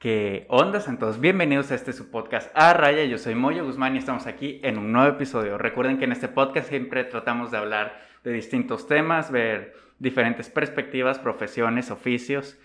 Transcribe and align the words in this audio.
¿Qué 0.00 0.46
ondas? 0.48 0.88
Entonces, 0.88 1.20
bienvenidos 1.20 1.70
a 1.70 1.74
este 1.74 1.92
su 1.92 2.10
podcast 2.10 2.50
A 2.54 2.72
Raya. 2.72 3.04
Yo 3.04 3.18
soy 3.18 3.34
Moyo 3.34 3.66
Guzmán 3.66 3.96
y 3.96 3.98
estamos 3.98 4.26
aquí 4.26 4.58
en 4.62 4.78
un 4.78 4.92
nuevo 4.92 5.10
episodio. 5.10 5.58
Recuerden 5.58 5.98
que 5.98 6.06
en 6.06 6.12
este 6.12 6.28
podcast 6.28 6.70
siempre 6.70 7.04
tratamos 7.04 7.50
de 7.50 7.58
hablar 7.58 8.00
de 8.24 8.32
distintos 8.32 8.86
temas, 8.86 9.30
ver 9.30 9.74
diferentes 9.98 10.48
perspectivas, 10.48 11.18
profesiones, 11.18 11.90
oficios 11.90 12.58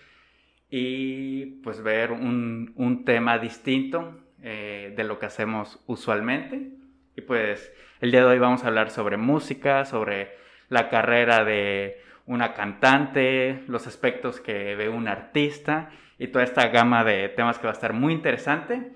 y 0.70 1.60
pues 1.62 1.82
ver 1.82 2.10
un, 2.10 2.72
un 2.74 3.04
tema 3.04 3.36
distinto 3.36 4.18
eh, 4.42 4.94
de 4.96 5.04
lo 5.04 5.18
que 5.18 5.26
hacemos 5.26 5.84
usualmente. 5.84 6.70
Y 7.18 7.20
pues 7.20 7.70
el 8.00 8.12
día 8.12 8.20
de 8.20 8.28
hoy 8.28 8.38
vamos 8.38 8.64
a 8.64 8.68
hablar 8.68 8.88
sobre 8.88 9.18
música, 9.18 9.84
sobre 9.84 10.30
la 10.70 10.88
carrera 10.88 11.44
de 11.44 12.00
una 12.24 12.54
cantante, 12.54 13.62
los 13.66 13.86
aspectos 13.86 14.40
que 14.40 14.74
ve 14.74 14.88
un 14.88 15.06
artista 15.06 15.90
y 16.18 16.28
toda 16.28 16.44
esta 16.44 16.68
gama 16.68 17.04
de 17.04 17.28
temas 17.28 17.58
que 17.58 17.64
va 17.64 17.70
a 17.70 17.74
estar 17.74 17.92
muy 17.92 18.12
interesante. 18.12 18.92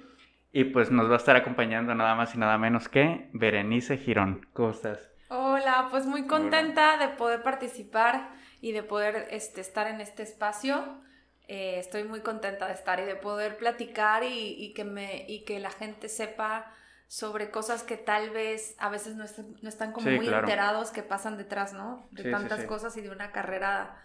Y 0.53 0.65
pues 0.65 0.91
nos 0.91 1.09
va 1.09 1.15
a 1.15 1.19
estar 1.19 1.37
acompañando 1.37 1.95
nada 1.95 2.17
más 2.17 2.35
y 2.35 2.39
nada 2.39 2.59
menos 2.59 2.89
que 2.89 3.31
Berenice 3.33 3.99
Girón. 3.99 4.49
¿Cómo 4.53 4.71
estás? 4.71 5.11
Hola, 5.29 5.87
pues 5.91 6.07
muy 6.07 6.27
contenta 6.27 6.97
de 6.97 7.09
poder 7.09 7.43
participar 7.45 8.31
y 8.61 8.73
de 8.73 8.83
poder 8.83 9.29
este, 9.31 9.61
estar 9.61 9.87
en 9.87 10.01
este 10.01 10.25
espacio. 10.25 11.01
Eh, 11.47 11.79
estoy 11.79 12.03
muy 12.03 12.21
contenta 12.21 12.67
de 12.67 12.73
estar 12.73 12.99
y 12.99 13.05
de 13.05 13.15
poder 13.15 13.57
platicar 13.59 14.25
y, 14.25 14.73
que, 14.75 14.85
me, 14.85 15.25
y 15.29 15.45
que 15.45 15.61
la 15.61 15.71
gente 15.71 16.09
sepa 16.09 16.73
sobre 17.07 17.51
cosas 17.51 17.83
que 17.83 17.97
tal 17.97 18.31
vez 18.31 18.75
a 18.79 18.89
veces 18.89 19.15
no, 19.17 19.25
están 19.25 19.93
como 19.93 20.11
muy 20.11 20.29
enterados 20.29 20.91
que 20.91 21.03
pasan 21.03 21.37
detrás, 21.37 21.73
¿no? 21.73 22.09
De 22.11 22.31
tantas 22.31 22.65
cosas 22.65 22.97
y 22.97 23.01
de 23.01 23.11
una 23.11 23.31
carrera 23.31 24.01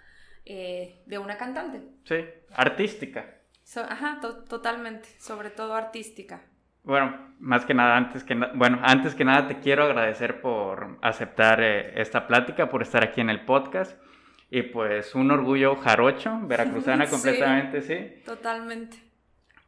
eh, 0.46 1.02
de 1.06 1.18
una 1.18 1.38
cantante. 1.38 1.82
Sí, 2.04 2.24
artística. 2.54 3.26
ajá, 3.90 4.20
totalmente, 4.48 5.10
sobre 5.20 5.50
todo 5.50 5.74
artística. 5.76 6.42
Bueno, 6.84 7.34
más 7.40 7.66
que 7.66 7.74
nada, 7.74 7.98
antes 7.98 8.24
que, 8.24 8.36
bueno, 8.54 8.80
antes 8.84 9.16
que 9.16 9.26
nada 9.26 9.48
te 9.48 9.60
quiero 9.60 9.86
agradecer 9.86 10.40
por 10.40 11.00
aceptar 11.02 11.62
eh, 11.64 12.00
esta 12.00 12.28
plática, 12.28 12.70
por 12.70 12.84
estar 12.84 13.04
aquí 13.04 13.22
en 13.22 13.32
el 13.32 13.44
podcast. 13.44 14.00
Y 14.52 14.62
pues 14.62 15.16
un 15.16 15.32
orgullo 15.32 15.76
jarocho, 15.78 16.40
veracruzana 16.44 17.08
completamente, 17.10 17.82
sí. 17.82 18.24
Totalmente. 18.24 18.98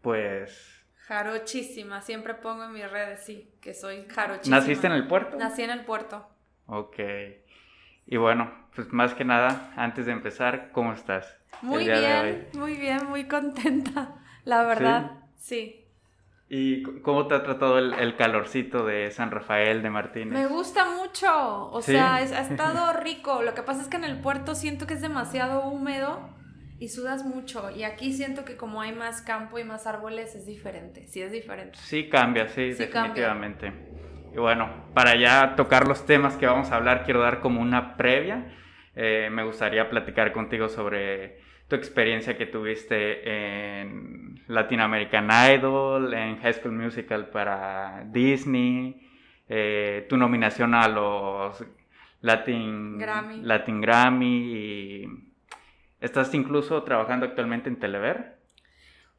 Pues... 0.02 0.75
Jarochísima, 1.08 2.02
siempre 2.02 2.36
pongo 2.36 2.66
en 2.66 2.73
mis 2.73 2.89
redes, 2.89 3.23
sí, 3.25 3.52
que 3.61 3.73
soy 3.73 4.05
jarochísima. 4.09 4.58
¿Naciste 4.58 4.88
en 4.88 4.94
el 4.94 5.08
puerto? 5.08 5.38
Nací 5.38 5.64
en 5.64 5.72
el 5.72 5.86
puerto. 5.86 6.28
Ok. 6.67 7.00
Y 8.08 8.17
bueno, 8.17 8.50
pues 8.73 8.91
más 8.94 9.13
que 9.13 9.25
nada, 9.25 9.73
antes 9.75 10.05
de 10.05 10.13
empezar, 10.13 10.72
¿cómo 10.72 10.94
estás? 10.94 11.38
Muy 11.61 11.86
bien, 11.86 12.47
muy 12.53 12.75
bien, 12.75 13.05
muy 13.08 13.27
contenta, 13.27 14.16
la 14.45 14.64
verdad, 14.64 15.11
sí. 15.36 15.83
¿Y 16.49 16.83
cómo 17.02 17.27
te 17.27 17.36
ha 17.36 17.44
tratado 17.44 17.77
el, 17.77 18.16
calorcito 18.16 18.86
de 18.86 19.11
San 19.11 19.31
Rafael 19.31 19.81
de 19.81 19.89
Martínez? 19.89 20.33
Me 20.33 20.47
gusta 20.47 20.86
mucho, 20.89 21.69
o 21.72 21.81
sea, 21.81 22.16
ha 22.16 22.22
estado 22.41 22.94
rico. 22.94 23.41
Lo 23.41 23.53
que 23.53 23.64
pasa 23.64 23.81
es 23.81 23.89
que 23.89 23.97
en 23.97 24.05
el 24.05 24.21
puerto 24.21 24.55
siento 24.55 24.88
que 24.88 24.94
es 24.94 25.02
demasiado 25.02 25.67
húmedo 25.67 26.30
y 26.80 26.88
sudas 26.88 27.25
mucho. 27.25 27.69
Y 27.71 27.83
aquí 27.83 28.14
siento 28.14 28.45
que 28.45 28.55
como 28.55 28.81
hay 28.81 28.94
más 28.94 29.21
campo 29.21 29.59
y 29.59 29.66
más 29.66 29.88
árboles 29.88 30.36
es 30.36 30.45
diferente, 30.45 31.08
sí 31.08 31.21
es 31.21 31.33
diferente. 31.33 31.77
Sí 31.81 32.08
cambia, 32.08 32.47
sí, 32.47 32.71
definitivamente. 32.71 33.73
Y 34.33 34.38
bueno, 34.38 34.70
para 34.94 35.16
ya 35.16 35.56
tocar 35.56 35.88
los 35.88 36.06
temas 36.06 36.38
que 36.38 36.45
vamos 36.45 36.72
a 36.72 36.75
hablar, 36.75 37.03
quiero 37.06 37.22
dar 37.22 37.39
como 37.39 37.61
una 37.61 37.97
previa. 37.97 38.53
Eh, 38.95 39.30
me 39.31 39.44
gustaría 39.44 39.89
platicar 39.89 40.31
contigo 40.31 40.70
sobre 40.70 41.39
tu 41.67 41.75
experiencia 41.75 42.38
que 42.38 42.45
tuviste 42.45 43.80
en 43.80 44.42
Latin 44.48 44.80
American 44.80 45.30
Idol, 45.53 46.14
en 46.14 46.39
High 46.39 46.53
School 46.53 46.73
Musical 46.73 47.28
para 47.28 48.03
Disney, 48.05 49.08
eh, 49.50 50.05
tu 50.09 50.17
nominación 50.17 50.73
a 50.73 50.88
los 50.88 51.64
Latin 52.22 52.98
Grammy. 52.98 53.42
Latin 53.42 53.82
Grammy 53.82 54.54
y 54.54 55.08
estás 55.99 56.33
incluso 56.33 56.83
trabajando 56.83 57.26
actualmente 57.26 57.70
en 57.70 57.77
Telever. 57.77 58.36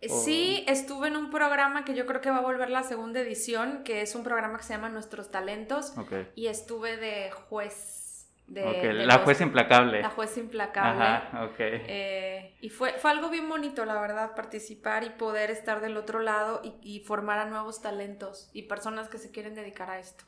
Sí, 0.00 0.64
estuve 0.68 1.08
en 1.08 1.16
un 1.16 1.30
programa 1.30 1.84
que 1.84 1.94
yo 1.94 2.06
creo 2.06 2.20
que 2.20 2.30
va 2.30 2.38
a 2.38 2.42
volver 2.42 2.70
la 2.70 2.82
segunda 2.82 3.20
edición, 3.20 3.82
que 3.84 4.02
es 4.02 4.14
un 4.14 4.22
programa 4.22 4.58
que 4.58 4.64
se 4.64 4.74
llama 4.74 4.88
Nuestros 4.88 5.30
Talentos. 5.30 5.94
Y 6.34 6.46
estuve 6.46 6.96
de 6.96 7.30
juez. 7.30 8.04
De, 8.46 8.94
la 8.94 9.18
juez 9.18 9.42
implacable. 9.42 10.00
La 10.00 10.08
juez 10.08 10.38
implacable. 10.38 11.04
Ajá, 11.04 11.44
ok. 11.44 11.56
Eh, 11.58 12.56
y 12.62 12.70
fue, 12.70 12.92
fue 12.92 13.10
algo 13.10 13.28
bien 13.28 13.46
bonito, 13.46 13.84
la 13.84 14.00
verdad, 14.00 14.34
participar 14.34 15.04
y 15.04 15.10
poder 15.10 15.50
estar 15.50 15.82
del 15.82 15.98
otro 15.98 16.20
lado 16.20 16.62
y, 16.64 16.72
y 16.80 17.00
formar 17.00 17.40
a 17.40 17.44
nuevos 17.44 17.82
talentos 17.82 18.48
y 18.54 18.62
personas 18.62 19.10
que 19.10 19.18
se 19.18 19.30
quieren 19.30 19.54
dedicar 19.54 19.90
a 19.90 19.98
esto. 19.98 20.24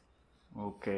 Ok, 0.54 0.88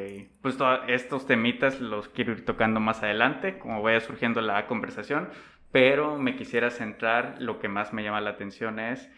pues 0.41 0.57
todos 0.57 0.79
estos 0.87 1.27
temitas 1.27 1.79
los 1.79 2.09
quiero 2.09 2.31
ir 2.31 2.43
tocando 2.43 2.79
más 2.79 3.03
adelante, 3.03 3.59
como 3.59 3.83
vaya 3.83 4.01
surgiendo 4.01 4.41
la 4.41 4.65
conversación 4.65 5.29
pero 5.73 6.19
me 6.19 6.37
quisiera 6.37 6.69
centrar, 6.69 7.41
lo 7.41 7.59
que 7.59 7.67
más 7.67 7.93
me 7.93 8.03
llama 8.03 8.21
la 8.21 8.29
atención 8.29 8.79
es, 8.79 9.09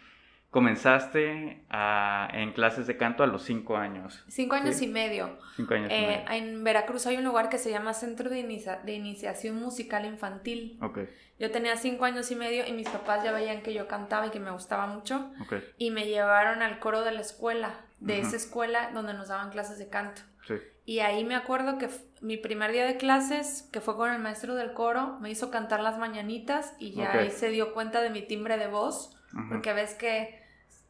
comenzaste 0.50 1.66
en 1.70 2.54
clases 2.54 2.88
de 2.88 2.96
canto 2.96 3.24
a 3.24 3.28
los 3.28 3.44
cinco 3.44 3.76
años. 3.76 4.24
Cinco 4.30 4.56
años 4.56 4.82
y 4.82 4.88
medio. 4.88 5.38
Cinco 5.58 5.74
años 5.74 5.92
y 5.92 5.94
eh, 5.94 6.24
medio. 6.30 6.32
En 6.32 6.64
Veracruz 6.64 7.06
hay 7.08 7.18
un 7.18 7.26
lugar 7.26 7.50
que 7.50 7.58
se 7.58 7.72
llama 7.72 7.94
Centro 7.94 8.30
de, 8.30 8.42
de 8.86 8.94
Iniciación 8.94 9.58
Musical 9.58 10.06
Infantil. 10.06 10.80
Okay. 10.82 11.10
Yo 11.38 11.52
tenía 11.52 11.76
cinco 11.76 12.06
años 12.06 12.32
y 12.32 12.38
medio 12.38 12.66
y 12.66 12.72
mis 12.72 12.88
papás 12.88 13.22
ya 13.22 13.34
veían 13.34 13.62
que 13.62 13.74
yo 13.74 13.90
cantaba 13.90 14.28
y 14.28 14.30
que 14.30 14.40
me 14.40 14.52
gustaba 14.52 14.88
mucho. 14.88 15.30
Y 15.78 15.92
me 15.92 16.06
llevaron 16.06 16.62
al 16.62 16.80
coro 16.80 17.02
de 17.02 17.12
la 17.12 17.20
escuela, 17.20 17.82
de 18.00 18.22
esa 18.22 18.38
escuela 18.38 18.92
donde 18.94 19.14
nos 19.14 19.28
daban 19.28 19.50
clases 19.50 19.78
de 19.78 19.90
canto. 19.90 20.22
Sí. 20.48 20.54
Y 20.86 21.00
ahí 21.00 21.26
me 21.26 21.36
acuerdo 21.36 21.78
que 21.78 21.90
mi 22.26 22.38
primer 22.38 22.72
día 22.72 22.86
de 22.86 22.98
clases, 22.98 23.70
que 23.72 23.82
fue 23.82 23.96
con 23.96 24.12
el 24.12 24.20
maestro 24.20 24.56
del 24.56 24.74
coro, 24.74 25.18
me 25.20 25.30
hizo 25.30 25.52
cantar 25.52 25.82
las 25.82 26.00
mañanitas 26.00 26.74
y 26.80 26.92
ya 26.92 27.12
ahí 27.14 27.30
se 27.30 27.50
dio 27.50 27.74
cuenta 27.74 28.02
de 28.02 28.10
mi 28.10 28.24
timbre 28.24 28.58
de 28.58 28.68
voz, 28.68 29.16
porque 29.50 29.74
ves 29.74 29.94
que 29.94 30.44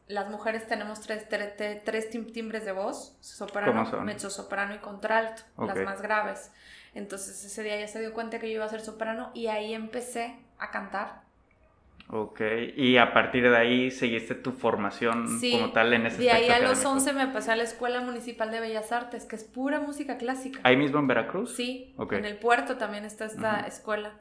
las 0.08 0.30
mujeres 0.30 0.66
tenemos 0.66 1.00
tres, 1.02 1.28
tres, 1.28 2.10
timbres 2.32 2.64
de 2.64 2.72
voz, 2.72 3.18
soprano, 3.20 3.84
soprano 4.30 4.74
y 4.74 4.78
contralto, 4.78 5.42
las 5.58 5.76
más 5.78 6.00
graves. 6.00 6.50
Entonces 6.94 7.44
ese 7.44 7.62
día 7.62 7.78
ya 7.78 7.88
se 7.88 8.00
dio 8.00 8.14
cuenta 8.14 8.38
que 8.38 8.48
yo 8.48 8.54
iba 8.54 8.64
a 8.64 8.70
ser 8.70 8.80
soprano 8.80 9.30
y 9.34 9.48
ahí 9.48 9.74
empecé 9.74 10.38
a 10.58 10.70
cantar 10.70 11.25
Ok, 12.08 12.40
y 12.76 12.98
a 12.98 13.12
partir 13.12 13.50
de 13.50 13.56
ahí 13.56 13.90
seguiste 13.90 14.36
tu 14.36 14.52
formación 14.52 15.40
como 15.52 15.72
tal 15.72 15.92
en 15.92 16.06
ese 16.06 16.18
De 16.18 16.30
ahí 16.30 16.48
a 16.48 16.60
los 16.60 16.84
11 16.84 17.12
me 17.12 17.26
pasé 17.26 17.50
a 17.50 17.56
la 17.56 17.64
Escuela 17.64 18.00
Municipal 18.00 18.52
de 18.52 18.60
Bellas 18.60 18.92
Artes, 18.92 19.24
que 19.24 19.34
es 19.34 19.42
pura 19.42 19.80
música 19.80 20.16
clásica. 20.16 20.60
¿Ahí 20.62 20.76
mismo 20.76 21.00
en 21.00 21.08
Veracruz? 21.08 21.56
Sí, 21.56 21.96
en 22.12 22.24
el 22.24 22.38
puerto 22.38 22.76
también 22.76 23.04
está 23.04 23.24
esta 23.24 23.66
escuela. 23.66 24.12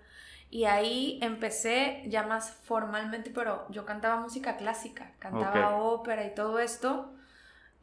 Y 0.50 0.66
ahí 0.66 1.19
empecé 1.22 2.03
ya 2.07 2.25
más 2.25 2.51
formalmente, 2.63 3.29
pero 3.29 3.68
yo 3.69 3.85
cantaba 3.85 4.19
música 4.19 4.57
clásica, 4.57 5.12
cantaba 5.19 5.75
ópera 5.75 6.25
y 6.25 6.34
todo 6.34 6.57
esto. 6.57 7.13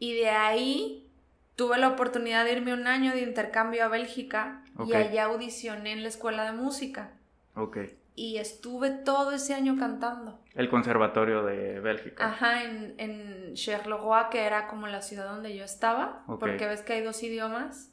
Y 0.00 0.14
de 0.14 0.30
ahí 0.30 1.08
tuve 1.54 1.78
la 1.78 1.88
oportunidad 1.88 2.44
de 2.44 2.52
irme 2.52 2.72
un 2.72 2.88
año 2.88 3.12
de 3.12 3.22
intercambio 3.22 3.84
a 3.84 3.88
Bélgica 3.88 4.64
y 4.84 4.94
allá 4.94 5.24
audicioné 5.24 5.92
en 5.92 6.02
la 6.02 6.08
escuela 6.08 6.44
de 6.44 6.52
música. 6.52 7.12
Ok 7.54 7.78
y 8.14 8.36
estuve 8.36 8.90
todo 8.90 9.32
ese 9.32 9.54
año 9.54 9.76
cantando. 9.78 10.38
El 10.54 10.68
Conservatorio 10.68 11.44
de 11.44 11.80
Bélgica. 11.80 12.26
Ajá, 12.26 12.64
en, 12.64 12.94
en 12.98 13.54
Charleroi, 13.54 14.28
que 14.30 14.44
era 14.44 14.66
como 14.66 14.86
la 14.86 15.00
ciudad 15.00 15.26
donde 15.26 15.56
yo 15.56 15.64
estaba, 15.64 16.24
porque 16.26 16.66
ves 16.66 16.82
que 16.82 16.94
hay 16.94 17.02
dos 17.02 17.22
idiomas. 17.22 17.90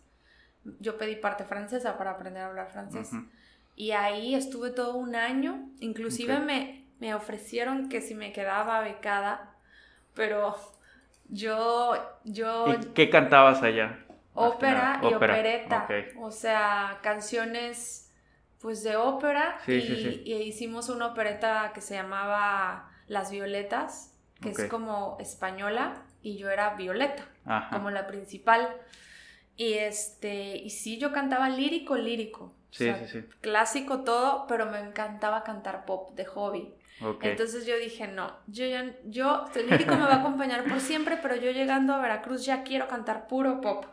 Yo 0.80 0.98
pedí 0.98 1.16
parte 1.16 1.46
francesa 1.46 1.98
para 1.98 2.12
aprender 2.12 2.44
a 2.44 2.48
hablar 2.48 2.70
francés. 2.70 3.12
Y 3.76 3.92
ahí 3.92 4.36
estuve 4.36 4.72
todo 4.72 4.98
un 4.98 5.16
año, 5.16 5.70
inclusive 5.80 6.40
me, 6.40 6.86
me 7.00 7.16
ofrecieron 7.16 7.88
que 7.88 8.02
si 8.02 8.14
me 8.14 8.34
quedaba 8.34 8.82
becada, 8.82 9.56
pero 10.16 10.54
yo... 11.30 11.94
yo 12.26 12.74
¿Y 12.74 12.86
qué 12.88 13.10
cantabas 13.10 13.64
allá? 13.64 14.00
Ópera 14.34 15.00
y 15.02 15.14
opereta. 15.14 15.88
O 16.18 16.32
sea, 16.32 17.00
canciones 17.02 18.09
pues 18.62 18.84
de 18.84 18.96
ópera 18.96 19.58
y, 19.68 20.34
hicimos 20.34 20.90
una 20.90 21.08
opereta 21.08 21.72
que 21.74 21.82
se 21.82 21.96
llamaba 21.96 22.92
Las 23.08 23.32
Violetas, 23.32 24.14
que 24.42 24.50
es 24.50 24.66
como 24.66 25.18
española 25.20 26.04
y 26.22 26.38
yo 26.38 26.50
era 26.50 26.76
Violeta, 26.76 27.26
como 27.72 27.90
la 27.90 28.08
principal. 28.08 28.70
Y 29.56 29.74
este, 29.74 30.58
y 30.58 30.70
sí, 30.70 30.98
yo 30.98 31.12
cantaba 31.12 31.50
lírico, 31.50 31.98
lírico. 31.98 32.54
Sí, 32.72 32.90
sí, 33.00 33.08
sí. 33.08 33.26
Clásico 33.42 34.04
todo, 34.04 34.46
pero 34.48 34.66
me 34.68 34.80
encantaba 34.80 35.44
cantar 35.44 35.86
pop 35.86 36.16
de 36.16 36.26
hobby. 36.26 36.74
Entonces 37.22 37.66
yo 37.66 37.78
dije, 37.78 38.08
no, 38.08 38.36
yo 38.48 38.66
ya, 38.66 38.94
yo, 39.06 39.46
el 39.56 39.70
lírico 39.70 39.96
me 39.96 40.02
va 40.02 40.16
a 40.16 40.20
acompañar 40.20 40.66
por 40.66 40.82
siempre, 40.82 41.18
pero 41.22 41.36
yo 41.36 41.52
llegando 41.52 41.94
a 41.94 42.02
Veracruz 42.02 42.46
ya 42.46 42.64
quiero 42.64 42.88
cantar 42.90 43.28
puro 43.28 43.62
pop. 43.62 43.86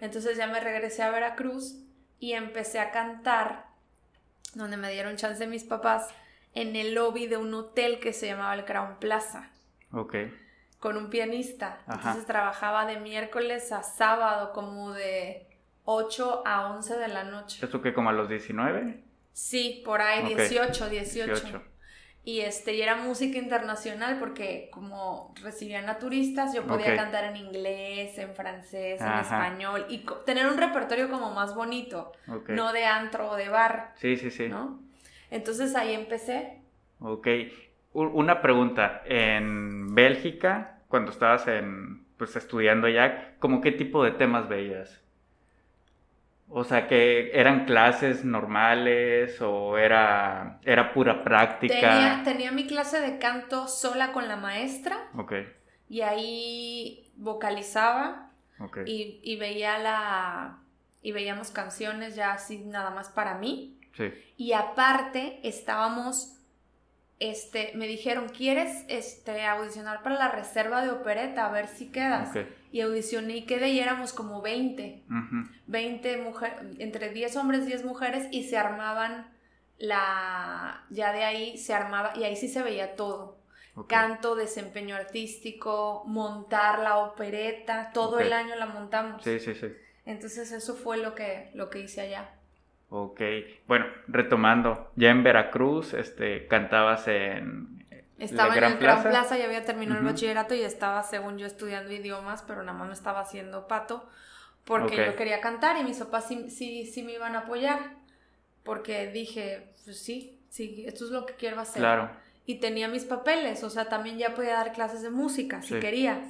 Entonces 0.00 0.36
ya 0.36 0.48
me 0.48 0.58
regresé 0.58 1.02
a 1.02 1.10
Veracruz 1.10 1.78
y 2.18 2.32
empecé 2.32 2.80
a 2.80 2.90
cantar 2.90 3.71
donde 4.54 4.76
me 4.76 4.90
dieron 4.90 5.16
chance 5.16 5.46
mis 5.46 5.64
papás 5.64 6.08
en 6.54 6.76
el 6.76 6.94
lobby 6.94 7.26
de 7.26 7.36
un 7.36 7.52
hotel 7.54 7.98
que 8.00 8.12
se 8.12 8.26
llamaba 8.26 8.54
el 8.54 8.64
Crown 8.64 8.96
Plaza. 8.98 9.50
Ok. 9.92 10.16
Con 10.80 10.96
un 10.96 11.10
pianista. 11.10 11.80
Entonces 11.88 12.26
trabajaba 12.26 12.86
de 12.86 12.98
miércoles 13.00 13.72
a 13.72 13.82
sábado, 13.82 14.52
como 14.52 14.92
de 14.92 15.46
8 15.84 16.42
a 16.44 16.72
11 16.72 16.96
de 16.96 17.08
la 17.08 17.24
noche. 17.24 17.64
¿Esto 17.64 17.80
que 17.80 17.94
como 17.94 18.10
a 18.10 18.12
los 18.12 18.28
19? 18.28 19.02
Sí, 19.32 19.82
por 19.84 20.00
ahí, 20.00 20.34
18, 20.34 20.88
18. 20.88 21.62
Y, 22.24 22.40
este, 22.40 22.74
y 22.74 22.82
era 22.82 22.94
música 22.96 23.36
internacional 23.36 24.18
porque 24.20 24.68
como 24.72 25.34
recibían 25.42 25.88
a 25.88 25.98
turistas, 25.98 26.54
yo 26.54 26.64
podía 26.64 26.94
cantar 26.94 27.24
en 27.24 27.36
inglés, 27.36 28.16
en 28.16 28.32
francés, 28.34 29.00
en 29.00 29.12
español 29.12 29.86
y 29.88 30.06
tener 30.24 30.46
un 30.46 30.56
repertorio 30.56 31.10
como 31.10 31.32
más 31.32 31.54
bonito, 31.54 32.12
no 32.48 32.72
de 32.72 32.84
antro 32.84 33.30
o 33.30 33.36
de 33.36 33.48
bar. 33.48 33.92
Sí, 33.96 34.16
sí, 34.16 34.30
sí. 34.30 34.48
¿no? 34.48 34.80
Entonces 35.30 35.74
ahí 35.74 35.94
empecé. 35.94 36.60
Ok. 37.00 37.26
Una 37.92 38.40
pregunta, 38.40 39.02
en 39.04 39.94
Bélgica, 39.94 40.78
cuando 40.88 41.10
estabas 41.10 41.48
en, 41.48 42.04
pues, 42.16 42.36
estudiando 42.36 42.88
ya, 42.88 43.34
¿cómo 43.38 43.60
qué 43.60 43.72
tipo 43.72 44.04
de 44.04 44.12
temas 44.12 44.48
veías? 44.48 45.01
O 46.54 46.64
sea, 46.64 46.86
que 46.86 47.30
eran 47.32 47.64
clases 47.64 48.26
normales 48.26 49.40
o 49.40 49.78
era, 49.78 50.60
era 50.64 50.92
pura 50.92 51.24
práctica. 51.24 52.20
Tenía, 52.24 52.52
mi 52.52 52.66
clase 52.66 53.00
de 53.00 53.18
canto 53.18 53.68
sola 53.68 54.12
con 54.12 54.28
la 54.28 54.36
maestra. 54.36 55.08
Ok. 55.16 55.32
Y 55.88 56.02
ahí 56.02 57.10
vocalizaba. 57.16 58.28
Y, 58.84 59.18
y, 59.22 59.36
veía 59.36 59.78
la. 59.78 60.58
Y 61.00 61.12
veíamos 61.12 61.50
canciones 61.50 62.14
ya 62.16 62.32
así 62.32 62.58
nada 62.58 62.90
más 62.90 63.08
para 63.08 63.38
mí. 63.38 63.78
Sí. 63.96 64.12
Y 64.36 64.52
aparte 64.52 65.40
estábamos. 65.42 66.38
Este, 67.18 67.72
me 67.76 67.86
dijeron, 67.86 68.28
¿quieres 68.28 68.84
este, 68.88 69.46
audicionar 69.46 70.02
para 70.02 70.16
la 70.16 70.28
reserva 70.28 70.84
de 70.84 70.90
opereta? 70.90 71.46
A 71.46 71.50
ver 71.50 71.66
si 71.66 71.90
quedas. 71.90 72.28
Okay 72.30 72.46
y 72.72 72.80
audicioné 72.80 73.36
y 73.36 73.46
quedé 73.46 73.68
y 73.68 73.78
éramos 73.78 74.12
como 74.12 74.40
20, 74.40 75.04
20 75.66 76.16
mujeres, 76.16 76.58
entre 76.78 77.10
10 77.10 77.36
hombres, 77.36 77.66
10 77.66 77.84
mujeres 77.84 78.26
y 78.30 78.44
se 78.44 78.56
armaban 78.56 79.30
la, 79.78 80.84
ya 80.90 81.12
de 81.12 81.24
ahí 81.24 81.58
se 81.58 81.74
armaba 81.74 82.12
y 82.16 82.24
ahí 82.24 82.34
sí 82.34 82.48
se 82.48 82.62
veía 82.62 82.96
todo. 82.96 83.38
Canto, 83.88 84.34
desempeño 84.34 84.96
artístico, 84.96 86.04
montar 86.06 86.80
la 86.80 86.98
opereta, 86.98 87.90
todo 87.94 88.20
el 88.20 88.32
año 88.32 88.54
la 88.56 88.66
montamos. 88.66 89.22
Sí, 89.22 89.38
sí, 89.38 89.54
sí. 89.54 89.68
Entonces 90.04 90.52
eso 90.52 90.74
fue 90.74 90.98
lo 90.98 91.14
que, 91.14 91.50
lo 91.54 91.70
que 91.70 91.80
hice 91.80 92.02
allá. 92.02 92.34
Ok, 92.90 93.22
bueno, 93.66 93.86
retomando, 94.08 94.92
ya 94.96 95.10
en 95.10 95.22
Veracruz, 95.22 95.94
este, 95.94 96.46
cantabas 96.46 97.08
en, 97.08 97.81
estaba 98.24 98.56
en 98.56 98.64
el 98.64 98.78
Gran 98.78 99.02
Plaza, 99.02 99.38
y 99.38 99.42
había 99.42 99.64
terminado 99.64 100.00
el 100.00 100.06
bachillerato 100.06 100.54
y 100.54 100.62
estaba, 100.62 101.02
según 101.02 101.38
yo, 101.38 101.46
estudiando 101.46 101.92
idiomas, 101.92 102.42
pero 102.42 102.62
nada 102.62 102.76
más 102.76 102.88
me 102.88 102.94
estaba 102.94 103.20
haciendo 103.20 103.68
pato 103.68 104.08
porque 104.64 104.96
yo 104.96 105.16
quería 105.16 105.40
cantar 105.40 105.76
y 105.78 105.84
mis 105.84 105.98
papás 105.98 106.28
sí, 106.28 106.48
sí, 106.48 106.86
sí, 106.86 107.02
me 107.02 107.12
iban 107.12 107.34
a 107.34 107.40
apoyar. 107.40 107.96
Porque 108.62 109.08
dije, 109.08 109.72
pues 109.84 109.98
sí, 109.98 110.38
sí, 110.48 110.84
esto 110.86 111.04
es 111.04 111.10
lo 111.10 111.26
que 111.26 111.34
quiero 111.34 111.60
hacer. 111.60 111.80
Claro. 111.80 112.10
Y 112.46 112.56
tenía 112.56 112.88
mis 112.88 113.04
papeles, 113.04 113.64
o 113.64 113.70
sea, 113.70 113.88
también 113.88 114.18
ya 114.18 114.34
podía 114.34 114.54
dar 114.54 114.72
clases 114.72 115.02
de 115.02 115.10
música 115.10 115.62
si 115.62 115.78
quería 115.78 116.22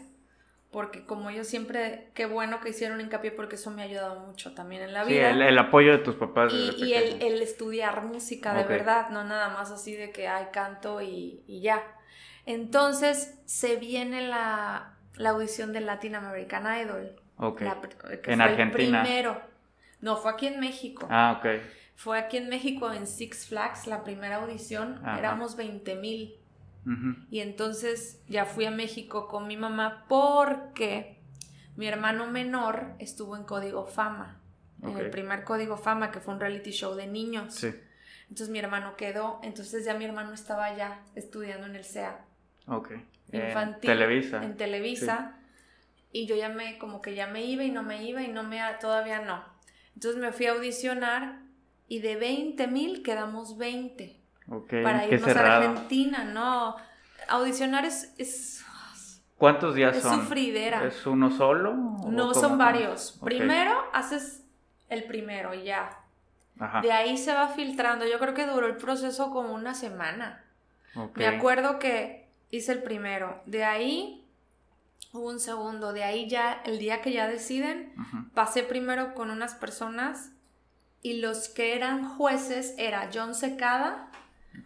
porque 0.72 1.04
como 1.04 1.30
yo 1.30 1.44
siempre, 1.44 2.08
qué 2.14 2.24
bueno 2.24 2.60
que 2.60 2.70
hicieron 2.70 3.00
hincapié 3.02 3.30
porque 3.30 3.56
eso 3.56 3.70
me 3.70 3.82
ha 3.82 3.84
ayudado 3.84 4.20
mucho 4.20 4.54
también 4.54 4.80
en 4.80 4.94
la 4.94 5.04
vida. 5.04 5.30
Sí, 5.30 5.40
el, 5.42 5.58
apoyo 5.58 5.92
de 5.92 5.98
tus 5.98 6.14
papás. 6.14 6.50
Y, 6.52 6.94
el, 6.94 7.42
estudiar 7.42 8.02
música 8.04 8.54
de 8.54 8.64
verdad, 8.64 9.10
no 9.10 9.22
nada 9.22 9.50
más 9.50 9.70
así 9.70 9.94
de 9.94 10.10
que 10.10 10.28
hay 10.28 10.46
canto 10.50 11.02
y, 11.02 11.44
ya. 11.46 11.82
Entonces 12.46 13.38
se 13.44 13.76
viene 13.76 14.26
la, 14.26 14.94
audición 15.22 15.74
del 15.74 15.84
Latin 15.84 16.14
American 16.14 16.64
Idol. 16.80 17.16
Ok. 17.36 17.62
en 18.24 18.40
Argentina. 18.40 19.02
primero. 19.02 19.42
No, 20.00 20.16
fue 20.16 20.32
aquí 20.32 20.46
en 20.46 20.58
México. 20.58 21.06
Ah, 21.10 21.38
ok. 21.38 21.60
Fue 21.96 22.18
aquí 22.18 22.38
en 22.38 22.48
México 22.48 22.90
en 22.90 23.06
Six 23.06 23.46
Flags, 23.46 23.86
la 23.86 24.02
primera 24.04 24.36
audición. 24.36 25.02
Éramos 25.18 25.54
20 25.54 25.96
mil. 25.96 26.41
Y 27.30 27.40
entonces 27.40 28.20
ya 28.28 28.44
fui 28.44 28.64
a 28.64 28.70
México 28.70 29.28
con 29.28 29.46
mi 29.46 29.56
mamá 29.56 30.04
porque 30.08 31.20
mi 31.76 31.86
hermano 31.86 32.26
menor 32.26 32.94
estuvo 32.98 33.36
en 33.36 33.44
Código 33.44 33.86
Fama, 33.86 34.40
en 34.82 34.96
el 34.98 35.10
primer 35.10 35.44
Código 35.44 35.76
Fama, 35.76 36.10
que 36.10 36.20
fue 36.20 36.34
un 36.34 36.40
reality 36.40 36.70
show 36.70 36.94
de 36.94 37.06
niños. 37.06 37.62
Entonces 38.22 38.48
mi 38.48 38.58
hermano 38.58 38.96
quedó, 38.96 39.38
entonces 39.42 39.84
ya 39.84 39.94
mi 39.94 40.04
hermano 40.04 40.32
estaba 40.32 40.76
ya 40.76 41.04
estudiando 41.14 41.66
en 41.66 41.76
el 41.76 41.84
CEA. 41.84 42.24
Infantil. 43.30 43.90
En 43.90 43.96
Televisa. 43.96 44.44
En 44.44 44.56
Televisa. 44.56 45.38
Y 46.10 46.26
yo 46.26 46.36
ya 46.36 46.48
me, 46.48 46.78
como 46.78 47.00
que 47.00 47.14
ya 47.14 47.26
me 47.26 47.44
iba 47.44 47.64
y 47.64 47.70
no 47.70 47.82
me 47.82 48.04
iba 48.04 48.22
y 48.22 48.28
no 48.28 48.42
me, 48.42 48.60
todavía 48.80 49.20
no. 49.20 49.44
Entonces 49.94 50.20
me 50.20 50.32
fui 50.32 50.46
a 50.46 50.52
audicionar 50.52 51.40
y 51.88 52.00
de 52.00 52.16
20 52.16 52.66
mil 52.66 53.02
quedamos 53.02 53.56
20 53.56 54.21
para 54.48 55.06
irnos 55.06 55.36
a 55.36 55.56
Argentina, 55.56 56.24
no. 56.24 56.76
Audicionar 57.28 57.84
es, 57.84 58.64
¿Cuántos 59.36 59.74
días 59.74 59.96
es 59.96 60.02
son? 60.02 60.20
sufridera. 60.20 60.86
¿Es 60.86 61.06
uno 61.06 61.30
solo? 61.30 61.74
No, 61.74 62.34
son 62.34 62.58
varios. 62.58 63.18
Primero 63.24 63.76
haces 63.92 64.44
el 64.88 65.04
primero 65.04 65.54
y 65.54 65.64
ya. 65.64 65.98
De 66.82 66.92
ahí 66.92 67.16
se 67.18 67.32
va 67.32 67.48
filtrando. 67.48 68.06
Yo 68.06 68.18
creo 68.18 68.34
que 68.34 68.46
duró 68.46 68.66
el 68.66 68.76
proceso 68.76 69.30
como 69.30 69.54
una 69.54 69.74
semana. 69.74 70.44
Me 71.14 71.26
acuerdo 71.26 71.78
que 71.78 72.28
hice 72.50 72.72
el 72.72 72.82
primero. 72.82 73.42
De 73.46 73.64
ahí 73.64 74.28
hubo 75.12 75.28
un 75.28 75.40
segundo. 75.40 75.92
De 75.92 76.04
ahí 76.04 76.28
ya, 76.28 76.60
el 76.64 76.78
día 76.78 77.00
que 77.00 77.12
ya 77.12 77.26
deciden, 77.26 77.92
pasé 78.34 78.62
primero 78.62 79.14
con 79.14 79.30
unas 79.30 79.54
personas 79.54 80.32
y 81.00 81.20
los 81.20 81.48
que 81.48 81.74
eran 81.74 82.08
jueces 82.16 82.74
era 82.78 83.10
John 83.12 83.34
Secada 83.34 84.08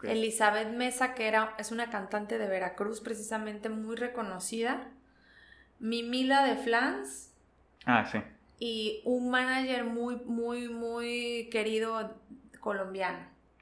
Elizabeth 0.02 0.68
Mesa, 0.68 1.14
que 1.14 1.28
era, 1.28 1.54
es 1.58 1.70
una 1.72 1.90
cantante 1.90 2.38
de 2.38 2.48
Veracruz, 2.48 3.00
precisamente 3.00 3.68
muy 3.68 3.96
reconocida. 3.96 4.90
Mimila 5.78 6.44
de 6.44 6.56
Flans. 6.56 7.32
Ah, 7.84 8.04
sí. 8.10 8.18
Y 8.58 9.02
un 9.04 9.30
manager 9.30 9.84
muy, 9.84 10.16
muy, 10.24 10.68
muy 10.68 11.48
querido 11.50 12.18
colombiano. 12.60 13.18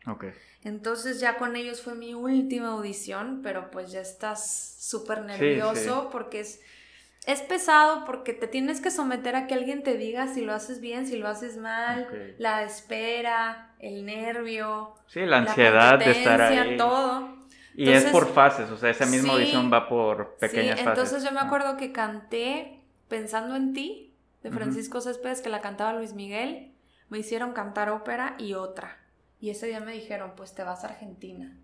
Ok. 0.07 0.27
Entonces 0.63 1.21
ya 1.21 1.37
con 1.37 1.57
ellos 1.57 1.83
fue 1.83 1.95
mi 1.95 2.15
última 2.15 2.69
audición, 2.69 3.41
pero 3.43 3.71
pues 3.71 3.91
ya 3.93 4.01
estás 4.01 4.77
súper 4.79 5.23
nervioso 5.23 6.09
porque 6.11 6.41
es 6.41 6.61
es 7.27 7.43
pesado 7.43 8.05
porque 8.05 8.33
te 8.33 8.47
tienes 8.47 8.81
que 8.81 8.91
someter 8.91 9.37
a 9.37 9.47
que 9.47 9.55
alguien 9.55 9.83
te 9.83 9.97
diga 9.97 10.29
si 10.29 10.43
lo 10.43 10.53
haces 10.53 10.81
bien, 10.81 11.07
si 11.07 11.17
lo 11.17 11.29
haces 11.29 11.57
mal, 11.57 12.35
la 12.39 12.63
espera, 12.63 13.75
el 13.79 14.05
nervio. 14.05 14.95
Sí, 15.07 15.21
la 15.21 15.39
ansiedad 15.39 15.99
de 15.99 16.11
estar 16.11 16.41
ahí. 16.41 16.77
todo. 16.77 17.45
Y 17.77 17.91
es 17.91 18.05
por 18.05 18.33
fases, 18.33 18.71
o 18.71 18.77
sea, 18.77 18.91
esa 18.91 19.07
misma 19.07 19.33
audición 19.33 19.73
va 19.73 19.89
por 19.89 20.37
pequeñas 20.37 20.79
sí, 20.79 20.87
entonces 20.87 21.25
yo 21.25 21.33
me 21.33 21.41
acuerdo 21.41 21.77
que 21.77 21.91
canté 21.91 22.85
Pensando 23.09 23.55
en 23.55 23.75
ti, 23.75 24.15
de 24.43 24.51
Francisco 24.51 25.01
Céspedes, 25.01 25.41
que 25.41 25.49
la 25.49 25.61
cantaba 25.61 25.93
Luis 25.93 26.15
Miguel. 26.15 26.73
Me 27.09 27.19
hicieron 27.19 27.53
cantar 27.53 27.91
ópera 27.91 28.35
y 28.39 28.55
otra. 28.55 28.99
Y 29.41 29.51
ese 29.51 29.67
día 29.67 29.81
me 29.81 29.93
dijeron, 29.93 30.33
pues 30.37 30.55
te 30.55 30.65
vas 30.65 30.85
a 30.85 30.89
Argentina. 30.89 31.57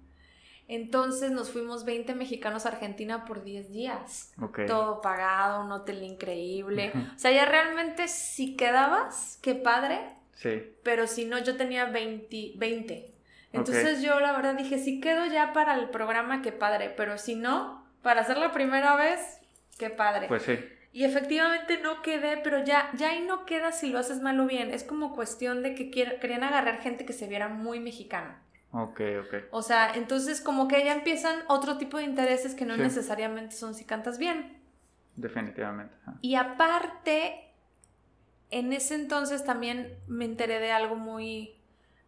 Entonces 0.73 1.33
nos 1.33 1.50
fuimos 1.50 1.85
20 1.85 2.15
mexicanos 2.15 2.65
a 2.65 2.69
Argentina 2.69 3.25
por 3.25 3.43
10 3.43 3.73
días. 3.73 4.33
Todo 4.69 5.00
pagado, 5.00 5.65
un 5.65 5.73
hotel 5.73 6.05
increíble. 6.05 6.93
O 7.17 7.19
sea, 7.19 7.33
ya 7.33 7.45
realmente 7.45 8.07
si 8.07 8.55
quedabas, 8.55 9.41
qué 9.43 9.57
padre. 9.57 9.99
Sí. 10.35 10.62
Pero 10.85 11.09
si 11.09 11.25
no, 11.25 11.41
yo 11.41 11.57
tenía 11.57 11.87
20. 11.87 12.53
20. 12.55 13.12
Entonces 13.53 14.00
yo 14.00 14.21
la 14.21 14.31
verdad 14.31 14.55
dije, 14.55 14.79
si 14.79 15.00
quedo 15.00 15.27
ya 15.27 15.53
para 15.53 15.75
el 15.75 15.91
programa, 15.91 16.41
qué 16.41 16.53
padre. 16.53 16.95
Pero 16.97 17.19
si 17.19 17.35
no, 17.35 17.85
para 18.03 18.21
hacer 18.21 18.39
la 18.39 18.53
primera 18.53 18.95
vez, 18.95 19.41
qué 19.77 19.91
padre. 19.91 20.29
Pues 20.29 20.45
sí. 20.45 20.57
Y 20.93 21.03
efectivamente 21.03 21.81
no 21.83 22.00
quedé, 22.00 22.37
pero 22.37 22.62
ya, 22.62 22.91
ya 22.95 23.11
ahí 23.11 23.23
no 23.23 23.45
queda 23.45 23.73
si 23.73 23.89
lo 23.89 23.99
haces 23.99 24.21
mal 24.21 24.39
o 24.39 24.47
bien. 24.47 24.73
Es 24.73 24.85
como 24.85 25.17
cuestión 25.17 25.65
de 25.65 25.75
que 25.75 25.91
querían 25.91 26.45
agarrar 26.45 26.81
gente 26.81 27.05
que 27.05 27.12
se 27.12 27.27
viera 27.27 27.49
muy 27.49 27.81
mexicana. 27.81 28.41
Ok, 28.73 29.00
ok. 29.27 29.35
O 29.50 29.62
sea, 29.62 29.93
entonces 29.95 30.41
como 30.41 30.69
que 30.69 30.85
ya 30.85 30.95
empiezan 30.95 31.41
otro 31.49 31.77
tipo 31.77 31.97
de 31.97 32.05
intereses 32.05 32.55
que 32.55 32.65
no 32.65 32.77
necesariamente 32.77 33.57
son 33.57 33.75
si 33.75 33.85
cantas 33.85 34.19
bien. 34.19 34.61
Definitivamente. 35.17 35.95
Y 36.21 36.37
aparte, 36.37 37.53
en 38.50 38.73
ese 38.73 38.95
entonces 38.95 39.45
también 39.45 39.99
me 40.07 40.25
enteré 40.25 40.61
de 40.61 40.71
algo 40.71 40.95
muy, 40.95 41.57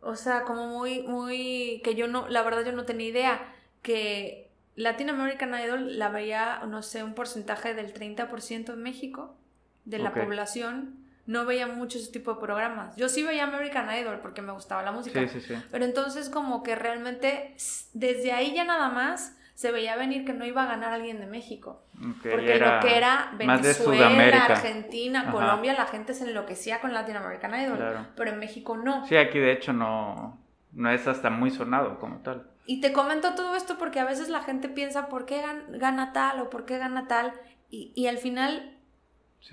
o 0.00 0.14
sea, 0.14 0.45
como 0.45 0.69
muy, 0.69 1.02
muy, 1.02 1.81
que 1.85 1.95
yo 1.97 2.07
no, 2.07 2.28
la 2.28 2.42
verdad 2.42 2.64
yo 2.64 2.73
no 2.73 2.85
tenía 2.85 3.09
idea, 3.09 3.54
que 3.83 4.52
Latin 4.76 5.11
American 5.11 5.54
Idol 5.59 5.99
la 5.99 6.11
veía, 6.11 6.61
no 6.66 6.83
sé, 6.83 7.02
un 7.02 7.14
porcentaje 7.14 7.75
del 7.75 7.92
30% 7.92 8.73
en 8.73 8.83
México 8.83 9.37
de 9.85 9.99
la 9.99 10.14
población 10.14 11.01
no 11.26 11.46
veía 11.46 11.66
mucho 11.66 11.98
ese 11.98 12.10
tipo 12.10 12.34
de 12.34 12.40
programas. 12.40 12.96
Yo 12.96 13.08
sí 13.08 13.22
veía 13.22 13.44
American 13.44 13.88
Idol 13.96 14.18
porque 14.20 14.42
me 14.42 14.52
gustaba 14.52 14.82
la 14.82 14.92
música. 14.92 15.20
Sí, 15.20 15.28
sí, 15.28 15.40
sí. 15.40 15.54
Pero 15.70 15.84
entonces 15.84 16.28
como 16.28 16.62
que 16.62 16.74
realmente 16.74 17.54
desde 17.92 18.32
ahí 18.32 18.54
ya 18.54 18.64
nada 18.64 18.88
más 18.88 19.36
se 19.54 19.70
veía 19.70 19.96
venir 19.96 20.24
que 20.24 20.32
no 20.32 20.44
iba 20.44 20.64
a 20.64 20.66
ganar 20.66 20.92
alguien 20.92 21.20
de 21.20 21.26
México. 21.26 21.84
porque 22.22 22.58
lo 22.58 22.80
que 22.80 22.96
era 22.96 23.32
Venezuela, 23.36 24.46
Argentina, 24.46 25.30
Colombia, 25.30 25.74
la 25.74 25.86
gente 25.86 26.14
se 26.14 26.24
enloquecía 26.24 26.80
con 26.80 26.92
Latin 26.92 27.16
American 27.16 27.54
Idol. 27.60 28.06
Pero 28.16 28.30
en 28.30 28.38
México 28.38 28.76
no. 28.76 29.06
Sí, 29.06 29.16
aquí 29.16 29.38
de 29.38 29.52
hecho 29.52 29.72
no, 29.72 30.40
no 30.72 30.90
es 30.90 31.06
hasta 31.06 31.30
muy 31.30 31.50
sonado 31.50 31.98
como 32.00 32.18
tal. 32.18 32.48
Y 32.66 32.80
te 32.80 32.92
comento 32.92 33.34
todo 33.34 33.54
esto 33.56 33.76
porque 33.78 34.00
a 34.00 34.04
veces 34.04 34.28
la 34.28 34.40
gente 34.42 34.68
piensa 34.68 35.08
por 35.08 35.26
qué 35.26 35.42
gana 35.68 36.12
tal 36.12 36.40
o 36.40 36.50
por 36.50 36.64
qué 36.64 36.78
gana 36.78 37.06
tal. 37.06 37.32
Y, 37.70 37.92
y 37.94 38.06
al 38.06 38.18
final 38.18 38.78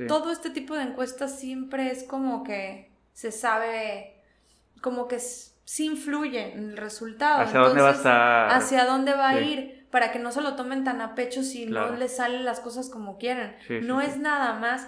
todo 0.08 0.32
este 0.32 0.50
tipo 0.50 0.76
de 0.76 0.84
encuestas 0.84 1.40
siempre 1.40 1.92
es 1.92 2.04
como 2.04 2.44
que 2.44 2.92
se 3.14 3.32
sabe, 3.32 4.16
como 4.82 5.08
que 5.08 5.20
sí 5.20 5.86
influye 5.86 6.54
en 6.54 6.70
el 6.72 6.78
resultado. 6.78 7.42
¿Hacia 7.42 7.60
dónde 7.60 7.82
va 7.82 7.90
a 7.90 7.94
estar? 7.94 8.52
¿Hacia 8.52 8.86
dónde 8.86 9.14
va 9.14 9.30
a 9.30 9.40
ir? 9.42 9.88
Para 9.92 10.12
que 10.12 10.20
no 10.20 10.32
se 10.32 10.42
lo 10.42 10.56
tomen 10.56 10.84
tan 10.84 11.02
a 11.02 11.16
pecho 11.16 11.44
si 11.44 11.66
no 11.66 11.92
les 11.96 12.16
salen 12.18 12.46
las 12.46 12.60
cosas 12.60 12.90
como 12.90 13.18
quieren. 13.18 13.56
no 13.84 14.02
es 14.02 14.18
nada 14.18 14.54
más. 14.54 14.88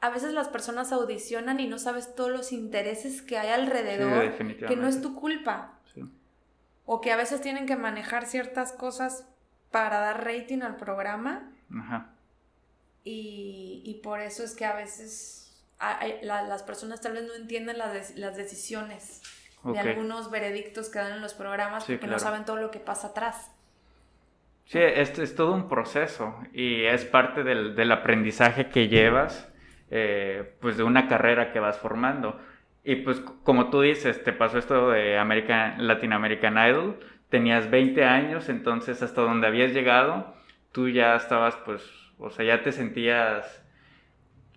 A 0.00 0.10
veces 0.10 0.32
las 0.32 0.48
personas 0.48 0.90
audicionan 0.90 1.60
y 1.60 1.68
no 1.68 1.78
sabes 1.78 2.16
todos 2.16 2.30
los 2.30 2.50
intereses 2.50 3.22
que 3.22 3.38
hay 3.38 3.50
alrededor, 3.50 4.36
que 4.66 4.76
no 4.76 4.88
es 4.88 5.00
tu 5.00 5.14
culpa. 5.14 5.78
O 6.84 7.00
que 7.00 7.12
a 7.12 7.16
veces 7.16 7.40
tienen 7.40 7.66
que 7.66 7.76
manejar 7.76 8.26
ciertas 8.26 8.72
cosas 8.72 9.28
para 9.70 10.00
dar 10.00 10.24
rating 10.24 10.62
al 10.62 10.76
programa. 10.76 11.52
Ajá. 11.72 12.10
Y, 13.04 14.00
por 14.02 14.20
eso 14.20 14.44
es 14.44 14.54
que 14.54 14.64
a 14.64 14.74
veces 14.74 15.52
las 16.22 16.62
personas 16.62 17.00
tal 17.00 17.14
vez 17.14 17.24
no 17.24 17.34
entienden 17.34 17.78
las, 17.78 18.16
las 18.16 18.36
decisiones 18.36 19.22
de 19.64 19.78
algunos 19.78 20.30
veredictos 20.30 20.88
que 20.88 20.98
dan 20.98 21.12
en 21.12 21.20
los 21.20 21.34
programas 21.34 21.84
porque 21.84 22.06
no 22.06 22.18
saben 22.18 22.44
todo 22.44 22.56
lo 22.56 22.70
que 22.70 22.78
pasa 22.78 23.08
atrás. 23.08 23.50
Sí, 24.66 24.78
esto 24.78 25.22
es 25.22 25.34
todo 25.34 25.52
un 25.52 25.68
proceso 25.68 26.36
y 26.52 26.84
es 26.84 27.04
parte 27.04 27.42
del, 27.42 27.74
del 27.74 27.92
aprendizaje 27.92 28.70
que 28.70 28.88
llevas 28.88 29.48
eh, 29.90 30.54
pues 30.60 30.78
de 30.78 30.84
una 30.84 31.06
carrera 31.06 31.52
que 31.52 31.60
vas 31.60 31.78
formando. 31.78 32.40
Y 32.82 32.96
pues 32.96 33.20
como 33.20 33.68
tú 33.68 33.82
dices, 33.82 34.24
te 34.24 34.32
pasó 34.32 34.58
esto 34.58 34.90
de 34.90 35.18
American, 35.18 35.86
Latin 35.86 36.14
American 36.14 36.56
Idol, 36.56 36.98
tenías 37.28 37.70
20 37.70 38.02
años, 38.04 38.48
entonces 38.48 39.02
hasta 39.02 39.20
donde 39.20 39.46
habías 39.46 39.72
llegado, 39.72 40.34
tú 40.72 40.88
ya 40.88 41.14
estabas 41.14 41.56
pues 41.66 41.82
o 42.22 42.30
sea, 42.30 42.44
ya 42.44 42.62
te 42.62 42.72
sentías 42.72 43.62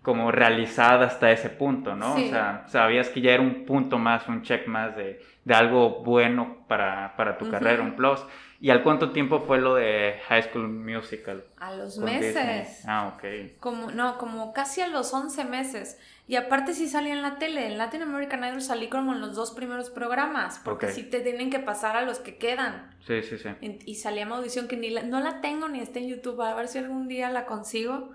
como 0.01 0.31
realizada 0.31 1.07
hasta 1.07 1.31
ese 1.31 1.49
punto, 1.49 1.95
¿no? 1.95 2.13
O 2.13 2.19
sea, 2.19 2.63
sabías 2.67 3.09
que 3.09 3.21
ya 3.21 3.31
era 3.31 3.41
un 3.41 3.65
punto 3.65 3.97
más, 3.97 4.27
un 4.27 4.43
check 4.43 4.67
más 4.67 4.95
de, 4.95 5.19
algo 5.49 6.03
bueno 6.03 6.57
para, 6.67 7.37
tu 7.39 7.49
carrera, 7.49 7.81
un 7.81 7.95
plus. 7.95 8.23
¿Y 8.65 8.71
al 8.71 8.81
cuánto 8.81 9.11
tiempo 9.11 9.41
fue 9.41 9.59
lo 9.59 9.75
de 9.75 10.19
High 10.27 10.49
School 10.49 10.67
Musical? 10.67 11.43
A 11.57 11.75
los 11.75 11.99
meses. 11.99 12.81
Ah, 12.87 13.13
ok. 13.13 13.59
Como, 13.59 13.91
no, 13.91 14.17
como 14.17 14.53
casi 14.53 14.81
a 14.81 14.87
los 14.87 15.13
11 15.13 15.45
meses. 15.45 15.99
Y 16.27 16.35
aparte 16.35 16.73
sí 16.73 16.89
salí 16.89 17.11
en 17.11 17.21
la 17.21 17.37
tele. 17.37 17.67
En 17.67 17.77
Latin 17.77 18.01
American 18.01 18.43
Idol 18.43 18.63
salí 18.63 18.89
como 18.89 19.13
en 19.13 19.21
los 19.21 19.35
dos 19.35 19.51
primeros 19.51 19.91
programas. 19.91 20.59
Porque 20.65 20.91
sí 20.91 21.03
te 21.03 21.19
tienen 21.19 21.51
que 21.51 21.59
pasar 21.59 21.95
a 21.95 22.01
los 22.01 22.17
que 22.17 22.37
quedan. 22.37 22.89
Sí, 23.05 23.21
sí, 23.21 23.37
sí. 23.37 23.49
Y 23.85 23.95
salí 23.97 24.21
a 24.21 24.27
audición 24.27 24.67
que 24.67 24.77
ni 24.77 24.89
no 24.89 25.19
la 25.19 25.41
tengo 25.41 25.69
ni 25.69 25.79
está 25.79 25.99
en 25.99 26.07
YouTube. 26.07 26.41
A 26.41 26.55
ver 26.55 26.67
si 26.67 26.79
algún 26.79 27.07
día 27.07 27.29
la 27.29 27.45
consigo. 27.45 28.13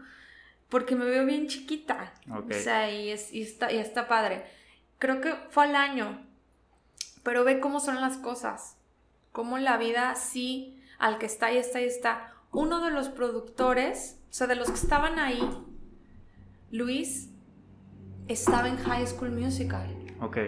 Porque 0.69 0.97
me 0.97 1.05
veo 1.05 1.25
bien 1.27 1.47
chiquita. 1.47 2.13
O 2.29 2.53
sea, 2.53 2.91
y, 2.91 3.11
es, 3.11 3.33
y, 3.33 3.43
está, 3.43 3.71
y 3.71 3.79
está 3.79 4.09
padre. 4.09 4.43
Creo 4.99 5.21
que 5.21 5.33
fue 5.51 5.67
al 5.67 5.77
año. 5.77 6.27
Pero 7.23 7.45
ve 7.45 7.61
cómo 7.61 7.79
son 7.79 8.01
las 8.01 8.17
cosas. 8.17 8.80
Cómo 9.33 9.59
la 9.59 9.77
vida 9.77 10.15
sí, 10.15 10.83
al 10.99 11.19
que 11.19 11.27
está 11.27 11.53
y 11.53 11.57
está 11.57 11.81
y 11.81 11.85
está. 11.85 12.33
Uno 12.53 12.85
de 12.85 12.91
los 12.91 13.09
productores, 13.09 14.21
o 14.31 14.33
sea, 14.33 14.47
de 14.47 14.57
los 14.57 14.69
que 14.69 14.77
estaban 14.77 15.19
ahí, 15.19 15.41
Luis, 16.71 17.31
estaba 18.29 18.69
en 18.69 18.77
High 18.77 19.07
School 19.07 19.33
Musical. 19.33 19.89
Ok. 20.21 20.39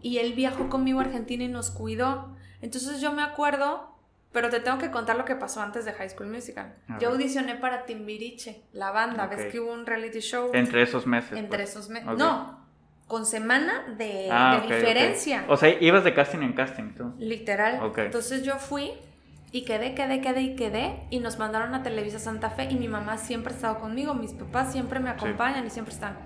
Y 0.00 0.18
él 0.18 0.34
viajó 0.34 0.68
conmigo 0.68 1.00
a 1.00 1.04
Argentina 1.04 1.44
y 1.44 1.48
nos 1.48 1.70
cuidó. 1.70 2.36
Entonces 2.60 3.00
yo 3.00 3.12
me 3.12 3.22
acuerdo, 3.22 3.94
pero 4.32 4.50
te 4.50 4.60
tengo 4.60 4.78
que 4.78 4.90
contar 4.90 5.16
lo 5.16 5.24
que 5.24 5.36
pasó 5.36 5.60
antes 5.60 5.84
de 5.84 5.92
High 5.92 6.10
School 6.10 6.28
Musical. 6.28 6.76
yo 7.00 7.10
audicioné 7.10 7.56
para 7.56 7.84
Timbiriche, 7.84 8.64
la 8.72 8.90
banda. 8.90 9.26
¿Ves 9.26 9.50
que 9.52 9.60
hubo 9.60 9.72
un 9.72 9.86
reality 9.86 10.20
show? 10.20 10.50
Entre 10.54 10.82
esos 10.82 11.06
meses. 11.06 11.32
Entre 11.32 11.58
pues. 11.58 11.70
esos 11.70 11.88
meses. 11.88 12.16
No, 12.16 12.67
con 13.08 13.26
semana 13.26 13.84
de, 13.96 14.28
ah, 14.30 14.62
diferencia. 14.62 15.44
O 15.48 15.56
sea, 15.56 15.70
ibas 15.80 16.04
de 16.04 16.14
casting 16.14 16.40
en 16.40 16.52
casting 16.52 16.94
tú. 16.94 17.14
Literal. 17.18 17.80
Entonces 17.96 18.42
yo 18.44 18.58
fui 18.58 18.92
y 19.50 19.64
quedé, 19.64 19.94
quedé, 19.94 20.20
quedé 20.20 20.42
y 20.42 20.56
quedé. 20.56 21.02
Y 21.10 21.18
nos 21.20 21.38
mandaron 21.38 21.74
a 21.74 21.82
Televisa 21.82 22.18
Santa 22.18 22.50
Fe 22.50 22.68
y 22.70 22.76
mi 22.76 22.86
mamá 22.86 23.16
siempre 23.16 23.52
ha 23.52 23.56
estado 23.56 23.78
conmigo. 23.80 24.14
Mis 24.14 24.32
papás 24.32 24.72
siempre 24.72 25.00
me 25.00 25.08
acompañan 25.08 25.66
y 25.66 25.70
siempre 25.70 25.94
están. 25.94 26.18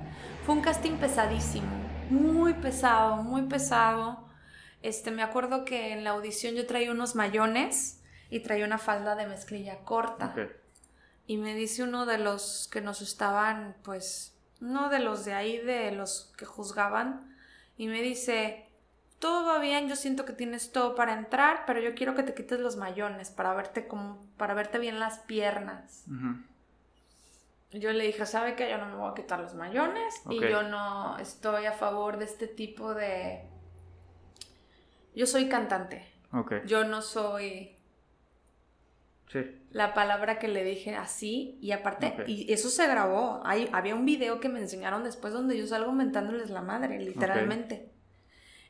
Fue 0.44 0.56
un 0.56 0.60
casting 0.60 0.96
pesadísimo, 0.96 1.70
muy 2.10 2.52
pesado, 2.54 3.16
muy 3.16 3.42
pesado. 3.42 4.28
Este, 4.82 5.12
me 5.12 5.22
acuerdo 5.22 5.64
que 5.64 5.92
en 5.92 6.02
la 6.02 6.10
audición 6.10 6.56
yo 6.56 6.66
traía 6.66 6.90
unos 6.90 7.14
mayones 7.14 8.02
y 8.28 8.40
traía 8.40 8.64
una 8.64 8.78
falda 8.78 9.14
de 9.14 9.28
mezclilla 9.28 9.78
corta. 9.84 10.34
Y 11.28 11.36
me 11.36 11.54
dice 11.54 11.84
uno 11.84 12.06
de 12.06 12.18
los 12.18 12.68
que 12.72 12.80
nos 12.80 13.02
estaban, 13.02 13.76
pues, 13.84 14.31
uno 14.62 14.88
de 14.88 15.00
los 15.00 15.26
de 15.26 15.34
ahí, 15.34 15.58
de 15.58 15.92
los 15.92 16.32
que 16.38 16.46
juzgaban, 16.46 17.36
y 17.76 17.88
me 17.88 18.00
dice, 18.00 18.66
todo 19.18 19.46
va 19.46 19.58
bien, 19.58 19.88
yo 19.88 19.96
siento 19.96 20.24
que 20.24 20.32
tienes 20.32 20.72
todo 20.72 20.94
para 20.94 21.12
entrar, 21.12 21.64
pero 21.66 21.80
yo 21.80 21.94
quiero 21.94 22.14
que 22.14 22.22
te 22.22 22.32
quites 22.32 22.60
los 22.60 22.76
mayones 22.76 23.28
para 23.28 23.52
verte 23.52 23.86
como, 23.86 24.26
para 24.38 24.54
verte 24.54 24.78
bien 24.78 24.98
las 24.98 25.18
piernas 25.18 26.06
yo 27.80 27.92
le 27.92 28.04
dije, 28.04 28.26
¿sabe 28.26 28.54
qué? 28.54 28.70
Yo 28.70 28.78
no 28.78 28.86
me 28.86 28.96
voy 28.96 29.10
a 29.10 29.14
quitar 29.14 29.40
los 29.40 29.54
mayones 29.54 30.22
y 30.28 30.40
yo 30.40 30.62
no 30.62 31.18
estoy 31.18 31.66
a 31.66 31.72
favor 31.72 32.18
de 32.18 32.26
este 32.26 32.46
tipo 32.46 32.94
de... 32.94 33.48
Yo 35.14 35.26
soy 35.26 35.48
cantante. 35.48 36.06
Yo 36.66 36.84
no 36.84 37.00
soy... 37.02 37.76
Sí. 39.32 39.40
La 39.70 39.94
palabra 39.94 40.38
que 40.38 40.48
le 40.48 40.62
dije 40.62 40.94
así 40.94 41.58
y 41.62 41.72
aparte, 41.72 42.14
y 42.26 42.52
eso 42.52 42.68
se 42.68 42.86
grabó. 42.86 43.40
Hay, 43.44 43.70
había 43.72 43.94
un 43.94 44.04
video 44.04 44.40
que 44.40 44.50
me 44.50 44.60
enseñaron 44.60 45.04
después 45.04 45.32
donde 45.32 45.56
yo 45.56 45.66
salgo 45.66 45.92
mentándoles 45.92 46.50
la 46.50 46.60
madre, 46.60 46.98
literalmente. 46.98 47.88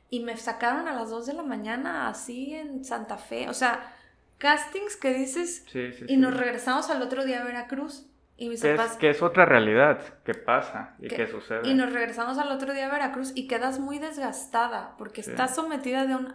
Y 0.09 0.21
me 0.21 0.37
sacaron 0.37 0.87
a 0.87 0.93
las 0.93 1.11
2 1.11 1.27
de 1.27 1.33
la 1.33 1.43
mañana 1.43 2.09
así 2.09 2.55
en 2.55 2.85
Santa 2.85 3.17
Fe. 3.17 3.49
O 3.49 3.55
sea, 3.55 3.93
castings 4.39 4.97
que 4.97 5.15
dices 5.15 5.65
y 6.07 6.17
nos 6.17 6.37
regresamos 6.37 6.91
al 6.91 7.03
otro 7.03 7.25
día 7.25 7.43
a 7.43 7.45
Veracruz. 7.45 8.07
Y 8.37 8.49
mis 8.49 8.63
que, 8.63 8.75
es, 8.75 8.93
que 8.93 9.11
es 9.11 9.23
otra 9.23 9.45
realidad 9.45 10.01
que 10.25 10.35
pasa 10.35 10.97
y 10.99 11.09
que, 11.09 11.27
sucede. 11.27 11.69
Y 11.69 11.75
nos 11.75 11.93
regresamos 11.93 12.39
al 12.39 12.51
otro 12.51 12.73
día 12.73 12.89
a 12.89 12.93
Veracruz 12.93 13.33
y 13.35 13.47
quedas 13.47 13.79
muy 13.79 13.99
desgastada 13.99 14.95
porque 14.99 15.21
estás 15.21 15.55
sometida 15.55 16.07
de 16.07 16.17
un 16.17 16.35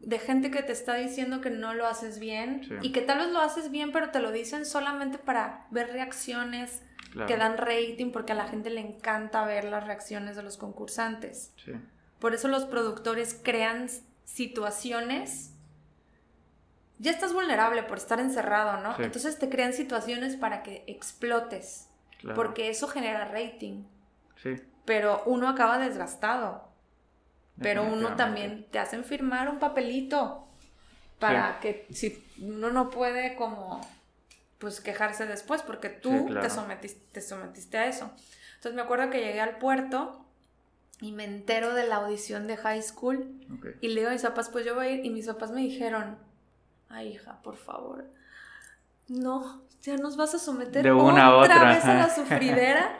de 0.00 0.18
gente 0.18 0.50
que 0.50 0.62
te 0.62 0.72
está 0.72 0.94
diciendo 0.94 1.40
que 1.40 1.50
no 1.50 1.74
lo 1.74 1.86
haces 1.86 2.18
bien 2.18 2.62
y 2.82 2.92
que 2.92 3.02
tal 3.02 3.18
vez 3.18 3.28
lo 3.28 3.40
haces 3.40 3.70
bien 3.70 3.92
pero 3.92 4.10
te 4.10 4.20
lo 4.20 4.32
dicen 4.32 4.64
solamente 4.64 5.18
para 5.18 5.66
ver 5.70 5.92
reacciones 5.92 6.82
que 7.26 7.36
dan 7.36 7.58
rating 7.58 8.10
porque 8.10 8.32
a 8.32 8.36
la 8.36 8.48
gente 8.48 8.70
le 8.70 8.80
encanta 8.80 9.44
ver 9.44 9.64
las 9.64 9.86
reacciones 9.86 10.36
de 10.36 10.42
los 10.42 10.56
concursantes. 10.56 11.52
Por 12.18 12.34
eso 12.34 12.48
los 12.48 12.64
productores 12.64 13.38
crean 13.42 13.88
situaciones 14.24 15.52
ya 17.00 17.10
estás 17.10 17.32
vulnerable 17.32 17.82
por 17.82 17.96
estar 17.96 18.20
encerrado, 18.20 18.82
¿no? 18.82 18.94
Entonces 19.02 19.38
te 19.38 19.48
crean 19.48 19.72
situaciones 19.72 20.36
para 20.36 20.62
que 20.62 20.84
explotes, 20.86 21.88
porque 22.34 22.68
eso 22.68 22.88
genera 22.88 23.24
rating. 23.24 23.84
Sí. 24.36 24.56
Pero 24.84 25.22
uno 25.24 25.48
acaba 25.48 25.78
desgastado. 25.78 26.69
Pero 27.60 27.84
uno 27.84 28.16
también 28.16 28.66
te 28.70 28.78
hacen 28.78 29.04
firmar 29.04 29.48
un 29.48 29.58
papelito 29.58 30.46
para 31.18 31.60
que 31.60 31.86
si 31.92 32.24
uno 32.40 32.70
no 32.70 32.90
puede 32.90 33.36
como 33.36 33.80
pues 34.58 34.80
quejarse 34.80 35.26
después 35.26 35.62
porque 35.62 35.88
tú 35.88 36.28
te, 36.40 36.50
sometiste, 36.50 37.00
te 37.12 37.20
sometiste 37.20 37.78
a 37.78 37.86
eso. 37.86 38.10
Entonces 38.56 38.74
me 38.74 38.82
acuerdo 38.82 39.10
que 39.10 39.20
llegué 39.20 39.40
al 39.40 39.58
puerto 39.58 40.24
y 41.00 41.12
me 41.12 41.24
entero 41.24 41.74
de 41.74 41.86
la 41.86 41.96
audición 41.96 42.46
de 42.46 42.56
high 42.56 42.82
school 42.82 43.26
y 43.80 43.88
le 43.88 44.00
digo 44.00 44.08
a 44.08 44.12
mis 44.12 44.22
papás, 44.22 44.50
pues 44.50 44.64
yo 44.66 44.74
voy 44.74 44.86
a 44.86 44.90
ir 44.90 45.04
y 45.04 45.10
mis 45.10 45.26
papás 45.26 45.50
me 45.50 45.62
dijeron, 45.62 46.18
ay 46.88 47.08
hija, 47.08 47.40
por 47.42 47.56
favor, 47.56 48.04
no, 49.08 49.62
ya 49.82 49.96
nos 49.96 50.16
vas 50.16 50.34
a 50.34 50.38
someter 50.38 50.82
de 50.82 50.92
una 50.92 51.36
otra, 51.36 51.70
vez 51.70 51.84
a 51.84 51.94
la 51.94 52.14
sufridera. 52.14 52.98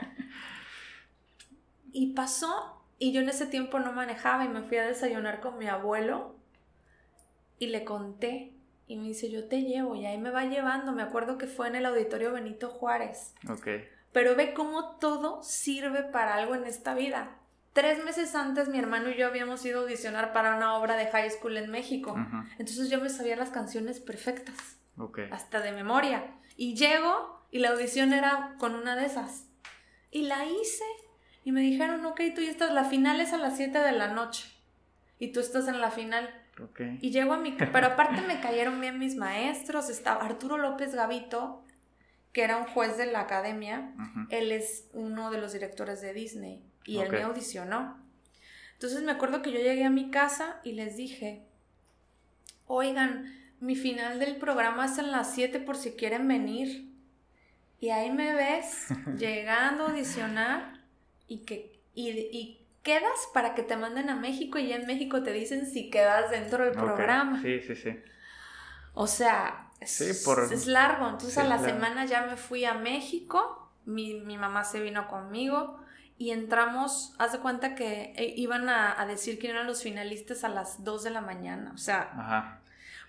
y 1.93 2.15
pasó, 2.15 2.80
y 3.01 3.11
yo 3.11 3.23
en 3.23 3.29
ese 3.31 3.47
tiempo 3.47 3.81
no 3.81 3.93
manejaba 3.93 4.45
y 4.45 4.49
me 4.49 4.63
fui 4.63 4.77
a 4.77 4.87
desayunar 4.87 5.41
con 5.41 5.59
mi 5.59 5.67
abuelo 5.67 6.37
y 7.59 7.67
le 7.67 7.83
conté. 7.83 8.53
Y 8.87 8.97
me 8.97 9.05
dice, 9.05 9.31
yo 9.31 9.49
te 9.49 9.63
llevo, 9.63 9.95
y 9.97 10.05
ahí 10.05 10.19
me 10.19 10.31
va 10.31 10.45
llevando. 10.45 10.93
Me 10.93 11.03
acuerdo 11.03 11.39
que 11.39 11.47
fue 11.47 11.69
en 11.69 11.77
el 11.77 11.87
auditorio 11.87 12.33
Benito 12.33 12.69
Juárez. 12.69 13.35
Ok. 13.49 13.67
pero 14.13 14.35
ve 14.35 14.53
cómo 14.53 14.97
todo 14.97 15.43
sirve 15.43 16.03
para 16.03 16.35
algo 16.35 16.55
en 16.55 16.65
esta 16.65 16.95
vida. 16.95 17.37
Tres 17.73 18.05
meses 18.05 18.35
antes 18.35 18.69
mi 18.69 18.79
hermano 18.79 19.11
y 19.11 19.17
yo 19.17 19.29
habíamos 19.29 19.65
ido 19.65 19.79
a 19.79 19.83
audicionar 19.85 20.33
para 20.33 20.57
una 20.57 20.75
obra 20.77 20.97
de 20.97 21.07
high 21.07 21.31
school 21.31 21.57
en 21.57 21.71
México. 21.71 22.17
Entonces 22.59 22.91
yo 22.91 23.01
me 23.01 23.09
sabía 23.09 23.37
las 23.37 23.51
canciones 23.51 24.01
perfectas. 24.01 24.57
Hasta 25.31 25.61
de 25.61 25.71
memoria. 25.73 26.25
Y 26.57 26.75
llego 26.75 27.45
y 27.53 27.61
la 27.61 27.71
audición 27.71 28.13
era 28.13 28.57
con 28.59 28.75
una 28.75 28.97
de 28.97 29.07
esas. 29.07 29.47
Y 30.11 30.23
la 30.23 30.45
hice. 30.45 30.85
Y 31.45 31.53
me 31.53 31.61
dijeron, 31.61 32.05
ok, 32.05 32.21
tú 32.35 32.43
ya 32.43 32.51
estás, 32.51 32.73
la 32.73 32.85
final 32.85 33.21
es 33.21 33.33
a 33.33 33.39
las 33.39 33.57
7 33.57 33.79
de 33.79 33.93
la 33.93 34.09
noche. 34.09 34.49
Y 35.19 35.33
tú 35.33 35.41
estás 35.41 35.69
en 35.69 35.81
la 35.81 35.91
final. 35.91 36.29
Y 37.01 37.11
llego 37.11 37.33
a 37.33 37.39
mi... 37.39 37.53
Pero 37.53 37.87
aparte 37.87 38.21
me 38.23 38.41
cayeron 38.41 38.81
bien 38.81 38.99
mis 38.99 39.17
maestros. 39.17 39.89
Estaba 39.89 40.25
Arturo 40.25 40.59
López 40.59 40.95
Gavito, 40.95 41.65
que 42.33 42.43
era 42.43 42.59
un 42.59 42.67
juez 42.67 42.99
de 42.99 43.07
la 43.07 43.21
academia. 43.21 43.93
Él 44.29 44.53
es 44.53 44.89
uno 44.93 45.31
de 45.31 45.39
los 45.39 45.53
directores 45.53 46.01
de 46.01 46.13
Disney 46.13 46.63
y 46.85 46.99
él 46.99 47.11
me 47.11 47.23
audicionó. 47.23 47.99
Entonces 48.75 49.03
me 49.03 49.13
acuerdo 49.13 49.43
que 49.43 49.53
yo 49.53 49.59
llegué 49.59 49.85
a 49.85 49.91
mi 49.91 50.11
casa 50.11 50.61
y 50.65 50.73
les 50.73 50.97
dije, 50.97 51.45
oigan, 52.67 53.33
mi 53.61 53.77
final 53.77 54.19
del 54.19 54.37
programa 54.37 54.87
es 54.87 54.99
en 54.99 55.11
las 55.11 55.35
7 55.35 55.61
por 55.61 55.77
si 55.77 55.93
quieren 55.93 56.27
venir. 56.29 56.91
Y 57.79 57.91
ahí 57.91 58.11
me 58.11 58.35
ves 58.35 58.89
llegando 59.19 59.85
a 59.85 59.91
audicionar 59.91 60.80
y 61.31 61.39
que 61.45 61.81
y, 61.95 62.59
quedas 62.83 63.29
para 63.35 63.55
que 63.55 63.63
te 63.63 63.77
manden 63.77 64.09
a 64.09 64.17
México 64.17 64.59
y 64.59 64.69
ya 64.69 64.77
en 64.77 64.87
México 64.87 65.23
te 65.23 65.33
dicen 65.33 65.67
si 65.67 65.91
quedas 65.91 66.31
dentro 66.31 66.65
del 66.65 66.73
programa. 66.73 67.41
Sí, 67.43 67.61
sí, 67.61 67.77
sí. 67.77 67.99
O 68.95 69.07
sea, 69.07 69.71
es, 69.81 70.01
es 70.01 70.67
largo. 70.67 71.09
Entonces 71.09 71.37
a 71.39 71.45
la 71.45 71.59
semana 71.59 72.07
ya 72.07 72.27
me 72.27 72.37
fui 72.37 72.65
a 72.65 72.75
México, 72.75 73.71
mi, 73.85 74.21
mi 74.21 74.39
mamá 74.39 74.65
se 74.65 74.81
vino 74.81 75.09
conmigo 75.09 75.79
y 76.21 76.33
entramos, 76.33 77.15
haz 77.19 77.33
de 77.33 77.39
cuenta 77.39 77.75
que 77.75 78.13
eh, 78.17 78.35
iban 78.37 78.69
a, 78.69 79.07
decir 79.07 79.39
quién 79.39 79.53
eran 79.53 79.67
los 79.67 79.83
finalistas 79.83 80.45
a 80.45 80.51
las 80.51 80.85
2 80.85 81.05
de 81.05 81.11
la 81.11 81.23
mañana, 81.23 81.73
o 81.75 81.79
sea, 81.79 82.61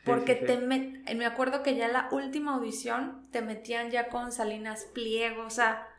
porque 0.05 0.35
te 0.35 0.57
me 0.57 1.25
acuerdo 1.25 1.61
que 1.61 1.75
ya 1.75 1.89
la 1.89 2.07
última 2.11 2.55
audición 2.55 3.27
te 3.31 3.41
metían 3.41 3.91
ya 3.91 4.07
con 4.07 4.31
Salinas 4.31 4.85
Pliego, 4.93 5.43
o 5.43 5.49
sea, 5.49 5.89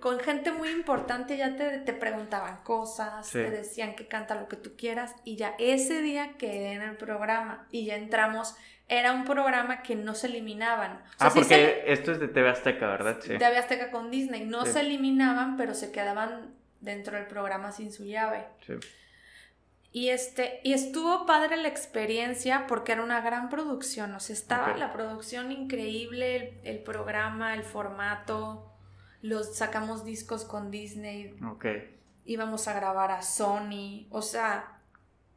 con 0.00 0.20
gente 0.20 0.52
muy 0.52 0.70
importante 0.70 1.36
ya 1.36 1.56
te, 1.56 1.78
te 1.78 1.92
preguntaban 1.92 2.58
cosas, 2.62 3.30
te 3.30 3.50
decían 3.50 3.94
que 3.94 4.06
canta 4.06 4.34
lo 4.34 4.48
que 4.48 4.56
tú 4.56 4.76
quieras 4.76 5.14
y 5.24 5.36
ya 5.36 5.54
ese 5.58 6.00
día 6.02 6.34
quedé 6.38 6.72
en 6.72 6.82
el 6.82 6.96
programa 6.96 7.66
y 7.70 7.86
ya 7.86 7.96
entramos 7.96 8.56
era 8.88 9.12
un 9.12 9.24
programa 9.24 9.82
que 9.82 9.96
no 9.96 10.14
se 10.14 10.26
eliminaban. 10.26 11.02
ah, 11.18 11.30
porque 11.32 11.84
esto 11.86 12.12
es 12.12 12.20
de 12.20 12.28
TV 12.28 12.50
Azteca, 12.50 12.86
¿verdad? 12.86 13.18
Sí. 13.20 13.38
TV 13.38 13.56
Azteca 13.56 13.90
con 13.90 14.10
Disney. 14.10 14.44
No 14.44 14.66
se 14.66 14.80
eliminaban, 14.80 15.56
pero 15.56 15.74
se 15.74 15.90
quedaban 15.90 16.54
dentro 16.80 17.16
del 17.16 17.26
programa 17.26 17.72
sin 17.72 17.92
su 17.92 18.04
llave. 18.04 18.44
Sí. 18.66 18.74
Y, 19.90 20.08
este, 20.08 20.60
y 20.64 20.72
estuvo 20.72 21.24
padre 21.24 21.56
la 21.56 21.68
experiencia 21.68 22.66
porque 22.66 22.90
era 22.92 23.02
una 23.04 23.20
gran 23.20 23.48
producción. 23.48 24.12
O 24.14 24.18
sea, 24.18 24.34
estaba 24.34 24.76
la 24.76 24.92
producción 24.92 25.52
increíble, 25.52 26.60
el, 26.64 26.80
programa, 26.80 27.54
el 27.54 27.62
formato. 27.62 28.73
Los 29.24 29.56
sacamos 29.56 30.04
discos 30.04 30.44
con 30.44 30.70
Disney. 30.70 31.34
Ok. 31.50 31.64
Íbamos 32.26 32.68
a 32.68 32.74
grabar 32.74 33.10
a 33.10 33.22
Sony. 33.22 34.06
O 34.10 34.20
sea, 34.20 34.80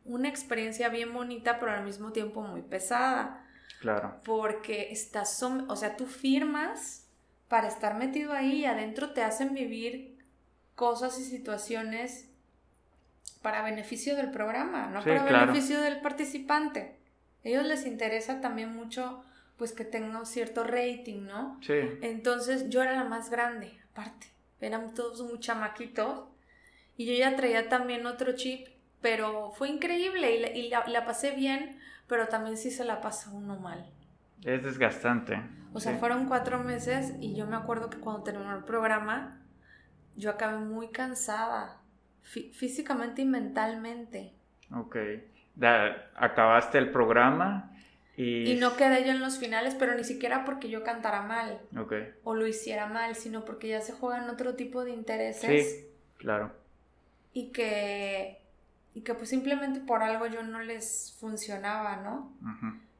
una 0.03 0.27
experiencia 0.27 0.89
bien 0.89 1.13
bonita, 1.13 1.57
pero 1.57 1.71
al 1.71 1.85
mismo 1.85 2.11
tiempo 2.11 2.41
muy 2.41 2.61
pesada. 2.63 3.47
Claro. 3.79 4.19
Porque 4.25 4.91
estás, 4.91 5.41
o 5.41 5.75
sea, 5.77 5.95
tú 5.95 6.05
firmas 6.05 7.07
para 7.47 7.69
estar 7.69 7.95
metido 7.95 8.33
ahí 8.33 8.63
y 8.63 8.65
adentro 8.65 9.11
te 9.11 9.23
hacen 9.23 9.53
vivir 9.53 10.17
cosas 10.75 11.17
y 11.17 11.23
situaciones 11.23 12.29
para 13.41 13.61
beneficio 13.61 14.17
del 14.17 14.31
programa, 14.31 14.87
no 14.87 15.01
para 15.01 15.23
beneficio 15.23 15.79
del 15.79 16.01
participante. 16.01 16.97
A 17.45 17.47
ellos 17.47 17.63
les 17.63 17.85
interesa 17.85 18.41
también 18.41 18.75
mucho 18.75 19.23
pues 19.57 19.73
que 19.73 19.85
tenga 19.85 20.23
cierto 20.25 20.63
rating, 20.63 21.23
¿no? 21.23 21.59
Sí. 21.61 21.79
Entonces 22.01 22.69
yo 22.69 22.81
era 22.81 22.93
la 22.93 23.03
más 23.03 23.29
grande, 23.29 23.79
aparte. 23.91 24.27
Eran 24.61 24.93
todos 24.93 25.21
muy 25.21 25.39
chamaquitos. 25.39 26.25
Y 26.95 27.05
yo 27.05 27.13
ya 27.13 27.35
traía 27.35 27.69
también 27.69 28.05
otro 28.07 28.33
chip 28.33 28.67
pero 29.01 29.51
fue 29.51 29.69
increíble 29.69 30.51
y, 30.55 30.69
la, 30.69 31.05
pasé 31.05 31.31
bien, 31.31 31.79
pero 32.07 32.27
también 32.27 32.57
sí 32.57 32.71
se 32.71 32.83
la 32.83 33.01
pasa 33.01 33.29
uno 33.31 33.57
mal. 33.57 33.85
Es 34.43 34.63
desgastante. 34.63 35.41
O 35.73 35.79
sea, 35.79 35.97
fueron 35.97 36.27
cuatro 36.27 36.59
meses 36.59 37.13
y 37.19 37.35
yo 37.35 37.45
me 37.45 37.55
acuerdo 37.55 37.89
que 37.89 37.99
cuando 37.99 38.23
terminó 38.23 38.55
el 38.55 38.63
programa, 38.63 39.39
yo 40.15 40.31
acabé 40.31 40.57
muy 40.57 40.89
cansada, 40.89 41.81
físicamente 42.21 43.21
y 43.21 43.25
mentalmente. 43.25 44.33
Ok. 44.75 44.97
acabaste 46.15 46.77
el 46.77 46.91
programa 46.91 47.71
y... 48.17 48.51
Y 48.51 48.55
no 48.55 48.75
quedé 48.75 49.05
yo 49.05 49.11
en 49.11 49.21
los 49.21 49.37
finales, 49.37 49.75
pero 49.75 49.95
ni 49.95 50.03
siquiera 50.03 50.43
porque 50.43 50.69
yo 50.69 50.83
cantara 50.83 51.21
mal. 51.21 51.61
O 52.23 52.35
lo 52.35 52.47
hiciera 52.47 52.87
mal, 52.87 53.15
sino 53.15 53.45
porque 53.45 53.69
ya 53.69 53.79
se 53.79 53.93
juegan 53.93 54.29
otro 54.29 54.55
tipo 54.55 54.83
de 54.83 54.91
intereses. 54.91 55.71
Sí, 55.71 55.85
claro. 56.17 56.51
Y 57.31 57.51
que 57.51 58.41
y 58.97 59.01
que 59.01 59.13
pues 59.13 59.29
simplemente 59.29 59.79
por 59.79 60.01
algo 60.01 60.25
yo 60.25 60.41
no 60.41 60.59
les 60.59 61.15
funcionaba, 61.19 61.97
¿no? 61.97 62.33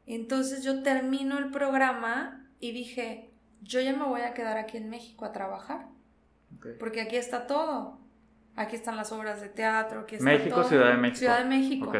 Entonces 0.06 0.64
yo 0.64 0.84
termino 0.84 1.40
el 1.40 1.50
programa 1.50 2.46
y 2.60 2.72
dije, 2.72 3.32
yo 3.64 3.82
ya 3.82 3.94
me 3.94 4.06
voy 4.06 4.22
a 4.22 4.36
quedar 4.36 4.58
aquí 4.58 4.78
en 4.78 4.92
México 4.92 5.26
a 5.26 5.32
trabajar, 5.32 5.88
porque 6.80 7.02
aquí 7.02 7.16
está 7.16 7.48
todo. 7.48 7.98
Aquí 8.56 8.76
están 8.76 8.96
las 8.96 9.12
obras 9.12 9.42
de 9.42 9.50
teatro, 9.50 10.02
aquí 10.02 10.18
está 10.18 10.26
México, 10.26 10.64
Ciudad 10.66 10.92
de 10.92 10.98
México. 10.98 11.18
Ciudad 11.18 11.40
de 11.40 11.46
México. 11.46 11.92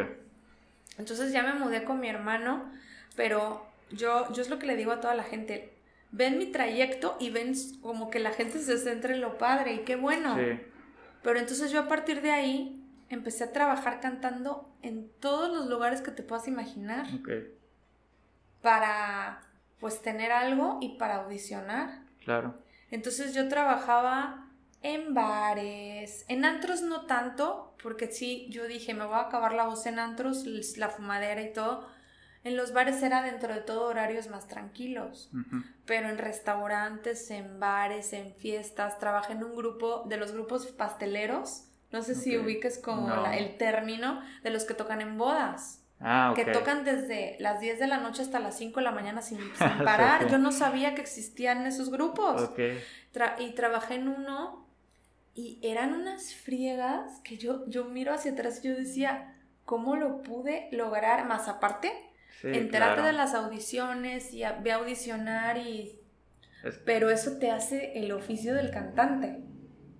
Entonces 0.96 1.32
ya 1.32 1.42
me 1.42 1.54
mudé 1.54 1.82
con 1.82 1.98
mi 1.98 2.08
hermano, 2.08 2.70
pero 3.18 3.66
yo, 3.90 4.32
yo 4.32 4.42
es 4.42 4.48
lo 4.48 4.60
que 4.60 4.66
le 4.66 4.76
digo 4.76 4.92
a 4.92 5.00
toda 5.00 5.16
la 5.16 5.24
gente, 5.24 5.72
ven 6.12 6.38
mi 6.38 6.46
trayecto 6.46 7.16
y 7.18 7.30
ven 7.30 7.52
como 7.82 8.10
que 8.10 8.20
la 8.20 8.30
gente 8.30 8.60
se 8.60 8.78
centra 8.78 9.12
en 9.12 9.20
lo 9.20 9.38
padre 9.38 9.74
y 9.74 9.78
qué 9.80 9.96
bueno. 9.96 10.36
Sí. 10.36 10.60
Pero 11.24 11.40
entonces 11.40 11.72
yo 11.72 11.80
a 11.80 11.88
partir 11.88 12.22
de 12.22 12.30
ahí 12.30 12.80
empecé 13.08 13.42
a 13.42 13.52
trabajar 13.52 13.98
cantando 13.98 14.72
en 14.82 15.10
todos 15.18 15.52
los 15.52 15.66
lugares 15.66 16.00
que 16.00 16.12
te 16.12 16.22
puedas 16.22 16.46
imaginar. 16.46 17.08
Para, 18.62 19.42
pues, 19.80 20.00
tener 20.00 20.30
algo 20.30 20.78
y 20.80 20.96
para 20.96 21.24
audicionar. 21.24 22.02
Claro. 22.22 22.54
Entonces 22.92 23.34
yo 23.34 23.48
trabajaba 23.48 24.46
en 24.82 25.12
bares, 25.12 26.24
en 26.28 26.44
antros 26.44 26.82
no 26.82 27.06
tanto, 27.06 27.74
porque 27.82 28.06
sí, 28.06 28.46
yo 28.50 28.68
dije, 28.68 28.94
me 28.94 29.04
voy 29.04 29.16
a 29.16 29.22
acabar 29.22 29.54
la 29.54 29.64
voz 29.64 29.86
en 29.86 29.98
antros, 29.98 30.46
la 30.76 30.88
fumadera 30.88 31.42
y 31.42 31.52
todo. 31.52 31.97
En 32.48 32.56
los 32.56 32.72
bares 32.72 33.02
era 33.02 33.22
dentro 33.22 33.52
de 33.52 33.60
todo 33.60 33.88
horarios 33.88 34.28
más 34.28 34.48
tranquilos, 34.48 35.30
pero 35.84 36.08
en 36.08 36.18
restaurantes, 36.18 37.30
en 37.30 37.60
bares, 37.60 38.12
en 38.12 38.34
fiestas, 38.34 38.98
trabajé 38.98 39.34
en 39.34 39.44
un 39.44 39.54
grupo 39.54 40.04
de 40.06 40.16
los 40.16 40.32
grupos 40.32 40.66
pasteleros 40.66 41.68
no 41.90 42.02
sé 42.02 42.14
si 42.14 42.36
ubiques 42.36 42.78
como 42.78 43.26
el 43.26 43.56
término 43.56 44.20
de 44.42 44.50
los 44.50 44.64
que 44.64 44.74
tocan 44.74 45.00
en 45.00 45.16
bodas. 45.16 45.82
Ah, 46.00 46.32
Que 46.36 46.44
tocan 46.44 46.84
desde 46.84 47.36
las 47.40 47.60
10 47.60 47.80
de 47.80 47.86
la 47.88 47.98
noche 47.98 48.22
hasta 48.22 48.38
las 48.38 48.56
5 48.56 48.78
de 48.78 48.84
la 48.84 48.92
mañana 48.92 49.22
sin, 49.22 49.38
parar. 49.84 50.28
Yo 50.28 50.38
no 50.38 50.52
sabía 50.52 50.94
que 50.94 51.00
existían 51.00 51.66
esos 51.66 51.90
grupos. 51.90 52.50
y 53.38 53.50
trabajé 53.52 53.94
en 53.94 54.08
uno 54.08 54.66
y 55.34 55.58
eran 55.62 55.94
unas 55.94 56.34
friegas 56.34 57.20
que 57.24 57.36
yo, 57.36 57.66
yo 57.68 57.84
miro 57.86 58.12
hacia 58.12 58.32
atrás 58.32 58.60
y 58.62 58.68
yo 58.68 58.76
decía, 58.76 59.34
¿cómo 59.64 59.96
lo 59.96 60.22
pude 60.22 60.68
lograr? 60.72 61.26
Más 61.26 61.48
aparte, 61.48 61.92
enterarte 62.42 63.02
de 63.02 63.12
las 63.12 63.34
audiciones 63.34 64.32
y 64.32 64.42
ve 64.62 64.72
a 64.72 64.76
audicionar 64.76 65.58
y... 65.58 65.98
Pero 66.84 67.08
eso 67.08 67.38
te 67.38 67.50
hace 67.50 67.98
el 67.98 68.10
oficio 68.12 68.54
del 68.54 68.70
cantante. 68.70 69.38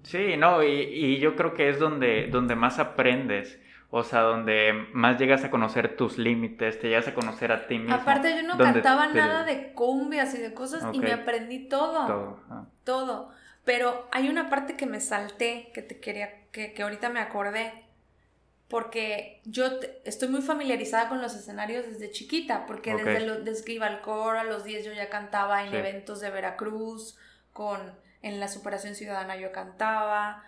Sí, 0.02 0.36
no, 0.36 0.62
y, 0.62 1.18
yo 1.18 1.36
creo 1.36 1.54
que 1.54 1.68
es 1.68 1.78
donde, 1.78 2.28
donde 2.28 2.56
más 2.56 2.78
aprendes. 2.78 3.60
O 3.90 4.02
sea, 4.02 4.20
donde 4.20 4.86
más 4.92 5.18
llegas 5.18 5.44
a 5.44 5.50
conocer 5.50 5.96
tus 5.96 6.18
límites, 6.18 6.78
te 6.78 6.88
llegas 6.88 7.08
a 7.08 7.14
conocer 7.14 7.52
a 7.52 7.66
ti 7.66 7.78
mismo. 7.78 7.94
Aparte, 7.94 8.36
yo 8.36 8.42
no 8.42 8.58
cantaba 8.58 9.06
nada 9.08 9.44
de 9.44 9.72
cumbias 9.72 10.34
y 10.34 10.42
de 10.42 10.52
cosas 10.52 10.84
y 10.92 11.00
me 11.00 11.12
aprendí 11.12 11.68
todo. 11.68 12.06
Todo. 12.06 12.40
Todo. 12.84 13.30
Pero 13.64 14.08
hay 14.12 14.28
una 14.28 14.50
parte 14.50 14.76
que 14.76 14.86
me 14.86 15.00
salté, 15.00 15.70
que 15.72 15.82
te 15.82 16.00
quería, 16.00 16.48
que, 16.52 16.74
que 16.74 16.82
ahorita 16.82 17.08
me 17.08 17.20
acordé. 17.20 17.87
Porque 18.68 19.40
yo 19.44 19.80
estoy 20.04 20.28
muy 20.28 20.42
familiarizada 20.42 21.08
con 21.08 21.22
los 21.22 21.34
escenarios 21.34 21.86
desde 21.86 22.10
chiquita, 22.10 22.66
porque 22.66 22.94
desde, 22.94 23.20
lo, 23.20 23.40
desde 23.40 23.64
que 23.64 23.72
iba 23.72 23.86
al 23.86 24.02
coro 24.02 24.38
a 24.38 24.44
los 24.44 24.64
10 24.64 24.84
yo 24.84 24.92
ya 24.92 25.08
cantaba 25.08 25.66
en 25.66 25.74
eventos 25.74 26.20
de 26.20 26.30
Veracruz, 26.30 27.16
con 27.52 27.80
en 28.22 28.40
la 28.40 28.48
superación 28.48 28.94
ciudadana 28.94 29.36
yo 29.36 29.52
cantaba 29.52 30.44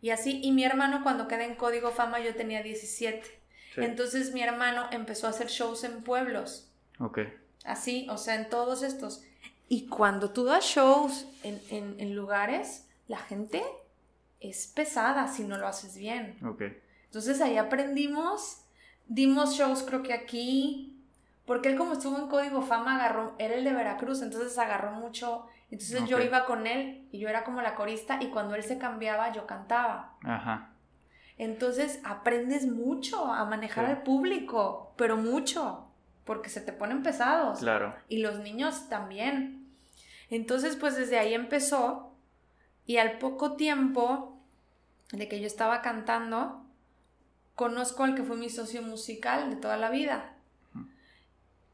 y 0.00 0.10
así. 0.10 0.40
Y 0.42 0.52
mi 0.52 0.64
hermano 0.64 1.02
cuando 1.02 1.28
quedé 1.28 1.44
en 1.44 1.56
Código 1.56 1.90
Fama 1.90 2.20
yo 2.20 2.34
tenía 2.34 2.62
17. 2.62 3.22
Entonces 3.76 4.32
mi 4.32 4.42
hermano 4.42 4.86
empezó 4.92 5.26
a 5.26 5.30
hacer 5.30 5.48
shows 5.48 5.82
en 5.84 6.02
pueblos. 6.02 6.70
Ok. 7.00 7.20
Así, 7.64 8.06
o 8.10 8.18
sea, 8.18 8.36
en 8.36 8.48
todos 8.48 8.82
estos. 8.82 9.24
Y 9.68 9.88
cuando 9.88 10.30
tú 10.30 10.44
das 10.44 10.64
shows 10.64 11.26
en, 11.42 11.60
en, 11.98 12.14
lugares, 12.14 12.86
la 13.08 13.18
gente 13.18 13.64
es 14.40 14.66
pesada 14.66 15.26
si 15.26 15.42
no 15.42 15.56
lo 15.56 15.66
haces 15.66 15.96
bien. 15.96 16.36
Okay. 16.44 16.78
Entonces 17.14 17.40
ahí 17.40 17.58
aprendimos, 17.58 18.64
dimos 19.06 19.54
shows 19.54 19.84
creo 19.84 20.02
que 20.02 20.12
aquí, 20.12 21.00
porque 21.46 21.68
él 21.68 21.78
como 21.78 21.92
estuvo 21.92 22.18
en 22.18 22.26
Código 22.26 22.60
Fama, 22.60 22.96
agarró, 22.96 23.36
era 23.38 23.54
el 23.54 23.62
de 23.62 23.72
Veracruz, 23.72 24.20
entonces 24.20 24.58
agarró 24.58 24.90
mucho, 24.90 25.46
entonces 25.70 26.06
yo 26.08 26.18
iba 26.18 26.44
con 26.44 26.66
él 26.66 27.06
y 27.12 27.20
yo 27.20 27.28
era 27.28 27.44
como 27.44 27.62
la 27.62 27.76
corista 27.76 28.18
y 28.20 28.30
cuando 28.30 28.56
él 28.56 28.64
se 28.64 28.78
cambiaba 28.78 29.32
yo 29.32 29.46
cantaba. 29.46 30.16
Ajá. 30.24 30.72
Entonces 31.38 32.00
aprendes 32.02 32.66
mucho 32.66 33.32
a 33.32 33.44
manejar 33.44 33.84
al 33.84 34.02
público, 34.02 34.92
pero 34.96 35.16
mucho, 35.16 35.86
porque 36.24 36.48
se 36.48 36.62
te 36.62 36.72
ponen 36.72 37.04
pesados. 37.04 37.60
Claro. 37.60 37.94
Y 38.08 38.22
los 38.22 38.40
niños 38.40 38.88
también. 38.88 39.68
Entonces, 40.30 40.74
pues 40.74 40.96
desde 40.96 41.20
ahí 41.20 41.32
empezó 41.32 42.12
y 42.86 42.96
al 42.96 43.18
poco 43.18 43.52
tiempo 43.52 44.36
de 45.12 45.28
que 45.28 45.38
yo 45.38 45.46
estaba 45.46 45.80
cantando, 45.80 46.63
conozco 47.54 48.04
al 48.04 48.14
que 48.14 48.22
fue 48.22 48.36
mi 48.36 48.50
socio 48.50 48.82
musical 48.82 49.50
de 49.50 49.56
toda 49.56 49.76
la 49.76 49.90
vida. 49.90 50.32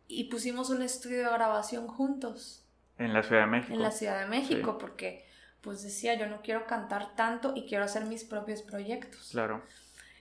Y 0.08 0.24
pusimos 0.24 0.70
un 0.70 0.82
estudio 0.82 1.18
de 1.18 1.32
grabación 1.32 1.86
juntos. 1.86 2.64
En 2.98 3.14
la 3.14 3.22
Ciudad 3.22 3.42
de 3.42 3.46
México. 3.46 3.74
En 3.74 3.82
la 3.82 3.90
Ciudad 3.92 4.20
de 4.20 4.26
México, 4.26 4.76
porque 4.76 5.24
pues 5.60 5.82
decía, 5.82 6.14
yo 6.14 6.26
no 6.26 6.42
quiero 6.42 6.66
cantar 6.66 7.14
tanto 7.14 7.52
y 7.54 7.66
quiero 7.66 7.84
hacer 7.84 8.04
mis 8.06 8.24
propios 8.24 8.62
proyectos. 8.62 9.28
Claro. 9.30 9.62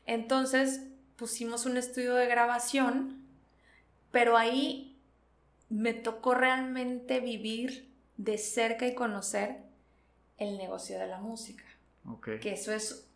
Entonces 0.05 0.81
pusimos 1.15 1.65
un 1.65 1.77
estudio 1.77 2.15
de 2.15 2.27
grabación, 2.27 3.23
pero 4.11 4.37
ahí 4.37 4.97
me 5.69 5.93
tocó 5.93 6.35
realmente 6.35 7.19
vivir 7.19 7.89
de 8.17 8.37
cerca 8.37 8.85
y 8.87 8.95
conocer 8.95 9.57
el 10.37 10.57
negocio 10.57 10.99
de 10.99 11.07
la 11.07 11.19
música. 11.19 11.63
Okay. 12.05 12.39
Que 12.39 12.53
eso 12.53 12.71
es, 12.71 13.07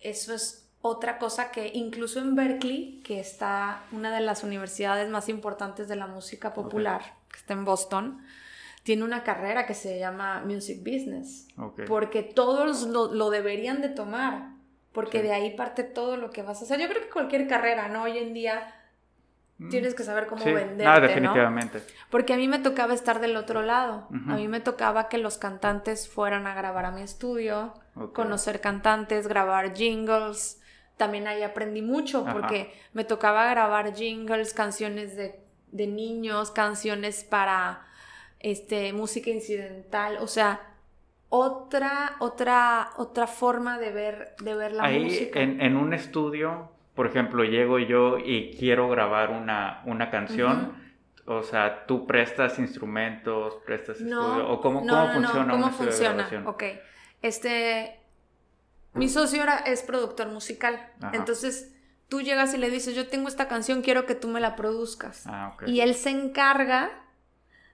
eso 0.00 0.34
es 0.34 0.63
otra 0.86 1.16
cosa 1.16 1.50
que 1.50 1.70
incluso 1.72 2.20
en 2.20 2.34
Berkeley, 2.34 3.00
que 3.02 3.18
está 3.18 3.80
una 3.90 4.14
de 4.14 4.20
las 4.20 4.44
universidades 4.44 5.08
más 5.08 5.30
importantes 5.30 5.88
de 5.88 5.96
la 5.96 6.06
música 6.06 6.52
popular, 6.52 7.00
que 7.32 7.38
está 7.38 7.54
en 7.54 7.64
Boston, 7.64 8.20
tiene 8.82 9.02
una 9.02 9.22
carrera 9.22 9.64
que 9.64 9.72
se 9.72 9.98
llama 9.98 10.42
Music 10.44 10.80
Business. 10.80 11.48
Porque 11.88 12.22
todos 12.22 12.82
lo, 12.82 13.30
deberían 13.30 13.80
de 13.80 13.88
tomar. 13.88 14.50
Porque 14.92 15.22
de 15.22 15.32
ahí 15.32 15.56
parte 15.56 15.84
todo 15.84 16.18
lo 16.18 16.30
que 16.30 16.42
vas 16.42 16.60
a 16.60 16.64
hacer. 16.66 16.78
Yo 16.78 16.88
creo 16.90 17.00
que 17.00 17.08
cualquier 17.08 17.48
carrera, 17.48 17.88
¿no? 17.88 18.02
Hoy 18.02 18.18
en 18.18 18.34
día 18.34 18.74
mm. 19.56 19.70
tienes 19.70 19.94
que 19.94 20.02
saber 20.02 20.26
cómo 20.26 20.44
vender. 20.44 20.86
Ah, 20.86 21.00
definitivamente. 21.00 21.80
Porque 22.10 22.34
a 22.34 22.36
mí 22.36 22.46
me 22.46 22.58
tocaba 22.58 22.92
estar 22.92 23.22
del 23.22 23.38
otro 23.38 23.62
lado. 23.62 24.06
A 24.28 24.34
mí 24.34 24.48
me 24.48 24.60
tocaba 24.60 25.08
que 25.08 25.16
los 25.16 25.38
cantantes 25.38 26.10
fueran 26.10 26.46
a 26.46 26.54
grabar 26.54 26.84
a 26.84 26.90
mi 26.90 27.00
estudio, 27.00 27.72
conocer 28.12 28.60
cantantes, 28.60 29.28
grabar 29.28 29.72
jingles. 29.72 30.60
También 30.96 31.26
ahí 31.26 31.42
aprendí 31.42 31.82
mucho 31.82 32.24
porque 32.30 32.72
me 32.92 33.04
tocaba 33.04 33.50
grabar 33.50 33.94
jingles, 33.94 34.54
canciones 34.54 35.16
de, 35.16 35.40
de 35.72 35.86
niños, 35.86 36.50
canciones 36.50 37.24
para 37.24 37.86
este, 38.38 38.92
música 38.92 39.30
incidental, 39.30 40.18
o 40.20 40.26
sea, 40.26 40.60
otra, 41.30 42.14
otra, 42.20 42.90
otra 42.96 43.26
forma 43.26 43.78
de 43.78 43.90
ver, 43.90 44.36
de 44.40 44.54
ver 44.54 44.72
la 44.72 44.88
música. 44.88 45.40
En, 45.40 45.60
en 45.60 45.76
un 45.76 45.92
estudio, 45.94 46.70
por 46.94 47.06
ejemplo, 47.06 47.42
llego 47.42 47.80
yo 47.80 48.18
y 48.18 48.54
quiero 48.56 48.88
grabar 48.88 49.30
una, 49.30 49.82
una 49.86 50.10
canción. 50.10 50.84
O 51.26 51.42
sea, 51.42 51.86
tú 51.86 52.06
prestas 52.06 52.58
instrumentos, 52.58 53.56
prestas 53.64 53.96
estudio, 53.96 54.48
o 54.48 54.60
cómo, 54.60 54.80
cómo 54.86 55.08
funciona 55.12 55.52
¿Cómo 55.52 55.70
funciona? 55.70 56.28
Ok. 56.44 56.64
Este, 57.22 57.98
mi 58.94 59.08
socio 59.08 59.40
ahora 59.40 59.58
es 59.58 59.82
productor 59.82 60.28
musical. 60.28 60.88
Entonces, 61.12 61.72
tú 62.08 62.22
llegas 62.22 62.54
y 62.54 62.58
le 62.58 62.70
dices, 62.70 62.94
yo 62.94 63.08
tengo 63.08 63.28
esta 63.28 63.48
canción, 63.48 63.82
quiero 63.82 64.06
que 64.06 64.14
tú 64.14 64.28
me 64.28 64.40
la 64.40 64.56
produzcas. 64.56 65.24
Ah, 65.26 65.56
y 65.66 65.80
él 65.80 65.94
se 65.94 66.10
encarga 66.10 66.90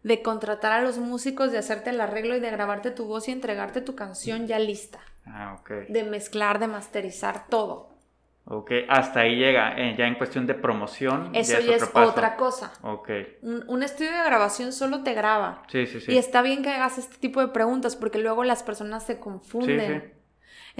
de 0.02 0.22
contratar 0.22 0.72
a 0.72 0.82
los 0.82 0.98
músicos, 0.98 1.52
de 1.52 1.58
hacerte 1.58 1.90
el 1.90 2.00
arreglo 2.00 2.36
y 2.36 2.40
de 2.40 2.50
grabarte 2.50 2.90
tu 2.90 3.04
voz 3.04 3.28
y 3.28 3.32
entregarte 3.32 3.80
tu 3.80 3.94
canción 3.94 4.46
ya 4.46 4.58
lista. 4.58 5.00
Ah, 5.26 5.58
ok. 5.60 5.88
De 5.88 6.04
mezclar, 6.04 6.58
de 6.58 6.68
masterizar 6.68 7.46
todo. 7.48 7.90
Ok, 8.46 8.72
hasta 8.88 9.20
ahí 9.20 9.36
llega, 9.36 9.78
eh, 9.78 9.94
ya 9.96 10.06
en 10.06 10.16
cuestión 10.16 10.46
de 10.46 10.54
promoción. 10.54 11.30
Eso 11.34 11.60
ya 11.60 11.76
es, 11.76 11.88
otra 11.94 12.36
cosa. 12.36 12.72
Ok. 12.82 13.10
Un, 13.42 13.82
estudio 13.82 14.10
de 14.10 14.24
grabación 14.24 14.72
solo 14.72 15.02
te 15.04 15.14
graba. 15.14 15.62
Sí, 15.68 15.86
sí, 15.86 16.00
sí. 16.00 16.12
Y 16.12 16.18
está 16.18 16.42
bien 16.42 16.62
que 16.62 16.70
hagas 16.70 16.98
este 16.98 17.16
tipo 17.18 17.40
de 17.40 17.48
preguntas 17.48 17.94
porque 17.94 18.18
luego 18.18 18.42
las 18.42 18.62
personas 18.62 19.04
se 19.06 19.20
confunden. 19.20 20.00
Sí, 20.00 20.08
sí. 20.08 20.19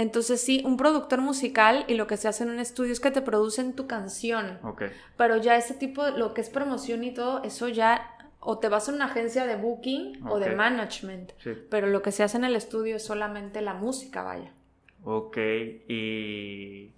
Entonces 0.00 0.40
sí, 0.40 0.62
un 0.64 0.78
productor 0.78 1.20
musical 1.20 1.84
y 1.86 1.92
lo 1.92 2.06
que 2.06 2.16
se 2.16 2.26
hace 2.26 2.44
en 2.44 2.48
un 2.48 2.58
estudio 2.58 2.90
es 2.90 3.00
que 3.00 3.10
te 3.10 3.20
producen 3.20 3.76
tu 3.76 3.86
canción. 3.86 4.58
Ok. 4.62 4.84
Pero 5.18 5.36
ya 5.36 5.56
ese 5.56 5.74
tipo, 5.74 6.08
lo 6.08 6.32
que 6.32 6.40
es 6.40 6.48
promoción 6.48 7.04
y 7.04 7.12
todo, 7.12 7.42
eso 7.42 7.68
ya 7.68 8.16
o 8.38 8.58
te 8.58 8.70
vas 8.70 8.88
a 8.88 8.92
una 8.92 9.04
agencia 9.04 9.44
de 9.44 9.56
booking 9.56 10.26
o 10.26 10.38
de 10.38 10.56
management. 10.56 11.32
Pero 11.68 11.88
lo 11.88 12.00
que 12.00 12.12
se 12.12 12.22
hace 12.22 12.38
en 12.38 12.44
el 12.44 12.56
estudio 12.56 12.96
es 12.96 13.04
solamente 13.04 13.60
la 13.60 13.74
música, 13.74 14.22
vaya. 14.22 14.54
Ok, 15.04 15.36
y... 15.36 16.94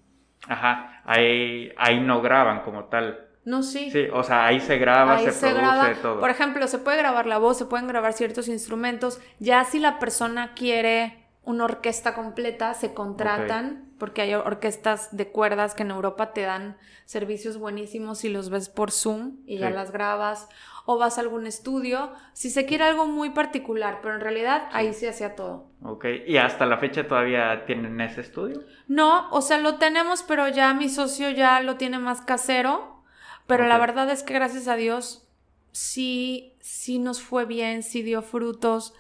Ajá, 0.46 1.02
ahí, 1.04 1.72
ahí 1.78 1.98
no 1.98 2.22
graban 2.22 2.62
como 2.62 2.84
tal. 2.84 3.26
No, 3.44 3.64
sí. 3.64 3.90
Sí, 3.90 4.06
o 4.12 4.22
sea, 4.22 4.46
ahí 4.46 4.60
se 4.60 4.78
graba, 4.78 5.18
se, 5.18 5.32
produce 5.32 6.00
todo. 6.00 6.20
Por 6.20 6.30
ejemplo, 6.30 6.68
se 6.68 6.78
puede 6.78 6.98
grabar 6.98 7.26
la 7.26 7.38
voz, 7.38 7.58
se 7.58 7.64
pueden 7.64 7.88
grabar 7.88 8.12
ciertos 8.12 8.46
instrumentos. 8.46 9.20
Ya 9.40 9.64
si 9.64 9.80
la 9.80 9.98
persona 9.98 10.54
quiere 10.54 11.21
una 11.44 11.64
orquesta 11.64 12.14
completa, 12.14 12.74
se 12.74 12.94
contratan, 12.94 13.90
porque 13.98 14.22
hay 14.22 14.34
orquestas 14.34 15.16
de 15.16 15.28
cuerdas 15.28 15.74
que 15.74 15.82
en 15.82 15.90
Europa 15.90 16.32
te 16.32 16.42
dan 16.42 16.76
servicios 17.04 17.58
buenísimos 17.58 18.24
y 18.24 18.28
los 18.28 18.48
ves 18.48 18.68
por 18.68 18.92
Zoom 18.92 19.38
y 19.44 19.58
ya 19.58 19.70
las 19.70 19.90
grabas 19.90 20.48
o 20.84 20.98
vas 20.98 21.18
a 21.18 21.20
algún 21.20 21.46
estudio, 21.46 22.12
si 22.32 22.50
se 22.50 22.66
quiere 22.66 22.84
algo 22.84 23.06
muy 23.06 23.30
particular, 23.30 24.00
pero 24.02 24.14
en 24.14 24.20
realidad 24.20 24.68
ahí 24.72 24.92
se 24.92 25.08
hacía 25.08 25.36
todo. 25.36 25.68
Ok, 25.82 26.06
¿y 26.26 26.36
hasta 26.36 26.66
la 26.66 26.78
fecha 26.78 27.06
todavía 27.06 27.64
tienen 27.66 28.00
ese 28.00 28.20
estudio? 28.20 28.64
No, 28.88 29.28
o 29.30 29.40
sea, 29.42 29.58
lo 29.58 29.76
tenemos, 29.76 30.22
pero 30.22 30.48
ya 30.48 30.74
mi 30.74 30.88
socio 30.88 31.30
ya 31.30 31.60
lo 31.60 31.76
tiene 31.76 31.98
más 31.98 32.20
casero, 32.20 33.02
pero 33.46 33.66
la 33.66 33.78
verdad 33.78 34.10
es 34.10 34.22
que 34.22 34.34
gracias 34.34 34.66
a 34.68 34.76
Dios 34.76 35.28
sí, 35.72 36.56
sí 36.60 36.98
nos 36.98 37.20
fue 37.20 37.44
bien, 37.44 37.82
sí 37.82 38.02
dio 38.02 38.22
frutos, 38.22 38.94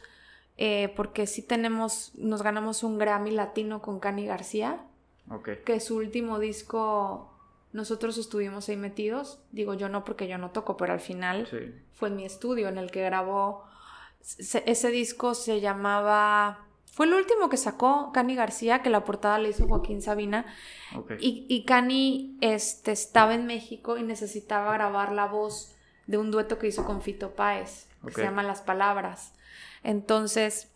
eh, 0.64 0.92
porque 0.94 1.26
sí 1.26 1.42
tenemos, 1.42 2.12
nos 2.14 2.44
ganamos 2.44 2.84
un 2.84 2.96
Grammy 2.96 3.32
latino 3.32 3.82
con 3.82 3.98
Cani 3.98 4.26
García, 4.26 4.80
okay. 5.28 5.56
que 5.64 5.80
su 5.80 5.96
último 5.96 6.38
disco 6.38 7.34
nosotros 7.72 8.16
estuvimos 8.16 8.68
ahí 8.68 8.76
metidos, 8.76 9.40
digo 9.50 9.74
yo 9.74 9.88
no 9.88 10.04
porque 10.04 10.28
yo 10.28 10.38
no 10.38 10.52
toco, 10.52 10.76
pero 10.76 10.92
al 10.92 11.00
final 11.00 11.48
fue 11.94 12.10
en 12.10 12.14
mi 12.14 12.24
estudio 12.24 12.68
en 12.68 12.78
el 12.78 12.92
que 12.92 13.02
grabó, 13.02 13.64
ese 14.20 14.90
disco 14.92 15.34
se 15.34 15.60
llamaba, 15.60 16.64
fue 16.92 17.06
el 17.06 17.14
último 17.14 17.48
que 17.48 17.56
sacó 17.56 18.12
Cani 18.12 18.36
García, 18.36 18.82
que 18.82 18.90
la 18.90 19.04
portada 19.04 19.40
le 19.40 19.48
hizo 19.48 19.66
Joaquín 19.66 20.00
Sabina, 20.00 20.46
y, 21.18 21.44
y 21.48 21.64
Cani 21.64 22.38
este, 22.40 22.92
estaba 22.92 23.34
en 23.34 23.46
México 23.46 23.98
y 23.98 24.04
necesitaba 24.04 24.72
grabar 24.74 25.10
la 25.10 25.26
voz 25.26 25.74
de 26.06 26.18
un 26.18 26.30
dueto 26.30 26.60
que 26.60 26.68
hizo 26.68 26.84
con 26.84 27.02
Fito 27.02 27.32
Páez, 27.32 27.88
que 28.06 28.12
se 28.12 28.22
llama 28.22 28.44
Las 28.44 28.60
Palabras. 28.60 29.32
Entonces, 29.82 30.70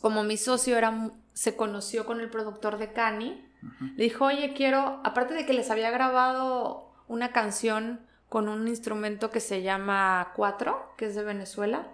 como 0.00 0.22
mi 0.22 0.36
socio 0.36 0.76
era, 0.76 1.10
se 1.32 1.56
conoció 1.56 2.06
con 2.06 2.20
el 2.20 2.30
productor 2.30 2.78
de 2.78 2.92
Cani, 2.92 3.44
le 3.96 4.04
dijo, 4.04 4.26
oye, 4.26 4.54
quiero, 4.54 5.00
aparte 5.04 5.34
de 5.34 5.44
que 5.44 5.52
les 5.52 5.70
había 5.70 5.90
grabado 5.90 6.92
una 7.08 7.32
canción 7.32 8.00
con 8.28 8.48
un 8.48 8.68
instrumento 8.68 9.30
que 9.30 9.40
se 9.40 9.62
llama 9.62 10.32
Cuatro, 10.36 10.92
que 10.96 11.06
es 11.06 11.14
de 11.14 11.24
Venezuela, 11.24 11.88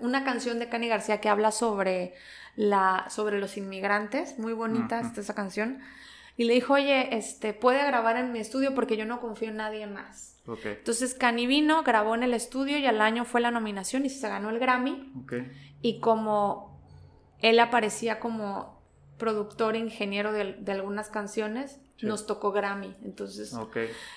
una 0.00 0.24
canción 0.24 0.58
de 0.58 0.68
Cani 0.68 0.88
García 0.88 1.20
que 1.20 1.28
habla 1.28 1.50
sobre, 1.50 2.14
la, 2.56 3.06
sobre 3.10 3.38
los 3.38 3.56
inmigrantes, 3.56 4.38
muy 4.38 4.52
bonita 4.52 5.12
esa 5.16 5.34
canción. 5.34 5.80
Y 6.36 6.44
le 6.44 6.54
dijo, 6.54 6.74
oye, 6.74 7.16
este, 7.16 7.52
puede 7.52 7.84
grabar 7.86 8.16
en 8.16 8.32
mi 8.32 8.38
estudio 8.38 8.74
porque 8.74 8.96
yo 8.96 9.04
no 9.04 9.20
confío 9.20 9.48
en 9.48 9.56
nadie 9.56 9.86
más. 9.86 10.33
Entonces 10.46 11.14
Cani 11.14 11.46
vino, 11.46 11.82
grabó 11.82 12.14
en 12.14 12.22
el 12.22 12.34
estudio 12.34 12.76
y 12.78 12.86
al 12.86 13.00
año 13.00 13.24
fue 13.24 13.40
la 13.40 13.50
nominación 13.50 14.04
y 14.04 14.10
se 14.10 14.28
ganó 14.28 14.50
el 14.50 14.58
Grammy. 14.58 15.12
Y 15.80 16.00
como 16.00 16.80
él 17.40 17.58
aparecía 17.60 18.20
como 18.20 18.82
productor 19.18 19.76
ingeniero 19.76 20.32
de, 20.32 20.72
algunas 20.72 21.08
canciones, 21.08 21.80
nos 22.02 22.26
tocó 22.26 22.52
Grammy. 22.52 22.94
Entonces, 23.04 23.56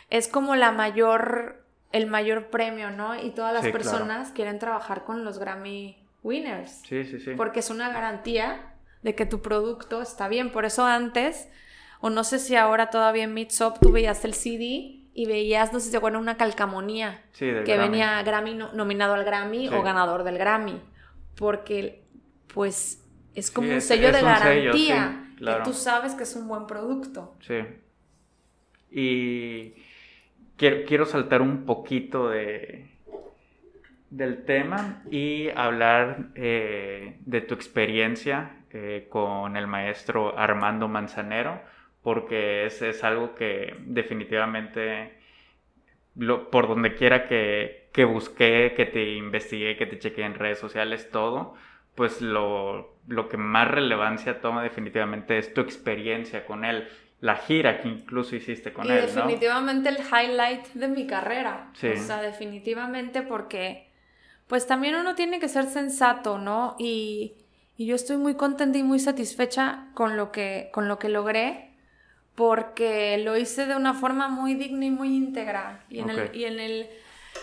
es 0.10 0.28
como 0.28 0.56
la 0.56 0.72
mayor, 0.72 1.66
el 1.92 2.08
mayor 2.08 2.50
premio, 2.50 2.92
¿no? 2.92 3.16
Y 3.22 3.32
todas 3.32 3.54
las 3.54 3.72
personas 3.72 4.32
quieren 4.32 4.60
trabajar 4.60 5.06
con 5.06 5.24
los 5.24 5.40
Grammy 5.40 6.04
winners. 6.24 6.82
Sí, 6.88 7.06
sí, 7.06 7.20
sí. 7.20 7.32
Porque 7.38 7.62
es 7.62 7.70
una 7.70 7.90
garantía 7.90 8.74
de 9.02 9.16
que 9.16 9.26
tu 9.26 9.42
producto 9.42 10.02
está 10.02 10.28
bien. 10.28 10.52
Por 10.52 10.66
eso 10.66 10.86
antes, 10.86 11.48
o 12.02 12.10
no 12.10 12.26
sé 12.26 12.40
si 12.40 12.56
ahora 12.58 12.90
todavía 12.90 13.24
en 13.24 13.34
Mitsop 13.34 13.80
tú 13.80 13.92
veías 13.92 14.26
el 14.26 14.34
CD 14.34 14.97
y 15.18 15.26
veías, 15.26 15.74
no 15.74 15.80
sé 15.80 15.86
si 15.86 15.92
se 15.92 15.98
acuerdan, 15.98 16.22
una 16.22 16.38
calcamonía 16.38 17.24
que 17.40 17.76
venía 17.76 18.22
Grammy 18.22 18.54
nominado 18.54 19.16
al 19.16 19.26
Grammy 19.26 19.68
o 19.70 19.82
ganador 19.82 20.24
del 20.24 20.38
Grammy. 20.38 20.80
Porque, 21.36 22.04
pues, 22.54 23.04
es 23.34 23.50
como 23.50 23.74
un 23.74 23.82
sello 23.82 24.12
de 24.12 24.22
garantía 24.22 25.34
que 25.40 25.56
tú 25.64 25.74
sabes 25.74 26.14
que 26.14 26.22
es 26.22 26.36
un 26.36 26.48
buen 26.48 26.68
producto. 26.68 27.36
Sí. 27.40 27.64
Y 28.92 29.74
quiero, 30.56 31.08
saltar 31.08 31.42
un 31.42 31.66
poquito 31.66 32.30
de, 32.30 32.88
del 34.12 34.46
tema 34.46 35.02
y 35.10 35.50
hablar 35.50 36.28
eh, 36.36 37.18
de 37.26 37.42
tu 37.42 37.56
experiencia 37.56 38.58
eh, 38.70 39.08
con 39.10 39.58
el 39.58 39.66
maestro 39.66 40.38
Armando 40.38 40.88
Manzanero 40.88 41.60
porque 42.08 42.66
es, 42.66 42.82
es 42.82 43.04
algo 43.04 43.36
que 43.36 43.76
definitivamente, 43.82 45.20
por 46.52 46.70
donde 46.70 46.96
quiera 46.96 47.28
que, 47.28 47.90
que, 47.92 48.06
busqué, 48.06 48.74
que 48.78 48.86
te 48.86 49.16
investigué, 49.16 49.76
que 49.76 49.88
te 49.88 50.00
chequeé 50.00 50.24
en 50.24 50.36
redes 50.36 50.58
sociales, 50.58 51.12
todo, 51.12 51.56
pues 51.96 52.22
lo, 52.22 52.96
lo 53.10 53.28
que 53.28 53.36
más 53.36 53.70
relevancia 53.70 54.40
toma 54.40 54.64
definitivamente 54.64 55.38
es 55.38 55.54
tu 55.54 55.60
experiencia 55.60 56.46
con 56.46 56.64
él 56.64 56.88
la 57.20 57.36
gira 57.36 57.82
que 57.82 57.90
incluso 57.90 58.38
hiciste 58.38 58.72
con 58.72 58.90
él. 58.90 59.02
Definitivamente 59.02 59.90
el 59.90 59.98
highlight 59.98 60.66
de 60.76 60.88
mi 60.88 61.08
carrera. 61.08 61.72
Sí. 61.74 61.90
O 61.90 61.98
sea, 61.98 62.22
definitivamente 62.22 63.22
porque 63.22 63.92
pues 64.48 64.66
también 64.66 64.96
uno 64.96 65.14
tiene 65.16 65.42
que 65.42 65.50
ser 65.50 65.66
sensato, 65.66 66.38
¿no? 66.38 66.78
Y, 66.80 67.34
y, 67.76 67.86
yo 67.86 67.96
estoy 67.96 68.16
muy 68.16 68.36
contenta 68.36 68.78
y 68.78 68.84
muy 68.84 69.00
satisfecha 69.00 69.90
con 69.94 70.16
lo 70.16 70.32
que, 70.32 70.70
con 70.72 70.88
lo 70.88 71.00
que 71.00 71.10
logré 71.10 71.67
porque 72.38 73.18
lo 73.18 73.36
hice 73.36 73.66
de 73.66 73.76
una 73.76 73.96
forma 73.96 74.28
muy 74.28 74.54
digna 74.54 74.86
y 74.86 74.92
muy 74.92 75.08
íntegra. 75.08 75.84
Y 75.90 76.02
en, 76.02 76.12
el, 76.12 76.36
y 76.36 76.44
en 76.46 76.60
el, 76.60 76.88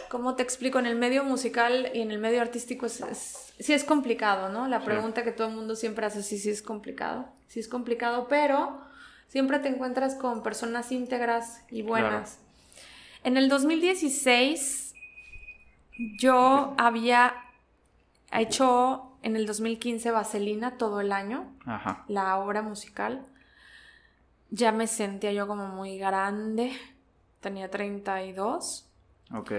¿cómo 0.09 0.37
te 0.37 0.44
explico? 0.44 0.78
En 0.78 0.87
el 0.87 0.94
medio 0.94 1.24
musical 1.24 1.90
y 1.92 2.00
en 2.00 2.12
el 2.12 2.20
medio 2.20 2.40
artístico 2.40 2.87
es, 2.87 3.52
sí 3.59 3.72
es 3.72 3.83
complicado, 3.83 4.50
¿no? 4.50 4.68
La 4.68 4.85
pregunta 4.85 5.24
que 5.24 5.33
todo 5.33 5.48
el 5.48 5.57
mundo 5.57 5.74
siempre 5.74 6.07
hace, 6.07 6.22
sí, 6.22 6.38
sí 6.38 6.48
es 6.48 6.62
complicado. 6.62 7.26
Sí 7.48 7.59
es 7.59 7.66
complicado, 7.66 8.28
pero 8.28 8.80
siempre 9.26 9.59
te 9.59 9.66
encuentras 9.66 10.14
con 10.14 10.44
personas 10.44 10.92
íntegras 10.92 11.64
y 11.68 11.83
buenas. 11.83 12.38
En 13.24 13.37
el 13.37 13.48
2016 13.48 14.94
yo 16.20 16.72
había 16.78 17.35
hecho 18.30 19.18
en 19.22 19.35
el 19.35 19.44
2015 19.46 20.12
Vaselina 20.12 20.78
todo 20.78 21.00
el 21.00 21.11
año, 21.11 21.52
la 22.07 22.37
obra 22.37 22.62
musical 22.62 23.26
ya 24.54 24.70
me 24.70 24.86
sentía 24.86 25.32
yo 25.32 25.46
como 25.46 25.66
muy 25.66 25.98
grande. 25.98 26.72
Tenía 27.40 27.70
32. 27.70 28.88
Ok. 29.34 29.52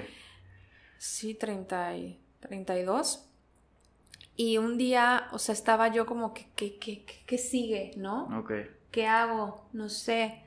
Sí, 0.97 1.33
30 1.33 1.97
y 1.97 2.19
32. 2.39 3.27
Y 4.37 4.57
un 4.57 4.77
día, 4.77 5.27
o 5.33 5.39
sea, 5.39 5.53
estaba 5.53 5.89
yo 5.89 6.05
como 6.05 6.33
que, 6.33 6.47
¿qué, 6.55 6.77
qué, 6.77 7.05
qué 7.25 7.37
sigue, 7.37 7.91
no? 7.97 8.39
Ok. 8.39 8.51
¿Qué 8.91 9.05
hago? 9.05 9.67
No 9.73 9.89
sé. 9.89 10.41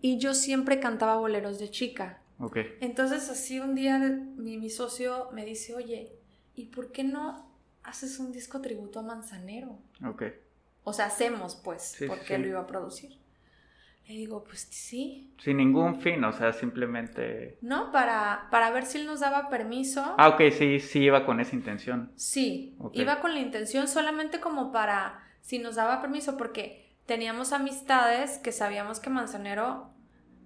Y 0.00 0.18
yo 0.18 0.34
siempre 0.34 0.78
cantaba 0.78 1.16
boleros 1.16 1.58
de 1.58 1.70
chica. 1.70 2.20
Ok. 2.38 2.58
Entonces, 2.80 3.30
así 3.30 3.60
un 3.60 3.74
día 3.74 3.98
mi, 3.98 4.58
mi 4.58 4.68
socio 4.68 5.30
me 5.32 5.46
dice, 5.46 5.74
oye, 5.74 6.12
¿y 6.54 6.66
por 6.66 6.92
qué 6.92 7.02
no 7.02 7.50
haces 7.82 8.18
un 8.18 8.30
disco 8.30 8.60
tributo 8.60 9.00
a 9.00 9.02
Manzanero? 9.02 9.78
Ok. 10.06 10.24
O 10.84 10.92
sea, 10.92 11.06
hacemos, 11.06 11.56
pues, 11.56 11.96
porque 12.06 12.38
lo 12.38 12.46
iba 12.46 12.60
a 12.60 12.66
producir. 12.66 13.18
Le 14.08 14.14
digo, 14.14 14.44
pues 14.44 14.68
sí. 14.70 15.34
Sin 15.38 15.56
ningún 15.56 16.00
fin, 16.00 16.22
o 16.22 16.32
sea, 16.32 16.52
simplemente... 16.52 17.58
No, 17.60 17.90
para, 17.90 18.46
para 18.52 18.70
ver 18.70 18.86
si 18.86 18.98
él 18.98 19.06
nos 19.06 19.18
daba 19.18 19.48
permiso. 19.48 20.14
Ah, 20.16 20.28
ok, 20.28 20.42
sí, 20.56 20.78
sí 20.78 21.00
iba 21.00 21.26
con 21.26 21.40
esa 21.40 21.56
intención. 21.56 22.12
Sí, 22.14 22.78
iba 22.92 23.18
con 23.18 23.34
la 23.34 23.40
intención 23.40 23.88
solamente 23.88 24.38
como 24.38 24.70
para 24.70 25.24
si 25.40 25.58
nos 25.58 25.74
daba 25.74 26.00
permiso, 26.00 26.36
porque 26.36 26.94
teníamos 27.06 27.52
amistades 27.52 28.38
que 28.38 28.52
sabíamos 28.52 29.00
que 29.00 29.10
Manzanero, 29.10 29.90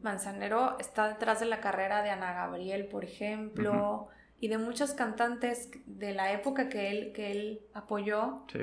Manzanero 0.02 0.78
está 0.78 1.08
detrás 1.08 1.40
de 1.40 1.46
la 1.46 1.60
carrera 1.60 2.02
de 2.02 2.10
Ana 2.10 2.32
Gabriel, 2.32 2.86
por 2.86 3.04
ejemplo, 3.04 4.08
y 4.40 4.48
de 4.48 4.56
muchas 4.56 4.94
cantantes 4.94 5.70
de 5.84 6.14
la 6.14 6.32
época 6.32 6.70
que 6.70 6.90
él, 6.90 7.12
que 7.12 7.30
él 7.30 7.60
apoyó. 7.74 8.46
Sí 8.50 8.60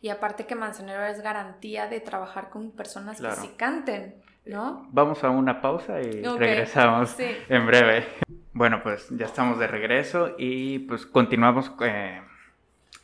y 0.00 0.10
aparte 0.10 0.46
que 0.46 0.54
Manzanero 0.54 1.04
es 1.04 1.22
garantía 1.22 1.88
de 1.88 2.00
trabajar 2.00 2.50
con 2.50 2.70
personas 2.70 3.20
que 3.20 3.30
sí 3.32 3.50
canten, 3.56 4.14
¿no? 4.46 4.88
Vamos 4.92 5.24
a 5.24 5.30
una 5.30 5.60
pausa 5.60 6.00
y 6.00 6.22
regresamos 6.22 7.16
en 7.18 7.66
breve. 7.66 8.06
Bueno, 8.52 8.82
pues 8.82 9.08
ya 9.10 9.26
estamos 9.26 9.58
de 9.58 9.66
regreso 9.66 10.34
y 10.38 10.80
pues 10.80 11.06
continuamos. 11.06 11.72
Eh, 11.80 12.20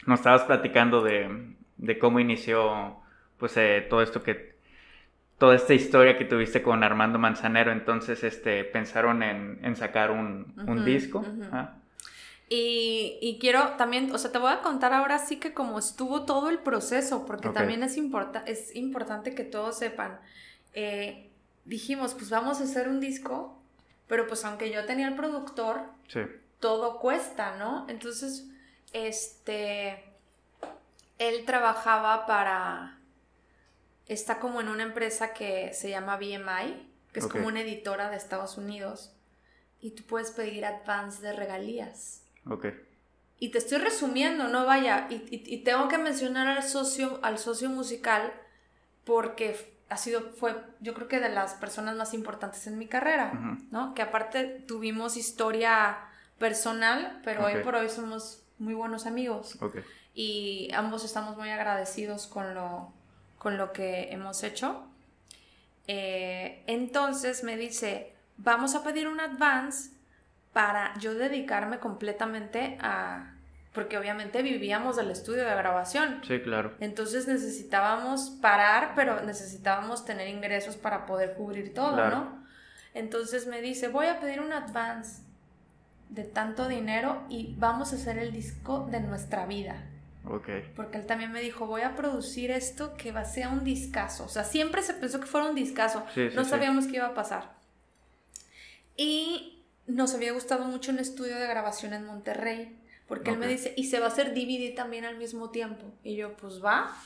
nos 0.06 0.20
estabas 0.20 0.42
platicando 0.42 1.02
de, 1.02 1.54
de 1.76 1.98
cómo 1.98 2.20
inició 2.20 2.96
pues 3.38 3.56
eh, 3.56 3.86
todo 3.88 4.02
esto 4.02 4.22
que 4.22 4.54
toda 5.38 5.56
esta 5.56 5.74
historia 5.74 6.16
que 6.16 6.24
tuviste 6.24 6.62
con 6.62 6.82
Armando 6.84 7.18
Manzanero, 7.18 7.72
entonces 7.72 8.22
este 8.24 8.64
pensaron 8.64 9.22
en, 9.22 9.58
en 9.62 9.76
sacar 9.76 10.10
un, 10.10 10.54
un 10.66 10.84
disco. 10.84 11.24
Y, 12.48 13.38
quiero 13.40 13.70
también, 13.76 14.14
o 14.14 14.18
sea, 14.18 14.30
te 14.30 14.38
voy 14.38 14.52
a 14.52 14.60
contar 14.60 14.92
ahora 14.92 15.18
sí 15.18 15.36
que 15.36 15.54
como 15.54 15.78
estuvo 15.78 16.24
todo 16.24 16.50
el 16.50 16.58
proceso, 16.58 17.24
porque 17.26 17.48
también 17.48 17.82
es, 17.82 17.96
es 18.46 18.76
importante 18.76 19.34
que 19.34 19.44
todos 19.44 19.78
sepan. 19.78 20.20
Eh, 20.74 21.30
dijimos, 21.64 22.14
pues 22.14 22.30
vamos 22.30 22.60
a 22.60 22.64
hacer 22.64 22.88
un 22.88 23.00
disco, 23.00 23.58
pero 24.06 24.26
pues 24.26 24.44
aunque 24.44 24.70
yo 24.70 24.84
tenía 24.84 25.08
el 25.08 25.16
productor, 25.16 25.80
todo 26.60 26.98
cuesta, 26.98 27.56
¿no? 27.56 27.86
Entonces, 27.88 28.46
este, 28.92 30.04
él 31.18 31.44
trabajaba 31.46 32.26
para, 32.26 32.98
está 34.06 34.38
como 34.38 34.60
en 34.60 34.68
una 34.68 34.82
empresa 34.82 35.32
que 35.32 35.72
se 35.72 35.90
llama 35.90 36.16
BMI, 36.16 36.90
que 37.12 37.20
es 37.20 37.26
como 37.26 37.48
una 37.48 37.62
editora 37.62 38.10
de 38.10 38.16
Estados 38.16 38.58
Unidos, 38.58 39.12
y 39.80 39.92
tú 39.92 40.02
puedes 40.04 40.30
pedir 40.30 40.64
advance 40.64 41.22
de 41.22 41.32
regalías. 41.32 42.23
Ok. 42.48 42.66
Y 43.38 43.50
te 43.50 43.58
estoy 43.58 43.78
resumiendo, 43.78 44.48
no 44.48 44.64
vaya. 44.64 45.06
Y, 45.10 45.58
tengo 45.58 45.88
que 45.88 45.98
mencionar 45.98 46.46
al 46.46 46.62
socio, 46.62 47.18
al 47.22 47.38
socio 47.38 47.68
musical 47.68 48.32
porque 49.04 49.74
ha 49.88 49.96
sido, 49.96 50.32
fue, 50.32 50.56
yo 50.80 50.94
creo 50.94 51.08
que 51.08 51.20
de 51.20 51.28
las 51.28 51.54
personas 51.54 51.96
más 51.96 52.14
importantes 52.14 52.66
en 52.66 52.78
mi 52.78 52.86
carrera, 52.86 53.58
¿no? 53.70 53.92
Que 53.94 54.02
aparte 54.02 54.44
tuvimos 54.66 55.16
historia 55.16 55.98
personal, 56.38 57.20
pero 57.24 57.44
hoy 57.44 57.62
por 57.62 57.74
hoy 57.74 57.88
somos 57.88 58.42
muy 58.58 58.74
buenos 58.74 59.04
amigos. 59.04 59.60
Okay. 59.60 59.82
Y 60.14 60.70
ambos 60.72 61.04
estamos 61.04 61.36
muy 61.36 61.50
agradecidos 61.50 62.26
con 62.26 62.54
lo, 62.54 62.92
con 63.38 63.58
lo 63.58 63.72
que 63.72 64.10
hemos 64.10 64.42
hecho. 64.42 64.86
Eh, 65.86 66.62
entonces 66.66 67.44
me 67.44 67.56
dice, 67.56 68.14
vamos 68.36 68.74
a 68.74 68.82
pedir 68.82 69.06
un 69.06 69.20
advance 69.20 69.90
para 70.54 70.94
yo 70.98 71.14
dedicarme 71.14 71.78
completamente 71.78 72.78
a... 72.80 73.32
Porque 73.74 73.98
obviamente 73.98 74.40
vivíamos 74.40 74.94
del 74.96 75.10
estudio 75.10 75.44
de 75.44 75.54
grabación. 75.54 76.20
Sí, 76.26 76.40
claro. 76.40 76.74
Entonces 76.78 77.26
necesitábamos 77.26 78.30
parar, 78.40 78.92
pero 78.94 79.20
necesitábamos 79.22 80.04
tener 80.04 80.28
ingresos 80.28 80.76
para 80.76 81.06
poder 81.06 81.34
cubrir 81.34 81.74
todo, 81.74 82.08
¿no? 82.08 82.46
Entonces 82.94 83.48
me 83.48 83.60
dice, 83.60 83.88
voy 83.88 84.06
a 84.06 84.20
pedir 84.20 84.40
un 84.40 84.52
advance 84.52 85.22
de 86.08 86.22
tanto 86.22 86.68
dinero 86.68 87.24
y 87.28 87.56
vamos 87.58 87.92
a 87.92 87.96
hacer 87.96 88.16
el 88.18 88.30
disco 88.30 88.86
de 88.88 89.00
nuestra 89.00 89.46
vida. 89.46 89.84
Ok. 90.24 90.48
Porque 90.76 90.98
él 90.98 91.06
también 91.06 91.32
me 91.32 91.40
dijo, 91.40 91.66
voy 91.66 91.82
a 91.82 91.96
producir 91.96 92.52
esto 92.52 92.94
que 92.94 93.10
va 93.10 93.20
a 93.20 93.24
ser 93.24 93.48
un 93.48 93.64
discazo. 93.64 94.24
O 94.24 94.28
sea, 94.28 94.44
siempre 94.44 94.82
se 94.82 94.94
pensó 94.94 95.18
que 95.18 95.26
fuera 95.26 95.48
un 95.48 95.56
discazo. 95.56 96.06
no 96.36 96.44
sabíamos 96.44 96.86
qué 96.86 96.98
iba 96.98 97.06
a 97.08 97.14
pasar. 97.14 97.54
Y 98.96 99.53
nos 99.86 100.14
había 100.14 100.32
gustado 100.32 100.64
mucho 100.64 100.90
un 100.92 100.98
estudio 100.98 101.38
de 101.38 101.46
grabación 101.46 101.92
en 101.92 102.06
Monterrey, 102.06 102.78
porque 103.06 103.30
él 103.30 103.38
me 103.38 103.46
dice, 103.46 103.74
y 103.76 103.84
se 103.84 104.00
va 104.00 104.06
a 104.06 104.08
hacer 104.08 104.32
DVD 104.32 104.74
también 104.74 105.04
al 105.04 105.18
mismo 105.18 105.50
tiempo. 105.50 105.84
Y 106.02 106.16
yo, 106.16 106.36
pues 106.36 106.64
va. 106.64 106.96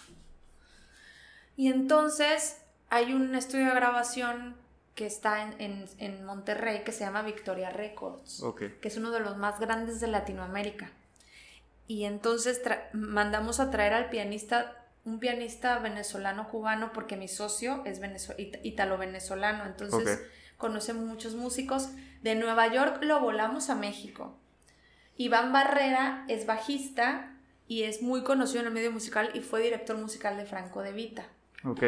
Y 1.57 1.69
entonces 1.69 2.59
hay 2.88 3.12
un 3.12 3.35
estudio 3.35 3.67
de 3.67 3.75
grabación 3.75 4.57
que 4.95 5.07
está 5.07 5.43
en, 5.59 6.25
Monterrey 6.25 6.83
que 6.85 6.93
se 6.93 7.01
llama 7.01 7.23
Victoria 7.23 7.71
Records, 7.71 8.43
que 8.81 8.88
es 8.88 8.97
uno 8.97 9.11
de 9.11 9.21
los 9.21 9.37
más 9.37 9.61
grandes 9.61 10.01
de 10.01 10.09
Latinoamérica. 10.09 10.91
Y 11.87 12.05
entonces 12.05 12.61
mandamos 12.93 13.61
a 13.61 13.71
traer 13.71 13.93
al 13.93 14.11
pianista, 14.11 14.87
un 15.05 15.21
pianista 15.21 15.79
venezolano 15.79 16.49
cubano, 16.49 16.93
porque 16.93 17.17
mi 17.17 17.29
socio 17.29 17.83
es 17.85 18.01
italo-venezolano, 18.62 19.67
entonces 19.67 20.21
conoce 20.59 20.92
muchos 20.92 21.35
músicos 21.35 21.88
de 22.23 22.35
Nueva 22.35 22.73
York 22.73 23.03
lo 23.03 23.21
volamos 23.21 23.71
a 23.71 23.75
México. 23.75 24.37
Iván 25.16 25.53
Barrera 25.53 26.25
es 26.29 26.47
bajista 26.47 27.33
y 27.66 27.85
es 27.85 28.03
muy 28.03 28.23
conocido 28.23 28.61
en 28.61 28.66
el 28.66 28.73
medio 28.73 28.92
musical 28.92 29.31
y 29.35 29.40
fue 29.40 29.62
director 29.62 29.97
musical 29.97 30.37
de 30.37 30.47
Franco 30.47 30.83
de 30.83 30.92
Vita. 30.92 31.27
Ok. 31.64 31.85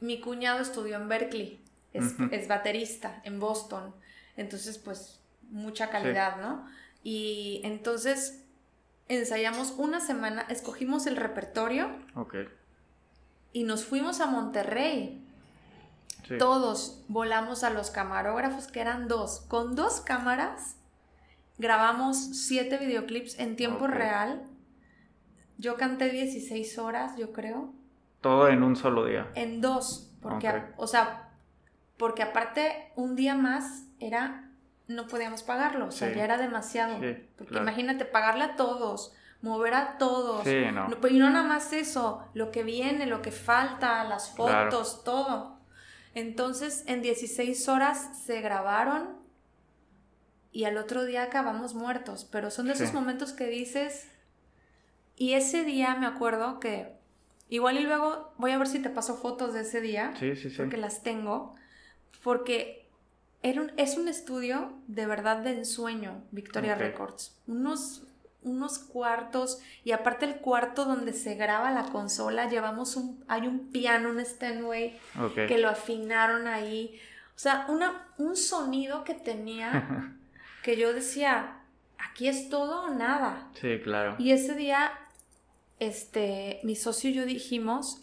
Mi 0.00 0.20
cuñado 0.20 0.60
estudió 0.60 0.96
en 0.96 1.08
Berkeley. 1.08 1.60
es, 1.92 2.48
baterista 2.48 3.20
en 3.24 3.40
Boston. 3.40 3.94
Entonces, 4.36 4.78
pues, 4.78 5.20
mucha 5.50 5.90
calidad, 5.90 6.40
¿no? 6.40 6.66
Y 7.02 7.60
entonces 7.64 8.42
ensayamos 9.08 9.74
una 9.76 10.00
semana, 10.00 10.46
escogimos 10.48 11.06
el 11.06 11.16
repertorio. 11.16 11.90
Ok. 12.14 12.36
Y 13.52 13.62
nos 13.62 13.84
fuimos 13.84 14.20
a 14.20 14.26
Monterrey. 14.26 15.23
Todos 16.38 17.04
volamos 17.08 17.64
a 17.64 17.70
los 17.70 17.90
camarógrafos, 17.90 18.66
que 18.66 18.80
eran 18.80 19.08
dos. 19.08 19.44
Con 19.48 19.74
dos 19.74 20.00
cámaras 20.00 20.76
grabamos 21.58 22.16
siete 22.46 22.78
videoclips 22.78 23.38
en 23.38 23.56
tiempo 23.56 23.86
real. 23.86 24.42
Yo 25.58 25.76
canté 25.76 26.10
16 26.10 26.78
horas, 26.78 27.16
yo 27.16 27.32
creo. 27.32 27.72
Todo 28.20 28.48
en 28.48 28.62
un 28.62 28.76
solo 28.76 29.04
día. 29.04 29.30
En 29.34 29.60
dos, 29.60 30.12
porque, 30.20 30.50
o 30.76 30.86
sea, 30.86 31.28
porque 31.98 32.22
aparte 32.22 32.92
un 32.96 33.14
día 33.16 33.34
más 33.34 33.86
era, 34.00 34.50
no 34.88 35.06
podíamos 35.06 35.42
pagarlo, 35.42 35.86
o 35.86 35.90
sea, 35.90 36.12
ya 36.12 36.24
era 36.24 36.38
demasiado. 36.38 36.96
porque 37.36 37.58
imagínate, 37.58 38.04
pagarle 38.04 38.44
a 38.44 38.56
todos, 38.56 39.14
mover 39.42 39.74
a 39.74 39.98
todos. 39.98 40.44
Sí, 40.44 40.64
no. 40.72 40.88
Y 41.08 41.18
no 41.18 41.30
nada 41.30 41.46
más 41.46 41.72
eso, 41.72 42.24
lo 42.34 42.50
que 42.50 42.64
viene, 42.64 43.06
lo 43.06 43.22
que 43.22 43.30
falta, 43.30 44.02
las 44.04 44.34
fotos, 44.34 45.04
todo. 45.04 45.53
Entonces, 46.14 46.84
en 46.86 47.02
16 47.02 47.68
horas 47.68 48.24
se 48.24 48.40
grabaron 48.40 49.16
y 50.52 50.64
al 50.64 50.76
otro 50.76 51.04
día 51.04 51.24
acabamos 51.24 51.74
muertos, 51.74 52.28
pero 52.30 52.50
son 52.50 52.66
de 52.66 52.74
esos 52.74 52.94
momentos 52.94 53.32
que 53.32 53.48
dices, 53.48 54.06
y 55.16 55.32
ese 55.32 55.64
día 55.64 55.96
me 55.96 56.06
acuerdo 56.06 56.60
que, 56.60 56.96
igual 57.48 57.78
y 57.78 57.82
luego 57.82 58.32
voy 58.38 58.52
a 58.52 58.58
ver 58.58 58.68
si 58.68 58.78
te 58.78 58.88
paso 58.88 59.16
fotos 59.16 59.52
de 59.52 59.62
ese 59.62 59.80
día, 59.80 60.14
sí, 60.18 60.36
sí, 60.36 60.50
sí. 60.50 60.56
porque 60.56 60.76
las 60.76 61.02
tengo, 61.02 61.56
porque 62.22 62.88
era 63.42 63.62
un, 63.62 63.72
es 63.76 63.96
un 63.96 64.06
estudio 64.06 64.72
de 64.86 65.06
verdad 65.06 65.38
de 65.38 65.58
ensueño, 65.58 66.22
Victoria 66.30 66.76
Records, 66.76 67.36
unos 67.48 68.06
unos 68.44 68.78
cuartos 68.78 69.60
y 69.82 69.92
aparte 69.92 70.26
el 70.26 70.36
cuarto 70.36 70.84
donde 70.84 71.12
se 71.12 71.34
graba 71.34 71.70
la 71.70 71.84
consola 71.84 72.48
llevamos 72.48 72.96
un 72.96 73.24
hay 73.26 73.46
un 73.46 73.70
piano 73.70 74.10
un 74.10 74.24
Steinway 74.24 74.98
que 75.34 75.58
lo 75.58 75.68
afinaron 75.68 76.46
ahí 76.46 77.00
o 77.34 77.38
sea 77.38 77.66
una, 77.68 78.08
un 78.18 78.36
sonido 78.36 79.02
que 79.04 79.14
tenía 79.14 80.14
que 80.64 80.78
yo 80.78 80.94
decía, 80.94 81.58
aquí 81.98 82.26
es 82.26 82.48
todo 82.48 82.84
o 82.86 82.90
nada. 82.94 83.50
Sí, 83.60 83.78
claro. 83.84 84.16
Y 84.18 84.32
ese 84.32 84.54
día, 84.54 84.92
este, 85.78 86.58
mi 86.64 86.74
socio 86.74 87.10
y 87.10 87.12
yo 87.12 87.26
dijimos, 87.26 88.02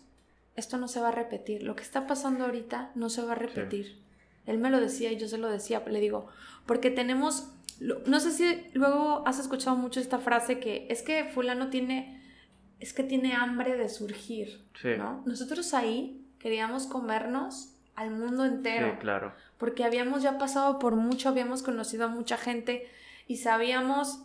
esto 0.55 0.77
no 0.77 0.87
se 0.87 1.01
va 1.01 1.09
a 1.09 1.11
repetir, 1.11 1.63
lo 1.63 1.75
que 1.75 1.81
está 1.81 2.05
pasando 2.05 2.45
ahorita 2.45 2.91
no 2.93 3.09
se 3.09 3.23
va 3.23 3.31
a 3.31 3.35
repetir. 3.35 3.99
Él 4.45 4.59
me 4.59 4.69
lo 4.69 4.79
decía 4.79 5.11
y 5.11 5.17
yo 5.17 5.27
se 5.27 5.39
lo 5.39 5.49
decía, 5.49 5.83
le 5.87 5.99
digo, 5.99 6.27
porque 6.67 6.91
tenemos, 6.91 7.49
no 8.05 8.19
sé 8.19 8.31
si 8.31 8.63
luego 8.73 9.23
has 9.25 9.39
escuchado 9.39 9.75
mucho 9.75 9.99
esta 9.99 10.19
frase 10.19 10.59
que 10.59 10.87
es 10.89 11.01
que 11.01 11.25
fulano 11.25 11.69
tiene, 11.69 12.21
es 12.79 12.93
que 12.93 13.03
tiene 13.03 13.33
hambre 13.33 13.75
de 13.75 13.89
surgir, 13.89 14.65
¿no? 14.97 15.23
Nosotros 15.25 15.73
ahí 15.73 16.25
queríamos 16.39 16.87
comernos 16.87 17.75
al 17.95 18.11
mundo 18.11 18.45
entero. 18.45 18.91
Sí, 18.91 18.97
claro 18.99 19.33
porque 19.61 19.83
habíamos 19.83 20.23
ya 20.23 20.39
pasado 20.39 20.79
por 20.79 20.95
mucho, 20.95 21.29
habíamos 21.29 21.61
conocido 21.61 22.05
a 22.05 22.07
mucha 22.07 22.35
gente 22.35 22.89
y 23.27 23.37
sabíamos 23.37 24.23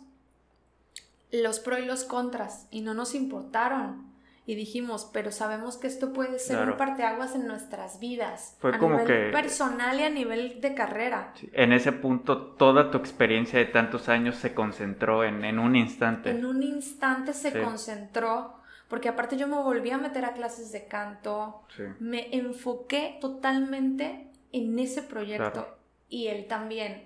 los 1.31 1.59
pros 1.59 1.81
y 1.81 1.85
los 1.85 2.05
contras 2.05 2.67
y 2.71 2.81
no 2.81 2.95
nos 2.95 3.13
importaron. 3.13 4.06
Y 4.47 4.55
dijimos, 4.55 5.09
pero 5.11 5.31
sabemos 5.33 5.75
que 5.75 5.87
esto 5.87 6.13
puede 6.13 6.39
ser 6.39 6.69
un 6.69 6.77
parteaguas 6.77 7.35
en 7.35 7.47
nuestras 7.47 7.99
vidas. 7.99 8.55
Fue 8.59 8.77
como 8.79 9.03
que. 9.03 9.29
Personal 9.33 9.99
y 9.99 10.03
a 10.03 10.09
nivel 10.09 10.61
de 10.61 10.73
carrera. 10.73 11.33
en 11.51 11.73
ese 11.73 11.91
punto, 11.91 12.53
toda 12.53 12.89
tu 12.89 12.97
experiencia 12.97 13.59
de 13.59 13.65
tantos 13.65 14.07
años 14.07 14.37
se 14.37 14.53
concentró 14.53 15.25
en, 15.25 15.43
en 15.43 15.59
un 15.59 15.75
instante. 15.75 16.31
En 16.31 16.45
un 16.45 16.63
instante 16.63 17.33
se 17.33 17.61
concentró. 17.61 18.55
Porque 18.87 19.09
aparte 19.09 19.35
yo 19.35 19.49
me 19.49 19.57
volví 19.57 19.91
a 19.91 19.97
meter 19.97 20.23
a 20.23 20.31
clases 20.31 20.71
de 20.71 20.87
canto. 20.87 21.63
Me 21.99 22.33
enfoqué 22.33 23.17
totalmente 23.19 24.27
en 24.53 24.79
ese 24.79 25.01
proyecto 25.01 25.77
y 26.07 26.27
él 26.27 26.47
también. 26.47 27.05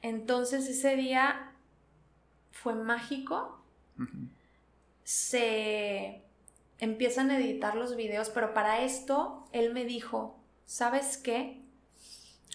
Entonces 0.00 0.66
ese 0.70 0.96
día 0.96 1.52
fue 2.50 2.74
mágico. 2.74 3.62
Se 5.04 6.21
empiezan 6.82 7.30
a 7.30 7.38
editar 7.38 7.76
los 7.76 7.94
videos, 7.94 8.28
pero 8.30 8.52
para 8.54 8.82
esto 8.82 9.46
él 9.52 9.72
me 9.72 9.84
dijo, 9.84 10.40
¿sabes 10.64 11.16
qué? 11.16 11.62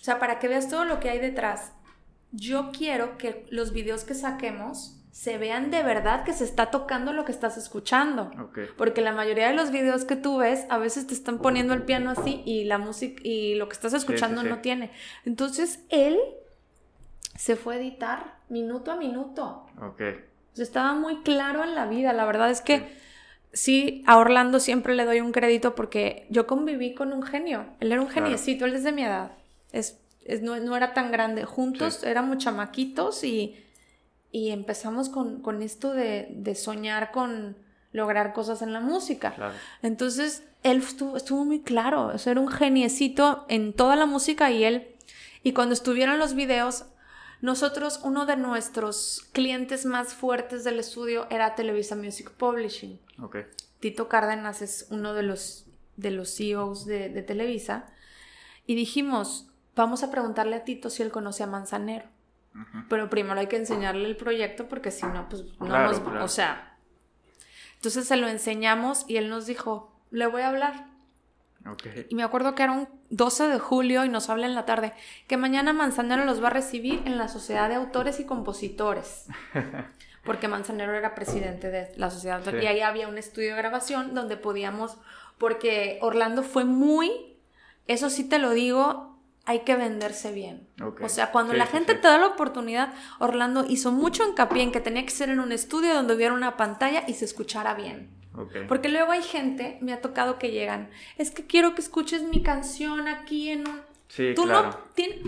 O 0.01 0.03
sea, 0.03 0.19
para 0.19 0.37
que 0.37 0.49
veas 0.49 0.67
todo 0.67 0.83
lo 0.83 0.99
que 0.99 1.09
hay 1.09 1.19
detrás, 1.19 1.71
yo 2.33 2.71
quiero 2.77 3.17
que 3.17 3.47
los 3.49 3.71
videos 3.71 4.03
que 4.03 4.13
saquemos 4.13 5.01
se 5.11 5.37
vean 5.37 5.71
de 5.71 5.81
verdad 5.81 6.25
que 6.25 6.33
se 6.33 6.43
está 6.43 6.71
tocando 6.71 7.13
lo 7.13 7.23
que 7.23 7.31
estás 7.31 7.57
escuchando. 7.57 8.29
Porque 8.77 9.01
la 9.01 9.13
mayoría 9.13 9.47
de 9.47 9.55
los 9.55 9.71
videos 9.71 10.03
que 10.03 10.17
tú 10.17 10.39
ves, 10.39 10.65
a 10.69 10.77
veces 10.77 11.07
te 11.07 11.13
están 11.13 11.39
poniendo 11.39 11.73
el 11.73 11.83
piano 11.83 12.11
así 12.11 12.43
y 12.45 12.65
la 12.65 12.77
música 12.77 13.21
y 13.23 13.55
lo 13.55 13.69
que 13.69 13.73
estás 13.73 13.93
escuchando 13.93 14.43
no 14.43 14.59
tiene. 14.59 14.91
Entonces 15.23 15.85
él 15.87 16.19
se 17.37 17.55
fue 17.55 17.75
a 17.75 17.79
editar 17.79 18.39
minuto 18.49 18.91
a 18.91 18.97
minuto. 18.97 19.67
Ok. 19.81 20.01
estaba 20.57 20.93
muy 20.95 21.21
claro 21.21 21.63
en 21.63 21.75
la 21.75 21.85
vida. 21.85 22.11
La 22.11 22.25
verdad 22.25 22.51
es 22.51 22.59
que 22.59 23.06
sí. 23.53 24.03
a 24.07 24.17
Orlando 24.17 24.59
siempre 24.59 24.95
le 24.95 25.05
doy 25.05 25.21
un 25.21 25.31
crédito 25.31 25.75
porque 25.75 26.27
yo 26.29 26.47
conviví 26.47 26.93
con 26.93 27.13
un 27.13 27.23
genio. 27.23 27.65
Él 27.79 27.91
era 27.91 28.01
un 28.01 28.09
geniecito, 28.09 28.65
él 28.65 28.75
es 28.75 28.83
de 28.83 28.91
mi 28.91 29.03
edad. 29.03 29.31
Es, 29.71 29.99
no, 30.41 30.57
no, 30.59 30.75
era 30.75 30.93
tan 30.93 31.11
grande. 31.11 31.45
Juntos 31.45 32.03
éramos 32.03 32.37
chamaquitos 32.37 33.23
y 33.23 33.55
y 34.31 34.51
empezamos 34.51 35.09
con, 35.09 35.61
esto 35.61 35.93
de, 35.93 36.55
soñar 36.55 37.11
con 37.11 37.57
lograr 37.91 38.33
cosas 38.33 38.61
en 38.61 38.73
la 38.73 38.81
música. 38.81 39.35
Entonces, 39.81 40.43
él 40.63 40.83
estuvo, 41.15 41.45
muy 41.45 41.61
claro, 41.61 42.07
o 42.07 42.29
era 42.29 42.39
un 42.39 42.49
geniecito 42.49 43.45
en 43.47 43.73
toda 43.73 43.95
la 43.95 44.05
música 44.05 44.51
y 44.51 44.63
él, 44.63 44.95
y 45.43 45.53
cuando 45.53 45.73
estuvieron 45.73 46.19
los 46.19 46.33
videos, 46.33 46.85
nosotros, 47.41 48.01
uno 48.03 48.25
de 48.25 48.35
nuestros 48.35 49.27
clientes 49.31 49.85
más 49.85 50.13
fuertes 50.13 50.63
del 50.63 50.79
estudio 50.79 51.27
era 51.29 51.55
Televisa 51.55 51.95
Music 51.95 52.31
Publishing. 52.31 52.99
Tito 53.79 54.07
Cárdenas 54.07 54.61
es 54.61 54.87
uno 54.89 55.13
de 55.13 55.23
los, 55.23 55.67
de 55.95 56.11
los 56.11 56.35
CEOs 56.35 56.85
de, 56.85 57.09
de 57.09 57.21
Televisa. 57.21 57.85
Y 58.65 58.75
dijimos, 58.75 59.49
vamos 59.75 60.03
a 60.03 60.11
preguntarle 60.11 60.55
a 60.55 60.63
Tito 60.63 60.89
si 60.89 61.03
él 61.03 61.11
conoce 61.11 61.43
a 61.43 61.47
Manzanero. 61.47 62.05
Pero 62.89 63.09
primero 63.09 63.39
hay 63.39 63.47
que 63.47 63.57
enseñarle 63.57 64.05
el 64.05 64.17
proyecto 64.17 64.67
porque 64.67 64.89
si 64.89 65.05
no, 65.05 65.29
pues 65.29 65.43
no 65.59 65.67
nos... 65.67 65.99
O 66.23 66.27
sea, 66.27 66.75
entonces 67.75 68.07
se 68.07 68.17
lo 68.17 68.27
enseñamos 68.27 69.05
y 69.07 69.17
él 69.17 69.29
nos 69.29 69.45
dijo, 69.45 69.93
le 70.09 70.25
voy 70.25 70.41
a 70.41 70.49
hablar. 70.49 70.87
Y 72.09 72.15
me 72.15 72.23
acuerdo 72.23 72.55
que 72.55 72.63
era 72.63 72.71
un 72.71 72.87
12 73.09 73.47
de 73.47 73.59
julio 73.59 74.05
y 74.05 74.09
nos 74.09 74.29
habla 74.29 74.47
en 74.47 74.55
la 74.55 74.65
tarde 74.65 74.93
que 75.27 75.37
mañana 75.37 75.73
Manzanero 75.73 76.25
los 76.25 76.41
va 76.41 76.47
a 76.47 76.51
recibir 76.51 77.03
en 77.05 77.17
la 77.17 77.27
Sociedad 77.27 77.69
de 77.69 77.75
Autores 77.75 78.19
y 78.19 78.25
Compositores. 78.25 79.27
Porque 80.27 80.47
Manzanero 80.47 80.93
era 80.93 81.15
presidente 81.15 81.71
de 81.71 81.91
la 81.95 82.11
sociedad. 82.11 82.41
Y 82.61 82.67
ahí 82.67 82.81
había 82.81 83.07
un 83.07 83.17
estudio 83.17 83.55
de 83.55 83.57
grabación 83.57 84.13
donde 84.13 84.37
podíamos, 84.37 84.97
porque 85.39 85.97
Orlando 86.01 86.43
fue 86.43 86.65
muy, 86.65 87.37
eso 87.87 88.11
sí 88.11 88.29
te 88.29 88.37
lo 88.37 88.51
digo, 88.51 89.17
hay 89.45 89.61
que 89.61 89.75
venderse 89.75 90.33
bien. 90.33 90.67
O 91.01 91.09
sea, 91.09 91.31
cuando 91.31 91.53
la 91.53 91.65
gente 91.65 91.95
te 91.95 92.07
da 92.07 92.17
la 92.17 92.27
oportunidad, 92.27 92.93
Orlando 93.19 93.65
hizo 93.67 93.91
mucho 93.93 94.27
hincapié 94.27 94.61
en 94.61 94.71
que 94.73 94.81
tenía 94.81 95.03
que 95.05 95.11
ser 95.11 95.29
en 95.29 95.39
un 95.39 95.53
estudio 95.53 95.93
donde 95.93 96.13
hubiera 96.13 96.33
una 96.33 96.57
pantalla 96.57 97.05
y 97.07 97.13
se 97.13 97.25
escuchara 97.25 97.73
bien. 97.73 98.11
Porque 98.67 98.89
luego 98.89 99.13
hay 99.13 99.23
gente, 99.23 99.77
me 99.81 99.93
ha 99.93 100.01
tocado 100.01 100.37
que 100.37 100.51
llegan, 100.51 100.91
es 101.17 101.31
que 101.31 101.47
quiero 101.47 101.73
que 101.73 101.81
escuches 101.81 102.21
mi 102.23 102.43
canción 102.43 103.07
aquí 103.07 103.49
en 103.49 103.67
un... 103.67 103.81
Sí, 104.09 104.33
Tú 104.35 104.43
claro. 104.43 104.69
no 104.69 104.77
tienes... 104.93 105.19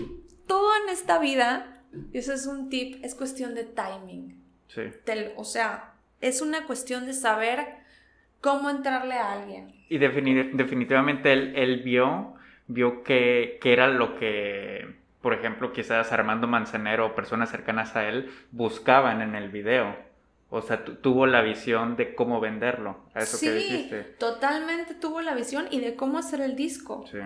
Todo 0.46 0.70
en 0.82 0.88
esta 0.90 1.18
vida, 1.18 1.84
y 2.12 2.18
eso 2.18 2.32
es 2.32 2.46
un 2.46 2.68
tip, 2.68 3.04
es 3.04 3.14
cuestión 3.14 3.54
de 3.54 3.64
timing. 3.64 4.39
Sí. 4.74 4.82
o 5.36 5.44
sea, 5.44 5.92
es 6.20 6.40
una 6.40 6.66
cuestión 6.66 7.06
de 7.06 7.12
saber 7.12 7.66
cómo 8.40 8.70
entrarle 8.70 9.14
a 9.14 9.32
alguien. 9.32 9.74
Y 9.88 9.98
definitivamente 9.98 11.32
él, 11.32 11.52
él 11.56 11.82
vio 11.82 12.36
vio 12.70 13.02
que, 13.02 13.58
era 13.64 13.88
lo 13.88 14.16
que, 14.16 14.96
por 15.20 15.34
ejemplo, 15.34 15.72
quizás 15.72 16.12
Armando 16.12 16.46
Manzanero 16.46 17.06
o 17.06 17.14
personas 17.14 17.50
cercanas 17.50 17.96
a 17.96 18.08
él 18.08 18.30
buscaban 18.52 19.20
en 19.22 19.34
el 19.34 19.50
video. 19.50 19.96
O 20.50 20.62
sea, 20.62 20.84
tuvo 20.84 21.26
la 21.26 21.42
visión 21.42 21.96
de 21.96 22.14
cómo 22.14 22.40
venderlo, 22.40 22.98
a 23.14 23.20
eso 23.20 23.38
que 23.38 23.52
dijiste. 23.52 24.02
Totalmente 24.18 24.94
tuvo 24.94 25.20
la 25.20 25.34
visión 25.34 25.66
y 25.70 25.80
de 25.80 25.94
cómo 25.94 26.18
hacer 26.18 26.40
el 26.40 26.56
disco. 26.56 27.04
Sí. 27.10 27.18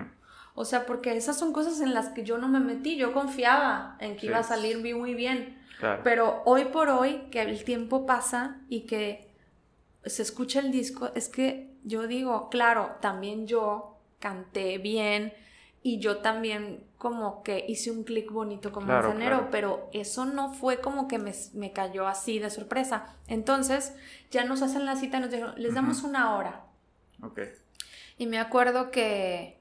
O 0.53 0.63
sea, 0.63 0.85
porque 0.85 1.15
esas 1.15 1.37
son 1.37 1.51
cosas 1.51 1.81
en 1.81 1.93
las 1.93 2.09
que 2.09 2.23
yo 2.23 2.37
no 2.37 2.47
me 2.47 2.59
metí, 2.59 2.97
yo 2.97 3.13
confiaba 3.13 3.97
en 3.99 4.15
que 4.15 4.27
iba 4.27 4.39
a 4.39 4.43
salir 4.43 4.77
muy 4.77 5.15
bien. 5.15 5.57
Pero 6.03 6.41
hoy 6.45 6.65
por 6.65 6.89
hoy, 6.89 7.27
que 7.31 7.41
el 7.41 7.63
tiempo 7.63 8.05
pasa 8.05 8.61
y 8.69 8.81
que 8.81 9.29
se 10.05 10.21
escucha 10.21 10.59
el 10.59 10.71
disco, 10.71 11.11
es 11.15 11.29
que 11.29 11.75
yo 11.83 12.07
digo, 12.07 12.49
claro, 12.49 12.97
también 13.01 13.47
yo 13.47 13.97
canté 14.19 14.77
bien 14.77 15.33
y 15.83 15.99
yo 15.99 16.17
también 16.17 16.83
como 16.97 17.43
que 17.43 17.63
hice 17.67 17.91
un 17.91 18.03
clic 18.03 18.31
bonito 18.31 18.71
con 18.71 18.87
Manzanero, 18.87 19.49
pero 19.51 19.89
eso 19.93 20.25
no 20.25 20.51
fue 20.51 20.79
como 20.81 21.07
que 21.07 21.19
me, 21.19 21.71
cayó 21.73 22.07
así 22.07 22.39
de 22.39 22.49
sorpresa. 22.49 23.15
Entonces 23.27 23.93
ya 24.31 24.45
nos 24.45 24.63
hacen 24.63 24.85
la 24.85 24.95
cita 24.95 25.17
y 25.17 25.21
nos 25.21 25.29
dijeron, 25.29 25.53
les 25.57 25.75
damos 25.75 26.03
una 26.03 26.35
hora. 26.35 26.65
Ok. 27.21 27.41
Y 28.17 28.25
me 28.25 28.39
acuerdo 28.39 28.89
que, 28.89 29.59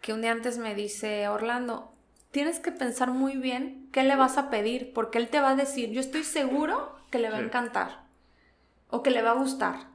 que 0.00 0.12
un 0.12 0.22
día 0.22 0.32
antes 0.32 0.58
me 0.58 0.74
dice 0.74 1.28
Orlando, 1.28 1.92
tienes 2.36 2.60
que 2.60 2.70
pensar 2.70 3.12
muy 3.12 3.38
bien 3.38 3.88
qué 3.92 4.02
le 4.02 4.14
vas 4.14 4.36
a 4.36 4.50
pedir, 4.50 4.92
porque 4.92 5.16
él 5.16 5.30
te 5.30 5.40
va 5.40 5.52
a 5.52 5.56
decir, 5.56 5.88
yo 5.92 6.00
estoy 6.02 6.22
seguro 6.22 6.94
que 7.10 7.18
le 7.18 7.30
va 7.30 7.38
a 7.38 7.40
encantar 7.40 8.04
o 8.90 9.02
que 9.02 9.10
le 9.10 9.22
va 9.22 9.30
a 9.30 9.36
gustar 9.36 9.86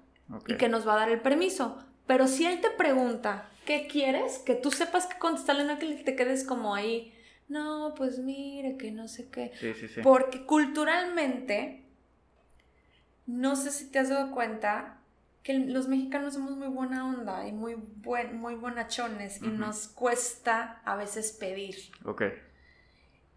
y 0.48 0.56
que 0.56 0.68
nos 0.68 0.88
va 0.88 0.94
a 0.94 1.02
dar 1.02 1.12
el 1.12 1.22
permiso. 1.22 1.78
Pero 2.08 2.28
si 2.28 2.48
él 2.48 2.60
te 2.60 2.72
pregunta, 2.72 3.48
¿qué 3.64 3.86
quieres? 3.86 4.39
Que 4.39 4.56
tú 4.56 4.72
sepas 4.72 5.06
que 5.06 5.20
contestarle, 5.20 5.66
no 5.66 5.78
que 5.78 5.94
te 5.94 6.16
quedes 6.16 6.44
como 6.44 6.74
ahí, 6.74 7.14
no, 7.48 7.94
pues 7.96 8.18
mire, 8.18 8.76
que 8.76 8.89
no 8.89 9.08
sé 9.08 9.30
qué. 9.30 9.52
Sí, 9.60 9.76
sí, 9.76 9.88
sí. 9.88 10.02
Porque 10.02 10.44
culturalmente, 10.48 11.86
no 13.28 13.56
sé 13.56 13.70
si 13.70 13.92
te 13.92 14.00
has 14.00 14.10
dado 14.10 14.32
cuenta 14.32 14.98
que 15.44 15.54
los 15.54 15.88
mexicanos 15.88 16.36
somos 16.36 16.56
muy 16.58 16.68
buena 16.68 17.08
onda 17.08 17.48
y 17.48 17.52
muy, 17.52 17.76
buen, 17.76 18.38
muy 18.38 18.56
bonachones 18.56 19.42
y 19.42 19.48
nos 19.48 19.88
cuesta 19.88 20.82
a 20.86 20.96
veces 20.96 21.32
pedir. 21.32 21.76
Ok. 22.06 22.24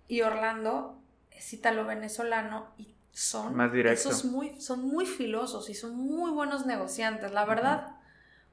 Y 0.09 0.23
Orlando 0.23 1.01
es 1.31 1.61
lo 1.73 1.85
venezolano 1.85 2.73
y 2.77 2.95
son 3.11 3.55
más 3.55 3.73
esos 3.75 4.25
muy 4.25 4.61
son 4.61 4.89
muy 4.89 5.07
filosos 5.07 5.71
y 5.71 5.75
son 5.75 5.97
muy 5.97 6.33
buenos 6.33 6.67
negociantes 6.67 7.31
la 7.31 7.45
verdad 7.45 7.97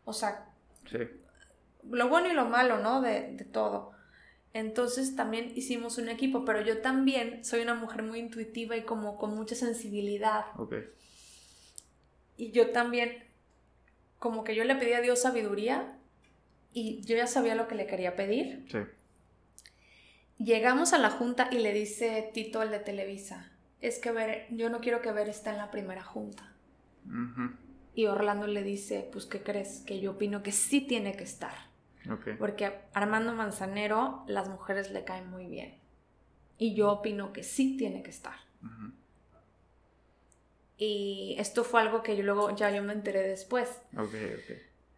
o 0.05 0.13
sea 0.13 0.45
sí 0.85 0.99
lo 1.89 2.09
bueno 2.09 2.29
y 2.29 2.33
lo 2.33 2.45
malo, 2.45 2.79
¿no? 2.79 3.01
De, 3.01 3.33
de 3.33 3.45
todo. 3.45 3.91
Entonces 4.53 5.15
también 5.15 5.51
hicimos 5.55 5.97
un 5.97 6.09
equipo, 6.09 6.43
pero 6.43 6.61
yo 6.61 6.81
también 6.81 7.45
soy 7.45 7.61
una 7.61 7.73
mujer 7.73 8.03
muy 8.03 8.19
intuitiva 8.19 8.75
y 8.75 8.83
como 8.83 9.17
con 9.17 9.35
mucha 9.35 9.55
sensibilidad. 9.55 10.45
Ok. 10.57 10.75
Y 12.37 12.51
yo 12.51 12.71
también, 12.71 13.23
como 14.21 14.43
que 14.43 14.53
yo 14.53 14.63
le 14.65 14.75
pedí 14.75 14.93
a 14.93 15.01
Dios 15.01 15.23
sabiduría 15.23 15.97
y 16.73 17.01
yo 17.01 17.17
ya 17.17 17.25
sabía 17.25 17.55
lo 17.55 17.67
que 17.67 17.73
le 17.73 17.87
quería 17.87 18.15
pedir. 18.15 18.67
Sí. 18.71 18.77
Llegamos 20.37 20.93
a 20.93 20.99
la 20.99 21.09
junta 21.09 21.49
y 21.51 21.57
le 21.57 21.73
dice 21.73 22.29
Tito, 22.31 22.61
el 22.61 22.69
de 22.69 22.77
Televisa, 22.77 23.51
es 23.81 23.97
que 23.97 24.11
ver, 24.11 24.45
yo 24.51 24.69
no 24.69 24.79
quiero 24.79 25.01
que 25.01 25.11
Ver 25.11 25.27
esté 25.27 25.49
en 25.49 25.57
la 25.57 25.71
primera 25.71 26.03
junta. 26.03 26.53
Y 27.95 28.05
Orlando 28.05 28.45
le 28.45 28.61
dice, 28.61 29.09
pues, 29.11 29.25
¿qué 29.25 29.41
crees? 29.41 29.79
Que 29.87 29.99
yo 29.99 30.11
opino 30.11 30.43
que 30.43 30.51
sí 30.51 30.81
tiene 30.81 31.13
que 31.13 31.23
estar. 31.23 31.55
Porque 32.37 32.73
Armando 32.93 33.33
Manzanero, 33.33 34.23
las 34.27 34.49
mujeres 34.49 34.91
le 34.91 35.03
caen 35.03 35.31
muy 35.31 35.47
bien. 35.47 35.79
Y 36.59 36.75
yo 36.75 36.91
opino 36.91 37.33
que 37.33 37.41
sí 37.41 37.75
tiene 37.75 38.03
que 38.03 38.11
estar. 38.11 38.35
Y 40.83 41.35
esto 41.37 41.63
fue 41.63 41.79
algo 41.79 42.01
que 42.01 42.17
yo 42.17 42.23
luego 42.23 42.55
ya 42.55 42.71
yo 42.71 42.81
me 42.81 42.93
enteré 42.93 43.21
después. 43.21 43.69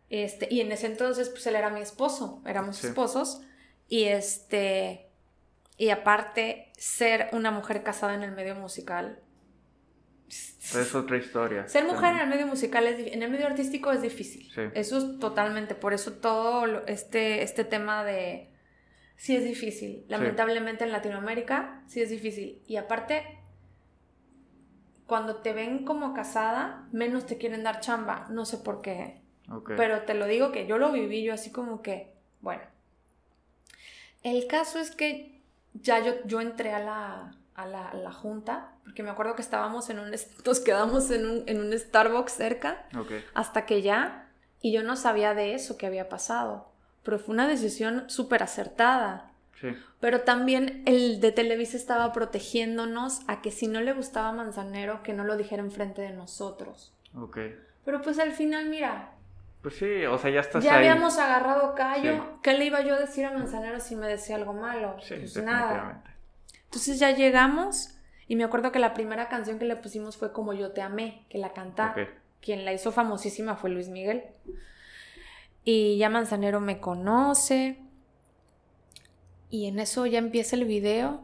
Este, 0.09 0.47
y 0.49 0.61
en 0.61 0.71
ese 0.71 0.87
entonces, 0.87 1.27
pues 1.27 1.45
él 1.47 1.55
era 1.55 1.69
mi 1.69 1.81
esposo, 1.81 2.41
éramos 2.45 2.81
esposos. 2.81 3.41
Y 3.89 4.05
este, 4.05 5.09
y 5.77 5.89
aparte, 5.89 6.71
ser 6.77 7.27
una 7.33 7.51
mujer 7.51 7.83
casada 7.83 8.13
en 8.13 8.23
el 8.23 8.31
medio 8.31 8.55
musical 8.55 9.19
es 10.29 10.95
otra 10.95 11.17
historia. 11.17 11.67
Ser 11.67 11.83
mujer 11.85 12.13
en 12.13 12.19
el 12.21 12.27
medio 12.27 12.47
musical, 12.47 12.87
es, 12.87 13.13
en 13.13 13.21
el 13.21 13.29
medio 13.29 13.45
artístico 13.45 13.91
es 13.91 14.01
difícil. 14.01 14.49
Eso 14.73 14.97
es 14.97 15.19
totalmente, 15.19 15.75
por 15.75 15.93
eso 15.93 16.13
todo 16.13 16.85
este, 16.87 17.43
este 17.43 17.65
tema 17.65 18.03
de... 18.03 18.49
Sí 19.15 19.35
es 19.35 19.43
difícil. 19.43 20.05
Lamentablemente 20.07 20.83
en 20.83 20.91
Latinoamérica 20.91 21.83
sí 21.87 22.01
es 22.01 22.09
difícil. 22.09 22.63
Y 22.67 22.77
aparte, 22.77 23.42
cuando 25.07 25.37
te 25.37 25.53
ven 25.53 25.85
como 25.85 26.13
casada, 26.13 26.87
menos 26.91 27.25
te 27.25 27.37
quieren 27.37 27.63
dar 27.63 27.79
chamba. 27.79 28.27
No 28.29 28.45
sé 28.45 28.57
por 28.57 28.81
qué. 28.81 29.21
Pero 29.77 30.03
te 30.03 30.13
lo 30.13 30.25
digo 30.25 30.51
que 30.51 30.67
yo 30.67 30.77
lo 30.77 30.91
viví 30.91 31.23
yo 31.23 31.33
así 31.33 31.51
como 31.51 31.81
que, 31.81 32.13
bueno. 32.41 32.63
El 34.23 34.47
caso 34.47 34.79
es 34.79 34.91
que 34.91 35.41
ya 35.73 35.99
yo, 35.99 36.13
yo 36.25 36.39
entré 36.39 36.73
a 36.73 36.79
la, 36.79 37.35
a 37.55 37.67
la, 37.67 38.11
junta, 38.11 38.71
porque 38.83 39.03
me 39.03 39.09
acuerdo 39.09 39.35
que 39.35 39.41
estábamos 39.41 39.89
en 39.89 39.99
un, 39.99 40.11
nos 40.45 40.59
quedamos 40.59 41.11
en 41.11 41.29
un, 41.29 41.43
en 41.47 41.59
un 41.59 41.77
Starbucks 41.77 42.33
cerca, 42.33 42.87
hasta 43.33 43.65
que 43.65 43.81
ya, 43.81 44.29
y 44.61 44.71
yo 44.71 44.83
no 44.83 44.95
sabía 44.95 45.33
de 45.33 45.53
eso 45.53 45.77
que 45.77 45.85
había 45.85 46.09
pasado, 46.09 46.71
pero 47.03 47.19
fue 47.19 47.33
una 47.33 47.47
decisión 47.47 48.09
súper 48.09 48.43
acertada. 48.43 49.32
Pero 49.99 50.21
también 50.21 50.83
el 50.85 51.19
de 51.21 51.31
Televisa 51.31 51.77
estaba 51.77 52.11
protegiéndonos 52.11 53.21
a 53.27 53.41
que 53.41 53.51
si 53.51 53.67
no 53.67 53.81
le 53.81 53.93
gustaba 53.93 54.31
Manzanero, 54.31 55.03
que 55.03 55.13
no 55.13 55.23
lo 55.23 55.37
dijera 55.37 55.61
enfrente 55.61 56.01
de 56.01 56.11
nosotros. 56.11 56.93
Ok. 57.15 57.37
Pero 57.85 58.01
pues 58.01 58.19
al 58.19 58.31
final, 58.31 58.67
mira. 58.69 59.11
Pues 59.61 59.75
sí, 59.75 60.05
o 60.05 60.17
sea, 60.17 60.29
ya 60.29 60.41
estás 60.41 60.63
Ya 60.63 60.75
habíamos 60.75 61.17
agarrado 61.17 61.73
callo. 61.75 62.41
¿Qué 62.41 62.53
le 62.53 62.65
iba 62.65 62.81
yo 62.81 62.95
a 62.95 62.99
decir 62.99 63.25
a 63.25 63.31
Manzanero 63.31 63.79
si 63.79 63.95
me 63.95 64.07
decía 64.07 64.35
algo 64.35 64.53
malo? 64.53 64.97
Sí, 65.01 65.15
pues 65.15 65.41
nada. 65.41 66.03
Entonces 66.65 66.99
ya 66.99 67.11
llegamos 67.11 67.95
y 68.27 68.35
me 68.35 68.43
acuerdo 68.43 68.71
que 68.71 68.79
la 68.79 68.93
primera 68.93 69.29
canción 69.29 69.59
que 69.59 69.65
le 69.65 69.75
pusimos 69.75 70.17
fue 70.17 70.31
Como 70.33 70.53
yo 70.53 70.71
te 70.71 70.81
amé, 70.81 71.25
que 71.29 71.37
la 71.37 71.53
canta. 71.53 71.95
Quien 72.41 72.65
la 72.65 72.73
hizo 72.73 72.91
famosísima 72.91 73.55
fue 73.55 73.69
Luis 73.69 73.87
Miguel. 73.87 74.23
Y 75.63 75.97
ya 75.97 76.09
Manzanero 76.09 76.59
me 76.59 76.79
conoce. 76.79 77.77
Y 79.53 79.67
en 79.67 79.77
eso 79.77 80.05
ya 80.07 80.17
empieza 80.17 80.55
el 80.55 80.65
video. 80.65 81.21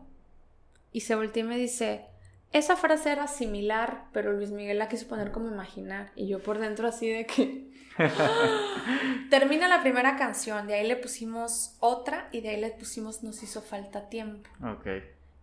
Y 0.92 1.02
se 1.02 1.16
voltea 1.16 1.44
y 1.44 1.48
me 1.48 1.58
dice, 1.58 2.06
esa 2.52 2.76
frase 2.76 3.12
era 3.12 3.28
similar, 3.28 4.06
pero 4.14 4.34
Luis 4.34 4.52
Miguel 4.52 4.78
la 4.78 4.88
quiso 4.88 5.08
poner 5.08 5.32
como 5.32 5.48
imaginar. 5.48 6.12
Y 6.16 6.28
yo 6.28 6.44
por 6.44 6.60
dentro 6.60 6.88
así 6.88 7.10
de 7.10 7.26
que... 7.26 7.70
Termina 9.30 9.68
la 9.68 9.82
primera 9.82 10.16
canción, 10.16 10.68
de 10.68 10.76
ahí 10.76 10.88
le 10.88 10.96
pusimos 10.96 11.76
otra 11.80 12.30
y 12.32 12.42
de 12.42 12.50
ahí 12.50 12.62
le 12.62 12.70
pusimos 12.70 13.24
Nos 13.24 13.44
hizo 13.44 13.62
falta 13.62 14.10
tiempo. 14.10 14.48
Ok 14.64 14.88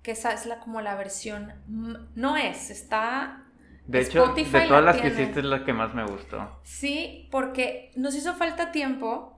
que 0.07 0.13
esa 0.13 0.33
es 0.33 0.47
la, 0.47 0.61
como 0.61 0.81
la 0.81 0.95
versión, 0.95 1.53
no 2.15 2.37
es, 2.37 2.71
está... 2.71 3.43
De 3.89 4.03
hecho, 4.03 4.29
de 4.35 4.45
todas 4.45 4.85
las 4.85 5.01
que 5.01 5.09
hiciste 5.09 5.41
es 5.41 5.45
la 5.47 5.65
que 5.65 5.73
más 5.73 5.95
me 5.95 6.05
gustó. 6.05 6.61
Sí, 6.63 7.29
porque 7.33 7.91
nos 7.97 8.15
hizo 8.15 8.35
falta 8.35 8.71
tiempo. 8.71 9.36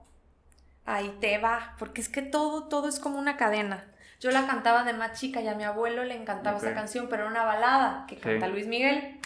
Ahí 0.89 1.15
te 1.21 1.37
va, 1.37 1.75
porque 1.77 2.01
es 2.01 2.09
que 2.09 2.23
todo, 2.23 2.63
todo 2.63 2.87
es 2.87 2.99
como 2.99 3.19
una 3.19 3.37
cadena. 3.37 3.85
Yo 4.19 4.31
la 4.31 4.47
cantaba 4.47 4.83
de 4.83 4.93
más 4.93 5.19
chica 5.19 5.39
y 5.39 5.47
a 5.47 5.53
mi 5.53 5.63
abuelo 5.63 6.03
le 6.03 6.15
encantaba 6.15 6.57
esa 6.57 6.73
canción, 6.73 7.07
pero 7.09 7.23
era 7.23 7.31
una 7.31 7.43
balada 7.43 8.05
que 8.07 8.17
canta 8.17 8.47
Luis 8.47 8.65
Miguel. 8.65 9.19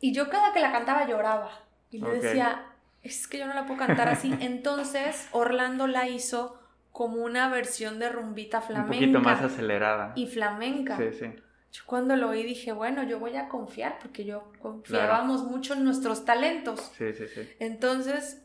Y 0.00 0.12
yo 0.12 0.30
cada 0.30 0.52
que 0.52 0.60
la 0.60 0.70
cantaba 0.70 1.08
lloraba. 1.08 1.50
Y 1.90 1.98
le 1.98 2.20
decía, 2.20 2.66
es 3.02 3.26
que 3.26 3.38
yo 3.38 3.46
no 3.46 3.54
la 3.54 3.66
puedo 3.66 3.80
cantar 3.80 4.08
así. 4.08 4.32
Entonces 4.40 5.28
Orlando 5.32 5.88
la 5.88 6.08
hizo 6.08 6.60
como 6.92 7.16
una 7.24 7.48
versión 7.48 7.98
de 7.98 8.08
rumbita 8.10 8.60
flamenca. 8.60 8.92
Un 8.92 9.00
poquito 9.00 9.20
más 9.20 9.42
acelerada. 9.42 10.12
Y 10.14 10.28
flamenca. 10.28 10.96
Sí, 10.96 11.12
sí. 11.12 11.26
Yo 11.72 11.82
cuando 11.86 12.14
lo 12.14 12.28
oí 12.28 12.44
dije, 12.44 12.70
bueno, 12.70 13.02
yo 13.02 13.18
voy 13.18 13.36
a 13.36 13.48
confiar 13.48 13.98
porque 14.00 14.24
yo 14.24 14.52
confiábamos 14.60 15.42
mucho 15.42 15.74
en 15.74 15.82
nuestros 15.82 16.24
talentos. 16.24 16.92
Sí, 16.96 17.12
sí, 17.12 17.26
sí. 17.26 17.50
Entonces, 17.58 18.43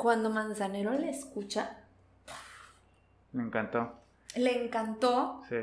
cuando 0.00 0.30
Manzanero 0.30 0.92
le 0.92 1.10
escucha... 1.10 1.76
Me 3.32 3.42
encantó. 3.42 4.00
Le 4.34 4.64
encantó. 4.64 5.42
Sí. 5.46 5.56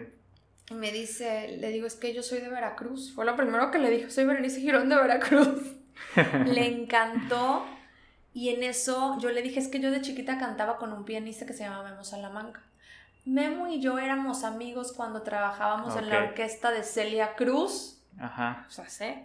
Y 0.70 0.74
me 0.76 0.92
dice, 0.92 1.58
le 1.58 1.70
digo, 1.70 1.88
es 1.88 1.96
que 1.96 2.14
yo 2.14 2.22
soy 2.22 2.40
de 2.40 2.50
Veracruz. 2.50 3.14
Fue 3.14 3.26
lo 3.26 3.36
primero 3.36 3.72
que 3.72 3.80
le 3.80 3.90
dije, 3.90 4.12
soy 4.12 4.26
Berenice 4.26 4.62
Girón 4.62 4.90
de 4.90 4.96
Veracruz. 4.96 5.76
le 6.46 6.68
encantó 6.68 7.66
y 8.32 8.50
en 8.50 8.62
eso 8.62 9.18
yo 9.20 9.32
le 9.32 9.42
dije, 9.42 9.60
es 9.60 9.70
que 9.70 9.80
yo 9.80 9.90
de 9.90 10.02
chiquita 10.02 10.38
cantaba 10.38 10.78
con 10.78 10.94
un 10.94 11.04
pianista 11.04 11.48
que 11.48 11.54
se 11.54 11.64
llama 11.64 11.82
Memo 11.82 12.04
Salamanca. 12.04 12.62
Memo 13.26 13.68
y 13.68 13.82
yo 13.82 13.98
éramos 13.98 14.44
amigos 14.44 14.94
cuando 14.94 15.24
trabajábamos 15.24 15.96
en 15.96 16.10
la 16.10 16.20
orquesta 16.20 16.70
de 16.70 16.84
Celia 16.84 17.36
Cruz. 17.36 18.04
Ajá. 18.20 18.68
O 18.68 18.72
sea, 18.72 18.88
¿sí? 18.88 19.16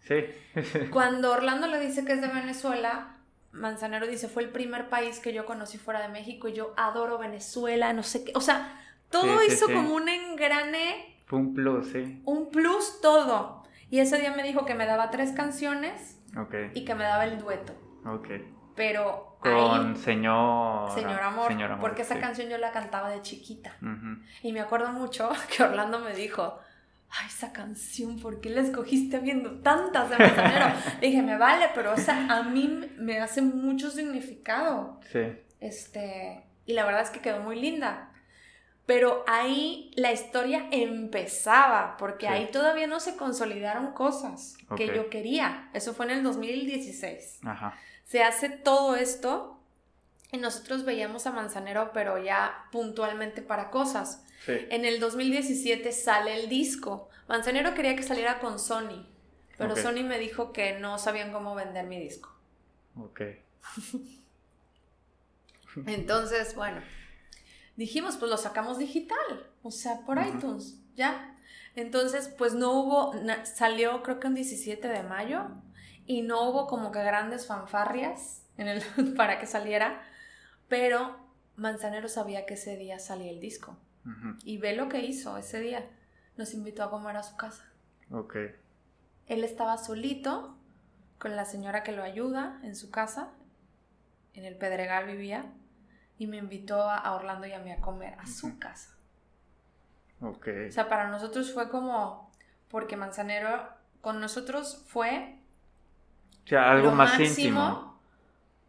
Sí. 0.00 0.26
cuando 0.92 1.32
Orlando 1.32 1.66
le 1.66 1.80
dice 1.80 2.04
que 2.04 2.12
es 2.12 2.20
de 2.20 2.28
Venezuela, 2.28 3.09
Manzanero 3.52 4.06
dice, 4.06 4.28
fue 4.28 4.42
el 4.42 4.50
primer 4.50 4.88
país 4.88 5.18
que 5.18 5.32
yo 5.32 5.44
conocí 5.44 5.78
fuera 5.78 6.00
de 6.00 6.08
México 6.08 6.48
y 6.48 6.52
yo 6.52 6.72
adoro 6.76 7.18
Venezuela, 7.18 7.92
no 7.92 8.02
sé 8.02 8.24
qué. 8.24 8.32
O 8.34 8.40
sea, 8.40 8.80
todo 9.10 9.42
hizo 9.44 9.66
como 9.66 9.94
un 9.94 10.08
engrane. 10.08 11.22
Un 11.30 11.54
plus, 11.54 11.88
sí. 11.88 12.22
Un 12.24 12.50
plus 12.50 13.00
todo. 13.00 13.64
Y 13.90 13.98
ese 13.98 14.18
día 14.18 14.32
me 14.34 14.42
dijo 14.44 14.64
que 14.64 14.74
me 14.74 14.86
daba 14.86 15.10
tres 15.10 15.32
canciones 15.32 16.20
y 16.74 16.84
que 16.84 16.94
me 16.94 17.04
daba 17.04 17.24
el 17.24 17.38
dueto. 17.38 17.74
Ok. 18.04 18.28
Pero. 18.76 19.36
Con 19.40 19.96
señor. 19.96 20.90
Señor 20.92 21.20
amor, 21.20 21.52
Porque 21.80 22.02
esa 22.02 22.20
canción 22.20 22.48
yo 22.48 22.58
la 22.58 22.72
cantaba 22.72 23.08
de 23.10 23.22
chiquita. 23.22 23.76
Y 24.42 24.52
me 24.52 24.60
acuerdo 24.60 24.92
mucho 24.92 25.30
que 25.56 25.62
Orlando 25.62 25.98
me 25.98 26.14
dijo. 26.14 26.58
Ay, 27.10 27.26
esa 27.26 27.52
canción, 27.52 28.20
¿por 28.20 28.40
qué 28.40 28.50
la 28.50 28.60
escogiste 28.60 29.18
viendo 29.18 29.60
tantas 29.60 30.10
de 30.10 30.18
Manzanero? 30.18 30.66
Dije, 31.00 31.22
me 31.22 31.36
vale, 31.36 31.66
pero 31.74 31.92
o 31.92 31.96
sea, 31.96 32.26
a 32.30 32.44
mí 32.44 32.88
me 32.98 33.18
hace 33.18 33.42
mucho 33.42 33.90
significado. 33.90 35.00
Sí. 35.10 35.20
Este, 35.58 36.44
y 36.66 36.72
la 36.72 36.84
verdad 36.84 37.02
es 37.02 37.10
que 37.10 37.20
quedó 37.20 37.40
muy 37.40 37.60
linda. 37.60 38.12
Pero 38.86 39.24
ahí 39.28 39.92
la 39.94 40.12
historia 40.12 40.66
empezaba, 40.72 41.96
porque 41.96 42.26
ahí 42.26 42.50
todavía 42.50 42.88
no 42.88 42.98
se 42.98 43.16
consolidaron 43.16 43.92
cosas 43.92 44.56
que 44.76 44.86
yo 44.88 45.10
quería. 45.10 45.68
Eso 45.74 45.94
fue 45.94 46.06
en 46.06 46.12
el 46.12 46.22
2016. 46.24 47.40
Ajá. 47.44 47.76
Se 48.04 48.24
hace 48.24 48.48
todo 48.48 48.96
esto 48.96 49.60
y 50.32 50.38
nosotros 50.38 50.84
veíamos 50.84 51.26
a 51.28 51.32
Manzanero, 51.32 51.92
pero 51.92 52.18
ya 52.18 52.66
puntualmente 52.72 53.42
para 53.42 53.70
cosas. 53.70 54.24
En 54.46 54.84
el 54.84 55.00
2017 55.00 55.92
sale 55.92 56.40
el 56.40 56.48
disco. 56.48 57.08
Manzanero 57.28 57.74
quería 57.74 57.94
que 57.94 58.02
saliera 58.02 58.40
con 58.40 58.58
Sony, 58.58 59.06
pero 59.58 59.76
Sony 59.76 60.02
me 60.02 60.18
dijo 60.18 60.52
que 60.52 60.78
no 60.78 60.98
sabían 60.98 61.32
cómo 61.32 61.54
vender 61.54 61.86
mi 61.86 61.98
disco. 61.98 62.34
Ok. 62.96 63.20
Entonces, 65.86 66.54
bueno, 66.54 66.80
dijimos, 67.76 68.16
pues 68.16 68.30
lo 68.30 68.36
sacamos 68.36 68.78
digital, 68.78 69.46
o 69.62 69.70
sea, 69.70 70.00
por 70.00 70.18
iTunes, 70.18 70.80
ya. 70.96 71.36
Entonces, 71.76 72.28
pues 72.36 72.54
no 72.54 72.72
hubo, 72.72 73.14
salió 73.44 74.02
creo 74.02 74.18
que 74.18 74.26
un 74.26 74.34
17 74.34 74.88
de 74.88 75.02
mayo 75.02 75.48
y 76.06 76.22
no 76.22 76.48
hubo 76.48 76.66
como 76.66 76.90
que 76.90 77.02
grandes 77.02 77.46
fanfarrias 77.46 78.42
en 78.56 78.68
el, 78.68 78.82
para 79.16 79.38
que 79.38 79.46
saliera, 79.46 80.02
pero 80.68 81.16
Manzanero 81.56 82.08
sabía 82.08 82.46
que 82.46 82.54
ese 82.54 82.76
día 82.76 82.98
salía 82.98 83.30
el 83.30 83.38
disco. 83.38 83.76
Y 84.44 84.58
ve 84.58 84.74
lo 84.74 84.88
que 84.88 85.00
hizo 85.00 85.36
ese 85.36 85.60
día. 85.60 85.88
Nos 86.36 86.54
invitó 86.54 86.82
a 86.82 86.90
comer 86.90 87.16
a 87.16 87.22
su 87.22 87.36
casa. 87.36 87.64
Ok. 88.10 88.36
Él 89.26 89.44
estaba 89.44 89.76
solito 89.78 90.56
con 91.18 91.36
la 91.36 91.44
señora 91.44 91.82
que 91.82 91.92
lo 91.92 92.02
ayuda 92.02 92.58
en 92.62 92.74
su 92.74 92.90
casa. 92.90 93.30
En 94.34 94.44
el 94.44 94.56
Pedregal 94.56 95.06
vivía. 95.06 95.52
Y 96.18 96.26
me 96.26 96.38
invitó 96.38 96.90
a 96.90 97.14
Orlando 97.14 97.46
y 97.46 97.52
a 97.52 97.60
mí 97.60 97.70
a 97.70 97.80
comer 97.80 98.14
a 98.18 98.26
su 98.26 98.58
casa. 98.58 98.96
Ok. 100.20 100.48
O 100.68 100.72
sea, 100.72 100.88
para 100.88 101.08
nosotros 101.08 101.52
fue 101.52 101.68
como. 101.68 102.30
Porque 102.68 102.96
Manzanero 102.96 103.68
con 104.00 104.20
nosotros 104.20 104.84
fue. 104.86 105.38
O 106.44 106.48
sea, 106.48 106.70
algo 106.70 106.90
más 106.92 107.18
íntimo. 107.18 107.98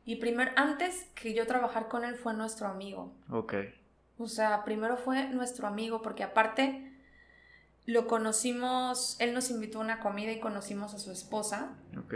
Y 0.06 0.16
primero, 0.18 0.52
antes 0.56 1.10
que 1.16 1.34
yo 1.34 1.46
trabajar 1.46 1.88
con 1.88 2.04
él, 2.04 2.16
fue 2.16 2.34
nuestro 2.34 2.68
amigo. 2.68 3.14
Ok. 3.30 3.54
O 4.24 4.28
sea, 4.28 4.64
primero 4.64 4.98
fue 4.98 5.28
nuestro 5.30 5.68
amigo, 5.68 6.02
porque 6.02 6.24
aparte 6.24 6.92
lo 7.86 8.08
conocimos, 8.08 9.18
él 9.20 9.34
nos 9.34 9.50
invitó 9.50 9.80
a 9.80 9.82
una 9.82 10.00
comida 10.00 10.32
y 10.32 10.40
conocimos 10.40 10.94
a 10.94 11.00
su 11.00 11.12
esposa. 11.12 11.74
Ok. 11.98 12.16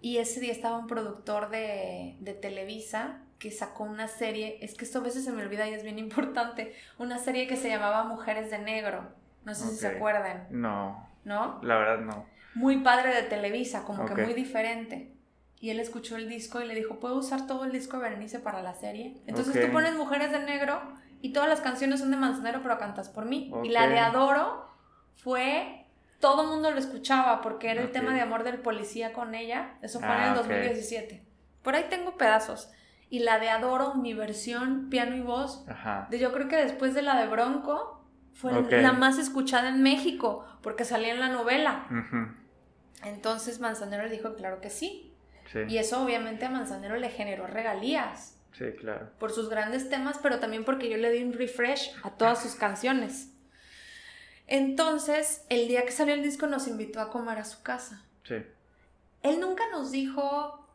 Y 0.00 0.18
ese 0.18 0.40
día 0.40 0.52
estaba 0.52 0.78
un 0.78 0.86
productor 0.86 1.50
de, 1.50 2.16
de 2.20 2.34
Televisa 2.34 3.18
que 3.38 3.50
sacó 3.50 3.84
una 3.84 4.08
serie, 4.08 4.58
es 4.62 4.74
que 4.74 4.84
esto 4.84 5.00
a 5.00 5.02
veces 5.02 5.24
se 5.24 5.32
me 5.32 5.42
olvida 5.42 5.68
y 5.68 5.74
es 5.74 5.82
bien 5.82 5.98
importante, 5.98 6.74
una 6.98 7.18
serie 7.18 7.46
que 7.46 7.56
se 7.56 7.68
llamaba 7.68 8.04
Mujeres 8.04 8.50
de 8.50 8.58
Negro. 8.58 9.08
No 9.44 9.54
sé 9.54 9.68
si 9.70 9.76
se 9.76 9.88
acuerdan. 9.88 10.46
No. 10.50 11.06
¿No? 11.24 11.60
La 11.62 11.76
verdad 11.76 11.98
no. 11.98 12.26
Muy 12.54 12.78
padre 12.78 13.14
de 13.14 13.22
Televisa, 13.22 13.84
como 13.84 14.06
que 14.06 14.14
muy 14.14 14.32
diferente. 14.32 15.12
Y 15.60 15.70
él 15.70 15.80
escuchó 15.80 16.16
el 16.16 16.28
disco 16.28 16.60
y 16.60 16.66
le 16.66 16.74
dijo, 16.74 17.00
¿puedo 17.00 17.16
usar 17.16 17.46
todo 17.46 17.64
el 17.64 17.72
disco 17.72 17.96
de 17.96 18.04
Berenice 18.04 18.40
para 18.40 18.62
la 18.62 18.74
serie? 18.74 19.16
Entonces 19.26 19.66
tú 19.66 19.72
pones 19.72 19.94
Mujeres 19.94 20.30
de 20.30 20.40
Negro 20.40 20.80
y 21.20 21.32
todas 21.32 21.48
las 21.48 21.60
canciones 21.60 22.00
son 22.00 22.10
de 22.10 22.16
Manzanero, 22.16 22.60
pero 22.62 22.78
cantas 22.78 23.08
por 23.08 23.24
mí. 23.24 23.52
Y 23.64 23.70
la 23.70 23.88
de 23.88 23.98
Adoro 23.98 24.68
fue, 25.16 25.86
todo 26.20 26.42
el 26.42 26.48
mundo 26.48 26.70
lo 26.70 26.78
escuchaba 26.78 27.40
porque 27.40 27.70
era 27.70 27.82
el 27.82 27.90
tema 27.90 28.14
de 28.14 28.20
amor 28.20 28.44
del 28.44 28.58
policía 28.58 29.12
con 29.12 29.34
ella. 29.34 29.74
Eso 29.82 30.00
fue 30.00 30.14
en 30.14 30.22
el 30.22 30.34
2017. 30.34 31.22
Ah, 31.22 31.28
por 31.62 31.74
ahí 31.74 31.86
tengo 31.88 32.16
pedazos. 32.16 32.70
Y 33.08 33.20
la 33.20 33.38
de 33.38 33.48
Adoro, 33.48 33.94
mi 33.94 34.14
versión 34.14 34.88
piano 34.90 35.16
y 35.16 35.20
voz, 35.20 35.64
de 36.10 36.18
yo 36.18 36.32
creo 36.32 36.48
que 36.48 36.56
después 36.56 36.94
de 36.94 37.02
la 37.02 37.16
de 37.16 37.28
Bronco, 37.28 37.96
fue 38.32 38.52
la 38.70 38.92
más 38.92 39.18
escuchada 39.18 39.70
en 39.70 39.82
México 39.82 40.44
porque 40.60 40.84
salía 40.84 41.12
en 41.12 41.20
la 41.20 41.28
novela. 41.28 41.86
Entonces 43.02 43.60
Manzanero 43.60 44.04
le 44.04 44.10
dijo, 44.10 44.34
claro 44.34 44.60
que 44.60 44.68
sí. 44.68 45.14
sí. 45.50 45.60
Y 45.68 45.78
eso 45.78 46.02
obviamente 46.02 46.44
a 46.44 46.50
Manzanero 46.50 46.96
le 46.96 47.08
generó 47.08 47.46
regalías. 47.46 48.35
Sí, 48.56 48.64
claro. 48.78 49.10
Por 49.18 49.32
sus 49.32 49.50
grandes 49.50 49.90
temas, 49.90 50.18
pero 50.22 50.38
también 50.38 50.64
porque 50.64 50.88
yo 50.88 50.96
le 50.96 51.10
di 51.10 51.22
un 51.22 51.34
refresh 51.34 51.92
a 52.02 52.10
todas 52.10 52.42
sus 52.42 52.54
canciones. 52.54 53.30
Entonces, 54.46 55.44
el 55.48 55.68
día 55.68 55.84
que 55.84 55.92
salió 55.92 56.14
el 56.14 56.22
disco 56.22 56.46
nos 56.46 56.66
invitó 56.66 57.00
a 57.00 57.10
comer 57.10 57.38
a 57.38 57.44
su 57.44 57.62
casa. 57.62 58.04
Sí. 58.24 58.36
Él 59.22 59.40
nunca 59.40 59.64
nos 59.70 59.90
dijo 59.90 60.66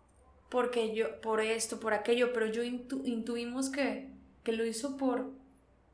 porque 0.49 0.93
yo, 0.93 1.21
por 1.21 1.39
esto, 1.39 1.79
por 1.79 1.93
aquello, 1.93 2.33
pero 2.33 2.45
yo 2.45 2.61
intuimos 2.63 3.69
que, 3.69 4.09
que 4.43 4.51
lo 4.51 4.65
hizo 4.65 4.97
por, 4.97 5.31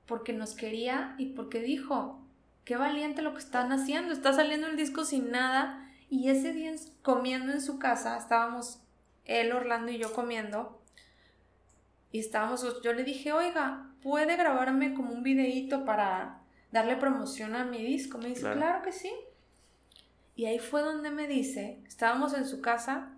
porque 0.07 0.33
nos 0.33 0.55
quería 0.55 1.15
y 1.17 1.27
porque 1.27 1.61
dijo, 1.61 2.19
qué 2.65 2.75
valiente 2.75 3.21
lo 3.21 3.33
que 3.33 3.39
están 3.39 3.71
haciendo, 3.71 4.11
está 4.11 4.33
saliendo 4.33 4.67
el 4.67 4.75
disco 4.75 5.05
sin 5.05 5.31
nada. 5.31 5.89
Y 6.09 6.29
ese 6.29 6.51
día 6.51 6.73
comiendo 7.01 7.53
en 7.53 7.61
su 7.61 7.79
casa, 7.79 8.17
estábamos 8.17 8.79
él, 9.25 9.51
Orlando 9.51 9.91
y 9.91 9.99
yo 9.99 10.11
comiendo, 10.13 10.76
y 12.11 12.19
estábamos, 12.19 12.81
yo 12.81 12.93
le 12.93 13.03
dije, 13.03 13.33
oiga, 13.33 13.91
¿puede 14.01 14.35
grabarme 14.37 14.93
como 14.93 15.11
un 15.11 15.23
videíto 15.23 15.85
para 15.85 16.39
darle 16.71 16.95
promoción 16.95 17.55
a 17.55 17.65
mi 17.65 17.83
disco? 17.83 18.17
Me 18.17 18.29
dice, 18.29 18.51
claro. 18.51 18.81
que 18.81 18.91
sí. 18.91 19.11
Y 20.35 20.45
ahí 20.45 20.59
fue 20.59 20.81
donde 20.81 21.09
me 21.09 21.27
dice, 21.27 21.79
estábamos 21.87 22.33
en 22.33 22.45
su 22.45 22.61
casa 22.61 23.09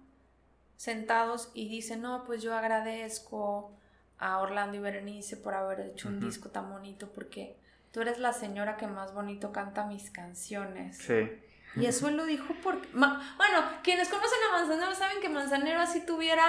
sentados 0.78 1.52
y 1.54 1.68
dice, 1.68 1.98
no, 1.98 2.24
pues 2.24 2.42
yo 2.42 2.56
agradezco 2.56 3.74
a 4.18 4.40
Orlando 4.40 4.78
y 4.78 4.80
Berenice 4.80 5.38
por 5.38 5.54
haber 5.54 5.82
hecho 5.82 6.08
un 6.08 6.20
disco 6.20 6.50
tan 6.50 6.70
bonito 6.70 7.12
porque 7.14 7.58
tú 7.92 8.02
eres 8.02 8.20
la 8.20 8.34
señora 8.34 8.78
que 8.78 8.88
más 8.88 9.14
bonito 9.14 9.52
canta 9.52 9.86
mis 9.86 10.10
canciones. 10.10 10.98
Sí. 10.98 11.30
Y 11.76 11.86
eso 11.86 12.08
él 12.08 12.18
lo 12.18 12.26
dijo 12.26 12.54
porque... 12.64 12.88
bueno, 12.94 13.64
quienes 13.84 14.10
conocen 14.10 14.40
a 14.50 14.58
Manzanero 14.58 14.96
saben 14.96 15.22
que 15.22 15.30
Manzanero 15.30 15.82
así 15.82 16.06
tuviera 16.06 16.46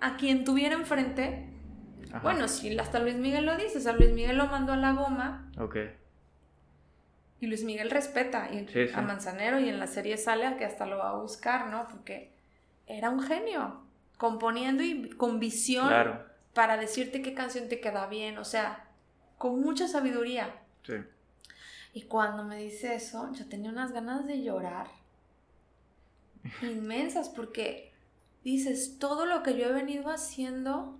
a 0.00 0.16
quien 0.16 0.44
tuviera 0.44 0.74
enfrente, 0.74 1.48
bueno, 2.22 2.48
sí, 2.48 2.76
hasta 2.78 2.98
Luis 2.98 3.16
Miguel 3.16 3.46
lo 3.46 3.56
dice, 3.56 3.78
o 3.78 3.80
sea, 3.80 3.92
Luis 3.92 4.10
Miguel 4.10 4.36
lo 4.36 4.46
mandó 4.46 4.72
a 4.72 4.76
la 4.76 4.92
goma. 4.92 5.50
Ok. 5.58 5.76
Y 7.40 7.46
Luis 7.46 7.64
Miguel 7.64 7.90
respeta 7.90 8.48
a 8.94 9.00
Manzanero 9.00 9.58
y 9.58 9.68
en 9.68 9.78
la 9.78 9.86
serie 9.86 10.16
sale 10.18 10.56
que 10.56 10.64
hasta 10.64 10.86
lo 10.86 10.98
va 10.98 11.10
a 11.10 11.16
buscar, 11.16 11.68
¿no? 11.68 11.88
Porque 11.88 12.32
era 12.86 13.08
un 13.08 13.22
genio, 13.22 13.80
componiendo 14.18 14.82
y 14.82 15.08
con 15.10 15.40
visión 15.40 15.90
para 16.52 16.76
decirte 16.76 17.22
qué 17.22 17.32
canción 17.32 17.68
te 17.68 17.80
queda 17.80 18.06
bien, 18.08 18.36
o 18.36 18.44
sea, 18.44 18.84
con 19.38 19.60
mucha 19.60 19.88
sabiduría. 19.88 20.54
Sí. 20.82 20.94
Y 21.94 22.02
cuando 22.02 22.44
me 22.44 22.56
dice 22.56 22.94
eso, 22.94 23.32
yo 23.32 23.48
tenía 23.48 23.70
unas 23.70 23.92
ganas 23.92 24.26
de 24.26 24.42
llorar 24.42 24.88
inmensas 26.62 27.30
porque 27.30 27.92
dices, 28.44 28.98
todo 28.98 29.24
lo 29.24 29.42
que 29.42 29.56
yo 29.56 29.66
he 29.66 29.72
venido 29.72 30.10
haciendo 30.10 30.99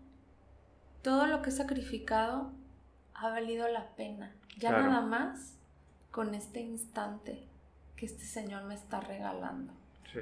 todo 1.02 1.26
lo 1.26 1.42
que 1.42 1.50
he 1.50 1.52
sacrificado 1.52 2.52
ha 3.14 3.28
valido 3.28 3.68
la 3.68 3.88
pena. 3.96 4.34
Ya 4.58 4.72
nada 4.72 5.00
más 5.00 5.56
con 6.10 6.34
este 6.34 6.60
instante 6.60 7.46
que 7.96 8.06
este 8.06 8.24
Señor 8.24 8.64
me 8.64 8.74
está 8.74 9.00
regalando. 9.00 9.72
Sí. 10.12 10.20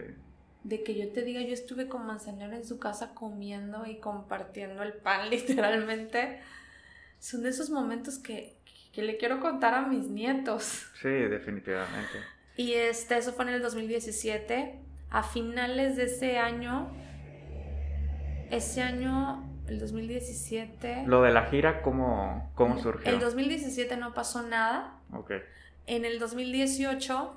De 0.64 0.82
que 0.82 0.94
yo 0.96 1.10
te 1.12 1.22
diga, 1.22 1.40
yo 1.40 1.54
estuve 1.54 1.88
con 1.88 2.06
Manzanero 2.06 2.54
en 2.54 2.64
su 2.64 2.78
casa 2.78 3.14
comiendo 3.14 3.86
y 3.86 3.98
compartiendo 3.98 4.82
el 4.82 4.92
pan 4.92 5.30
literalmente. 5.30 6.40
Son 7.18 7.42
de 7.42 7.50
esos 7.50 7.70
momentos 7.70 8.18
que, 8.18 8.56
que 8.92 9.02
le 9.02 9.16
quiero 9.16 9.40
contar 9.40 9.74
a 9.74 9.82
mis 9.82 10.06
nietos. 10.08 10.86
Sí, 11.00 11.08
definitivamente. 11.08 12.18
Y 12.56 12.74
este, 12.74 13.16
eso 13.16 13.32
fue 13.32 13.44
en 13.46 13.54
el 13.54 13.62
2017. 13.62 14.80
A 15.10 15.22
finales 15.22 15.96
de 15.96 16.04
ese 16.04 16.38
año, 16.38 16.92
ese 18.50 18.82
año 18.82 19.48
el 19.68 19.78
2017... 19.78 21.04
Lo 21.06 21.22
de 21.22 21.32
la 21.32 21.46
gira, 21.46 21.82
¿cómo, 21.82 22.50
cómo 22.54 22.80
surgió? 22.80 23.12
El 23.12 23.20
2017 23.20 23.96
no 23.96 24.14
pasó 24.14 24.42
nada. 24.42 24.98
Ok. 25.12 25.32
En 25.86 26.04
el 26.04 26.18
2018... 26.18 27.36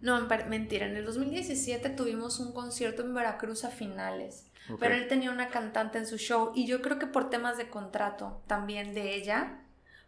No, 0.00 0.26
mentira, 0.48 0.86
en 0.86 0.96
el 0.96 1.04
2017 1.04 1.90
tuvimos 1.90 2.38
un 2.38 2.52
concierto 2.52 3.02
en 3.02 3.14
Veracruz 3.14 3.64
a 3.64 3.70
finales, 3.70 4.48
pero 4.78 4.94
él 4.94 5.08
tenía 5.08 5.32
una 5.32 5.48
cantante 5.48 5.98
en 5.98 6.06
su 6.06 6.18
show 6.18 6.52
y 6.54 6.68
yo 6.68 6.82
creo 6.82 7.00
que 7.00 7.08
por 7.08 7.30
temas 7.30 7.58
de 7.58 7.68
contrato 7.68 8.40
también 8.46 8.94
de 8.94 9.16
ella, 9.16 9.58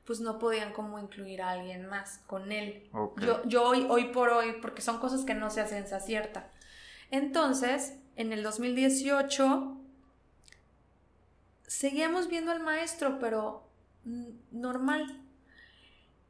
pues 0.05 0.21
no 0.21 0.39
podían 0.39 0.73
como 0.73 1.01
incluir 1.01 1.43
a 1.43 1.51
alguien 1.51 1.87
más 1.87 2.19
con 2.29 2.53
él. 2.53 2.89
Yo, 3.17 3.43
yo 3.47 3.65
hoy, 3.65 3.85
hoy 3.89 4.05
por 4.13 4.29
hoy, 4.29 4.59
porque 4.63 4.81
son 4.81 5.01
cosas 5.01 5.25
que 5.25 5.35
no 5.35 5.51
se 5.51 5.61
hacen 5.61 5.85
cierta. 6.01 6.49
Entonces, 7.11 7.97
en 8.15 8.33
el 8.33 8.45
2018 8.45 9.80
seguíamos 11.71 12.27
viendo 12.29 12.51
al 12.51 12.61
maestro, 12.61 13.21
pero 13.21 13.71
normal. 14.51 15.23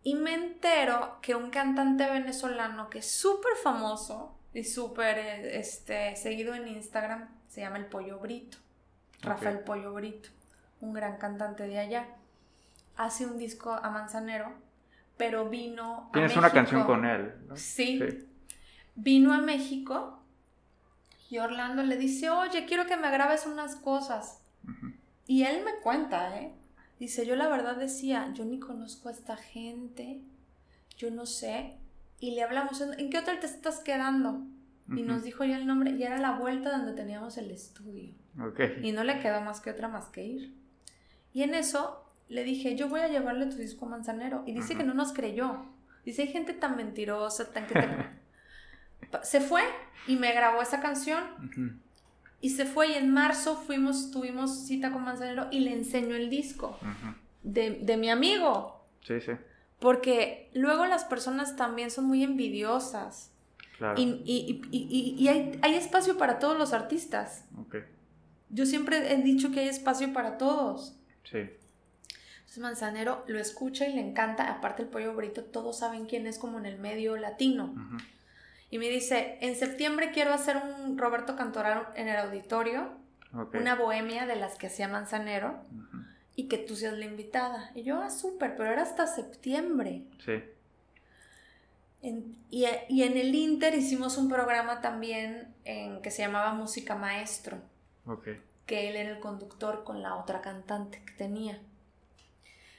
Y 0.03 0.14
me 0.14 0.34
entero 0.34 1.18
que 1.22 1.34
un 1.34 1.49
cantante 1.49 2.07
venezolano 2.07 2.91
que 2.91 2.99
es 2.99 3.11
súper 3.11 3.53
famoso 3.62 4.38
y 4.53 4.64
súper 4.64 5.18
este, 5.18 6.14
seguido 6.16 6.55
en 6.55 6.68
Instagram 6.68 7.28
se 7.49 7.62
llama 7.62 7.78
El 7.78 7.86
Pollo 7.86 8.18
Brito. 8.18 8.59
Rafael 9.22 9.61
Pollo 9.61 9.95
Brito. 9.95 10.28
un 10.82 10.93
gran 10.93 11.16
cantante 11.16 11.66
de 11.66 11.78
allá. 11.78 12.07
Hace 12.97 13.24
un 13.24 13.38
disco 13.38 13.72
a 13.72 13.88
Manzanero, 13.88 14.53
pero 15.16 15.49
vino 15.49 16.09
a 16.11 16.12
Tienes 16.12 16.36
una 16.36 16.51
canción 16.51 16.84
con 16.84 17.07
él. 17.07 17.32
Sí. 17.55 17.99
Vino 18.95 19.32
a 19.32 19.38
México 19.38 20.22
y 21.30 21.38
Orlando 21.38 21.82
le 21.82 21.97
dice, 21.97 22.28
oye, 22.28 22.66
quiero 22.66 22.84
que 22.84 22.99
me 22.99 23.11
grabes 23.11 23.47
unas 23.47 23.76
cosas. 23.76 24.43
Y 25.31 25.45
él 25.45 25.62
me 25.64 25.76
cuenta, 25.76 26.41
¿eh? 26.41 26.53
Dice, 26.99 27.24
yo 27.24 27.37
la 27.37 27.47
verdad 27.47 27.76
decía, 27.76 28.33
yo 28.35 28.45
ni 28.45 28.59
conozco 28.59 29.09
a 29.09 29.12
esta 29.12 29.37
gente, 29.37 30.24
yo 30.97 31.12
no 31.12 31.24
sé. 31.24 31.76
Y 32.18 32.33
le 32.33 32.43
hablamos, 32.43 32.81
¿en 32.81 33.11
qué 33.11 33.18
hotel 33.18 33.39
te 33.39 33.47
estás 33.47 33.78
quedando? 33.78 34.43
Y 34.89 35.03
nos 35.03 35.22
dijo 35.22 35.45
ya 35.45 35.57
el 35.57 35.68
nombre, 35.68 35.93
y 35.93 36.03
era 36.03 36.18
la 36.18 36.33
vuelta 36.33 36.76
donde 36.76 36.95
teníamos 36.95 37.39
el 37.39 37.53
estudio. 37.53 38.12
Y 38.83 38.91
no 38.91 39.05
le 39.05 39.20
quedó 39.20 39.41
más 39.41 39.61
que 39.61 39.70
otra 39.70 39.87
más 39.87 40.07
que 40.07 40.24
ir. 40.24 40.53
Y 41.33 41.45
en 41.45 41.55
eso 41.55 42.05
le 42.28 42.43
dije, 42.43 42.74
yo 42.74 42.89
voy 42.89 42.99
a 42.99 43.07
llevarle 43.07 43.47
tu 43.47 43.57
disco 43.57 43.87
manzanero. 43.87 44.43
Y 44.49 44.53
dice 44.53 44.74
que 44.74 44.83
no 44.83 44.95
nos 44.95 45.12
creyó. 45.12 45.64
Dice, 46.05 46.22
hay 46.22 46.28
gente 46.33 46.55
tan 46.55 46.76
mentirosa, 46.76 47.53
tan 47.53 47.68
que 47.68 47.74
se 49.22 49.41
fue 49.41 49.62
y 50.09 50.16
me 50.16 50.33
grabó 50.33 50.61
esa 50.61 50.81
canción. 50.81 51.81
Y 52.41 52.51
se 52.51 52.64
fue 52.64 52.88
y 52.88 52.95
en 52.95 53.12
marzo 53.12 53.57
fuimos, 53.57 54.11
tuvimos 54.11 54.66
cita 54.66 54.93
con 54.93 55.05
Manzanero 55.05 55.49
y 55.51 55.61
le 55.61 55.72
enseñó 55.72 56.16
el 56.16 56.30
disco 56.30 56.78
de, 57.43 57.80
de, 57.82 57.97
mi 57.97 58.09
amigo. 58.09 58.86
Sí, 59.03 59.20
sí. 59.20 59.32
Porque 59.78 60.51
luego 60.55 60.86
las 60.86 61.05
personas 61.05 61.57
también 61.57 61.91
son 61.91 62.07
muy 62.07 62.22
envidiosas. 62.22 63.32
Claro. 63.76 64.01
Y, 64.01 64.22
y, 64.24 64.62
y, 64.70 65.16
y 65.18 65.28
hay, 65.28 65.59
hay, 65.62 65.74
espacio 65.74 66.18
para 66.18 66.38
todos 66.38 66.59
los 66.59 66.72
artistas. 66.72 67.47
Okay. 67.66 67.82
Yo 68.51 68.66
siempre 68.66 69.12
he 69.12 69.16
dicho 69.22 69.51
que 69.51 69.61
hay 69.61 69.68
espacio 69.68 70.12
para 70.12 70.38
todos. 70.38 70.99
Sí. 71.24 71.38
Entonces 72.51 72.59
Manzanero 72.59 73.24
lo 73.28 73.38
escucha 73.38 73.86
y 73.86 73.93
le 73.93 74.01
encanta. 74.01 74.51
Aparte 74.51 74.82
el 74.82 74.88
pollo 74.88 75.14
brito, 75.14 75.45
todos 75.45 75.78
saben 75.78 76.07
quién 76.07 76.26
es 76.26 76.36
como 76.36 76.59
en 76.59 76.66
el 76.66 76.78
medio 76.78 77.16
latino. 77.16 77.74
Y 78.70 78.78
me 78.78 78.88
dice, 78.88 79.36
en 79.40 79.56
septiembre 79.56 80.12
quiero 80.12 80.32
hacer 80.32 80.56
un 80.56 80.96
Roberto 80.96 81.34
Cantoral 81.34 81.88
en 81.96 82.08
el 82.08 82.16
auditorio, 82.16 82.92
una 83.52 83.74
bohemia 83.74 84.26
de 84.26 84.36
las 84.36 84.56
que 84.56 84.68
hacía 84.68 84.86
Manzanero, 84.86 85.64
y 86.36 86.48
que 86.48 86.56
tú 86.56 86.76
seas 86.76 86.96
la 86.96 87.04
invitada. 87.04 87.72
Y 87.74 87.82
yo, 87.82 88.00
ah, 88.00 88.10
súper, 88.10 88.56
pero 88.56 88.70
era 88.70 88.82
hasta 88.82 89.06
septiembre. 89.06 90.04
Sí. 90.24 90.42
y, 92.50 92.64
en 92.64 93.16
el 93.16 93.34
Inter 93.34 93.74
hicimos 93.74 94.16
un 94.16 94.28
programa 94.28 94.80
también 94.80 95.52
en, 95.64 96.00
que 96.00 96.10
se 96.12 96.22
llamaba 96.22 96.54
Música 96.54 96.94
Maestro. 96.94 97.58
Que 98.66 98.88
él 98.88 98.96
era 98.96 99.10
el 99.10 99.20
conductor 99.20 99.82
con 99.82 100.00
la 100.00 100.14
otra 100.14 100.40
cantante 100.40 101.02
que 101.04 101.12
tenía. 101.14 101.60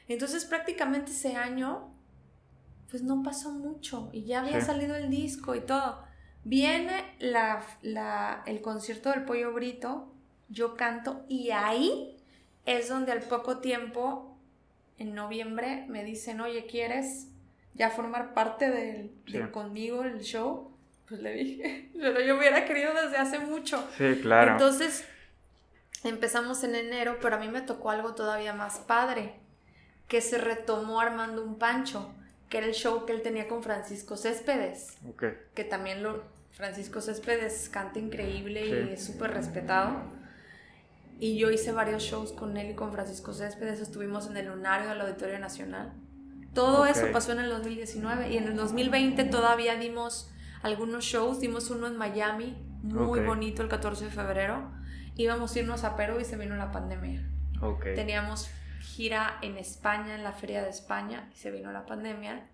Entonces 0.08 0.46
prácticamente 0.46 1.12
ese 1.12 1.36
año 1.36 1.91
pues 2.92 3.04
no 3.04 3.24
pasó 3.24 3.52
mucho 3.52 4.10
y 4.12 4.26
ya 4.26 4.42
había 4.42 4.60
salido 4.60 4.96
el 4.98 5.10
disco 5.10 5.56
y 5.56 5.62
todo. 5.62 6.04
Viene 6.44 7.16
la, 7.20 7.64
la, 7.82 8.44
el 8.46 8.62
concierto 8.62 9.12
del 9.12 9.24
Pollo 9.24 9.54
Brito, 9.54 10.12
yo 10.50 10.76
canto 10.76 11.26
y 11.30 11.52
ahí 11.52 12.18
es 12.66 12.90
donde 12.90 13.14
al 13.14 13.22
poco 13.22 13.60
tiempo, 13.60 14.38
en 14.98 15.16
noviembre, 15.16 15.86
me 15.88 16.04
dicen, 16.04 16.42
oye, 16.42 16.66
¿quieres 16.66 17.30
ya 17.76 17.90
formar 17.90 18.34
parte 18.34 18.70
del, 18.70 19.12
de 19.26 19.50
conmigo 19.52 20.04
el 20.04 20.20
show? 20.20 20.76
Pues 21.08 21.22
le 21.22 21.32
dije, 21.34 21.92
pero 21.94 22.20
yo 22.22 22.38
hubiera 22.38 22.66
querido 22.66 22.94
desde 22.94 23.18
hace 23.18 23.40
mucho. 23.40 23.88
Sí, 23.98 24.20
claro. 24.22 24.52
Entonces 24.52 25.06
empezamos 26.04 26.66
en 26.66 26.76
enero, 26.76 27.20
pero 27.22 27.38
a 27.38 27.40
mí 27.40 27.48
me 27.48 27.62
tocó 27.62 27.90
algo 27.90 28.16
todavía 28.16 28.54
más 28.54 28.80
padre, 28.80 29.36
que 30.10 30.20
se 30.20 30.38
retomó 30.38 31.00
armando 31.00 31.42
un 31.42 31.58
pancho 31.58 32.14
que 32.52 32.58
era 32.58 32.68
el 32.68 32.74
show 32.74 33.06
que 33.06 33.14
él 33.14 33.22
tenía 33.22 33.48
con 33.48 33.64
Francisco 33.64 34.18
Céspedes. 34.18 34.98
Que 35.56 35.64
también 35.64 36.04
lo, 36.04 36.22
Francisco 36.52 37.00
Céspedes 37.00 37.70
canta 37.70 37.98
increíble 37.98 38.68
y 38.68 38.94
es 38.94 39.06
súper 39.06 39.32
respetado. 39.32 40.02
Y 41.18 41.38
yo 41.38 41.50
hice 41.50 41.72
varios 41.72 42.04
shows 42.04 42.34
con 42.34 42.58
él 42.58 42.72
y 42.72 42.76
con 42.76 42.92
Francisco 42.92 43.34
Céspedes. 43.34 43.80
Estuvimos 43.80 44.28
en 44.28 44.36
el 44.36 44.48
Lunario 44.48 44.90
del 44.90 45.00
Auditorio 45.00 45.40
Nacional. 45.40 45.94
Todo 46.54 46.86
eso 46.86 47.08
pasó 47.14 47.32
en 47.32 47.40
el 47.40 47.50
2019 47.50 48.32
y 48.32 48.38
en 48.38 48.44
el 48.44 48.58
2020 48.58 49.24
todavía 49.26 49.76
dimos 49.78 50.30
algunos 50.62 51.06
shows. 51.06 51.40
Dimos 51.40 51.70
uno 51.70 51.88
en 51.88 51.96
Miami, 51.96 52.62
muy 52.84 53.22
bonito, 53.22 53.64
el 53.64 53.70
14 53.70 54.06
de 54.06 54.12
febrero. 54.12 54.70
Íbamos 55.16 55.56
a 55.56 55.60
irnos 55.60 55.86
a 55.86 55.96
Perú 55.96 56.20
y 56.20 56.26
se 56.26 56.36
vino 56.36 56.58
la 56.58 56.74
pandemia. 56.74 57.26
Teníamos 57.96 58.50
gira 58.82 59.38
en 59.42 59.58
España, 59.58 60.16
en 60.16 60.24
la 60.24 60.34
Feria 60.34 60.64
de 60.64 60.70
España, 60.70 61.30
y 61.34 61.38
se 61.38 61.52
vino 61.52 61.72
la 61.72 61.86
pandemia. 61.86 62.48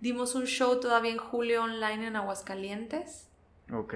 Dimos 0.00 0.34
un 0.34 0.46
show 0.46 0.80
todavía 0.80 1.12
en 1.12 1.18
julio 1.18 1.64
online 1.64 2.06
en 2.06 2.16
Aguascalientes. 2.16 3.28
Ok. 3.72 3.94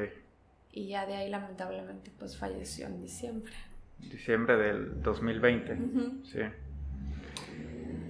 Y 0.73 0.89
ya 0.89 1.07
de 1.07 1.17
ahí 1.17 1.31
lamentablemente 1.31 2.11
pues 2.19 2.37
falleció 2.37 2.87
en 2.87 3.01
diciembre. 3.01 3.53
Diciembre 3.99 4.57
del 4.57 5.03
2020. 5.03 5.79
Sí. 6.25 6.41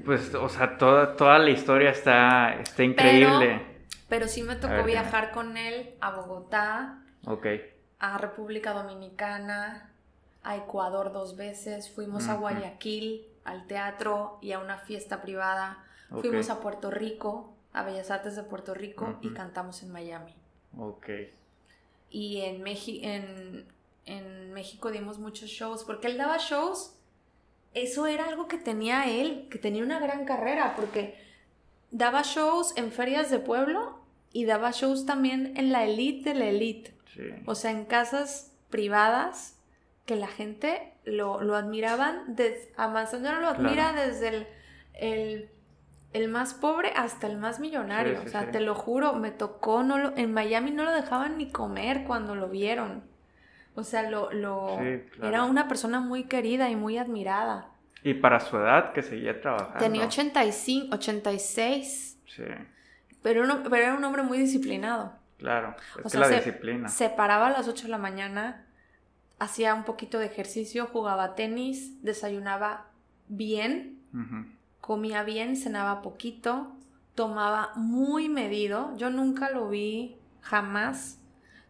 Pues, 0.04 0.34
o 0.34 0.48
sea, 0.48 0.78
toda, 0.78 1.16
toda 1.16 1.38
la 1.38 1.50
historia 1.50 1.90
está, 1.90 2.54
está 2.60 2.82
increíble. 2.82 3.62
Pero, 4.08 4.26
sí 4.26 4.42
me 4.42 4.56
tocó 4.56 4.84
viajar 4.84 5.32
con 5.32 5.56
él 5.56 5.94
a 6.00 6.12
Bogotá. 6.12 7.02
Ok. 7.26 7.46
A 7.98 8.16
República 8.16 8.72
Dominicana, 8.72 9.90
a 10.42 10.56
Ecuador 10.56 11.12
dos 11.12 11.36
veces, 11.36 11.90
fuimos 11.90 12.28
a 12.28 12.36
Guayaquil, 12.36 13.26
al 13.48 13.66
teatro 13.66 14.38
y 14.40 14.52
a 14.52 14.58
una 14.58 14.78
fiesta 14.78 15.22
privada. 15.22 15.84
Fuimos 16.10 16.50
a 16.50 16.60
Puerto 16.60 16.90
Rico, 16.90 17.54
a 17.72 17.82
Bellas 17.82 18.10
Artes 18.10 18.36
de 18.36 18.42
Puerto 18.42 18.74
Rico 18.74 19.18
y 19.20 19.30
cantamos 19.32 19.82
en 19.82 19.92
Miami. 19.92 20.34
Ok. 20.76 21.08
Y 22.10 22.40
en, 22.40 22.66
en, 22.66 23.66
en 24.06 24.52
México 24.52 24.90
dimos 24.90 25.18
muchos 25.18 25.50
shows, 25.50 25.84
porque 25.84 26.06
él 26.06 26.16
daba 26.16 26.38
shows, 26.38 26.94
eso 27.74 28.06
era 28.06 28.26
algo 28.26 28.48
que 28.48 28.58
tenía 28.58 29.10
él, 29.10 29.48
que 29.50 29.58
tenía 29.58 29.82
una 29.82 29.98
gran 29.98 30.24
carrera, 30.24 30.74
porque 30.76 31.18
daba 31.90 32.22
shows 32.22 32.74
en 32.76 32.90
ferias 32.92 33.30
de 33.30 33.38
pueblo 33.38 34.00
y 34.32 34.44
daba 34.44 34.70
shows 34.70 35.06
también 35.06 35.54
en 35.56 35.72
la 35.72 35.84
elite 35.84 36.30
de 36.30 36.38
la 36.38 36.46
elite. 36.46 36.94
O 37.46 37.54
sea, 37.54 37.72
en 37.72 37.84
casas 37.84 38.52
privadas 38.70 39.58
que 40.06 40.14
la 40.16 40.28
gente 40.28 40.94
lo, 41.08 41.42
lo 41.42 41.56
admiraban, 41.56 42.36
a 42.76 42.88
Manzanero 42.88 43.40
lo 43.40 43.48
admira 43.48 43.92
desde 43.92 44.46
el, 44.94 45.50
el, 46.12 46.28
más 46.28 46.54
pobre 46.54 46.92
hasta 46.94 47.26
el 47.26 47.36
más 47.38 47.60
millonario. 47.60 48.20
o 48.24 48.28
sea, 48.28 48.50
te 48.50 48.60
lo 48.60 48.74
juro, 48.74 49.14
me 49.14 49.30
tocó, 49.30 49.82
no 49.82 49.98
lo, 49.98 50.16
en 50.16 50.32
Miami 50.32 50.70
no 50.70 50.84
lo 50.84 50.92
dejaban 50.92 51.38
ni 51.38 51.50
comer 51.50 52.04
cuando 52.04 52.34
lo 52.34 52.48
vieron. 52.48 53.02
O 53.74 53.84
sea, 53.84 54.10
lo, 54.10 54.32
lo 54.32 54.78
era 55.22 55.44
una 55.44 55.68
persona 55.68 56.00
muy 56.00 56.24
querida 56.24 56.68
y 56.68 56.76
muy 56.76 56.98
admirada. 56.98 57.68
Y 58.02 58.14
para 58.14 58.40
su 58.40 58.56
edad 58.56 58.92
que 58.92 59.02
seguía 59.02 59.40
trabajando. 59.40 59.78
Tenía 59.78 60.06
85, 60.06 60.94
86. 60.94 62.20
Sí. 62.26 62.42
Pero, 63.22 63.44
pero 63.64 63.76
era 63.76 63.94
un 63.94 64.04
hombre 64.04 64.22
muy 64.22 64.38
disciplinado. 64.38 65.12
Claro, 65.38 65.76
es 66.04 66.14
la 66.14 66.28
disciplina. 66.28 66.88
Se 66.88 67.10
paraba 67.10 67.46
a 67.46 67.50
las 67.50 67.68
8 67.68 67.84
de 67.84 67.88
la 67.90 67.98
mañana, 67.98 68.66
hacía 69.38 69.74
un 69.74 69.84
poquito 69.84 70.18
de 70.18 70.26
ejercicio, 70.26 70.86
jugaba 70.86 71.34
tenis, 71.34 72.02
desayunaba 72.02 72.86
bien, 73.28 74.02
comía 74.80 75.22
bien, 75.22 75.56
cenaba 75.56 76.02
poquito, 76.02 76.72
tomaba 77.14 77.72
muy 77.76 78.28
medido. 78.28 78.96
Yo 78.96 79.10
nunca 79.10 79.50
lo 79.50 79.68
vi 79.68 80.16
jamás. 80.40 81.20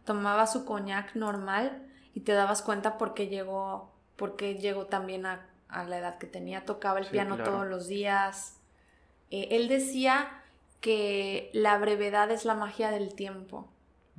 Tomaba 0.05 0.47
su 0.47 0.65
coñac 0.65 1.15
normal 1.15 1.85
y 2.13 2.21
te 2.21 2.33
dabas 2.33 2.61
cuenta 2.61 2.97
porque 2.97 3.27
llegó, 3.27 3.91
porque 4.15 4.55
llegó 4.55 4.87
también 4.87 5.25
a, 5.25 5.45
la 5.69 5.99
edad 5.99 6.17
que 6.17 6.25
tenía. 6.25 6.65
Tocaba 6.65 6.99
el 6.99 7.07
piano 7.07 7.37
todos 7.37 7.67
los 7.67 7.87
días. 7.87 8.59
Eh, 9.29 9.49
él 9.51 9.67
decía 9.67 10.41
que 10.81 11.51
la 11.53 11.77
brevedad 11.77 12.31
es 12.31 12.45
la 12.45 12.55
magia 12.55 12.89
del 12.89 13.13
tiempo. 13.13 13.69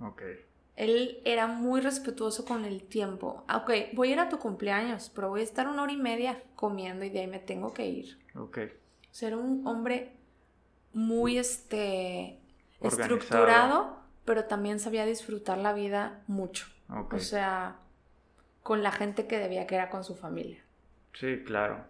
Okay. 0.01 0.50
Él 0.81 1.21
era 1.27 1.47
muy 1.47 1.83
respetuoso 1.83 2.47
con 2.47 2.65
el 2.65 2.83
tiempo. 2.83 3.45
Ah, 3.49 3.59
ok, 3.59 3.93
voy 3.93 4.09
a 4.09 4.13
ir 4.13 4.21
a 4.21 4.31
tu 4.31 4.39
cumpleaños, 4.39 5.13
pero 5.15 5.29
voy 5.29 5.43
a 5.43 5.45
estar 5.45 5.69
una 5.69 5.83
hora 5.83 5.93
y 5.93 5.99
media 5.99 6.43
comiendo 6.57 7.05
y 7.05 7.11
de 7.11 7.21
ahí 7.21 7.27
me 7.27 7.39
tengo 7.39 7.75
que 7.75 7.87
ir. 7.87 8.19
Ok. 8.35 8.61
Ser 9.11 9.37
un 9.37 9.67
hombre 9.67 10.13
muy 10.95 11.37
este 11.37 12.39
estructurado, 12.81 13.99
pero 14.25 14.47
también 14.47 14.81
sabía 14.81 15.05
disfrutar 15.05 15.59
la 15.59 15.75
vida 15.75 16.23
mucho. 16.27 16.67
O 16.89 17.19
sea, 17.19 17.77
con 18.63 18.83
la 18.83 18.91
gente 18.91 19.27
que 19.27 19.37
debía 19.37 19.67
que 19.67 19.75
era 19.75 19.91
con 19.91 20.03
su 20.03 20.15
familia. 20.15 20.65
Sí, 21.13 21.43
claro. 21.45 21.85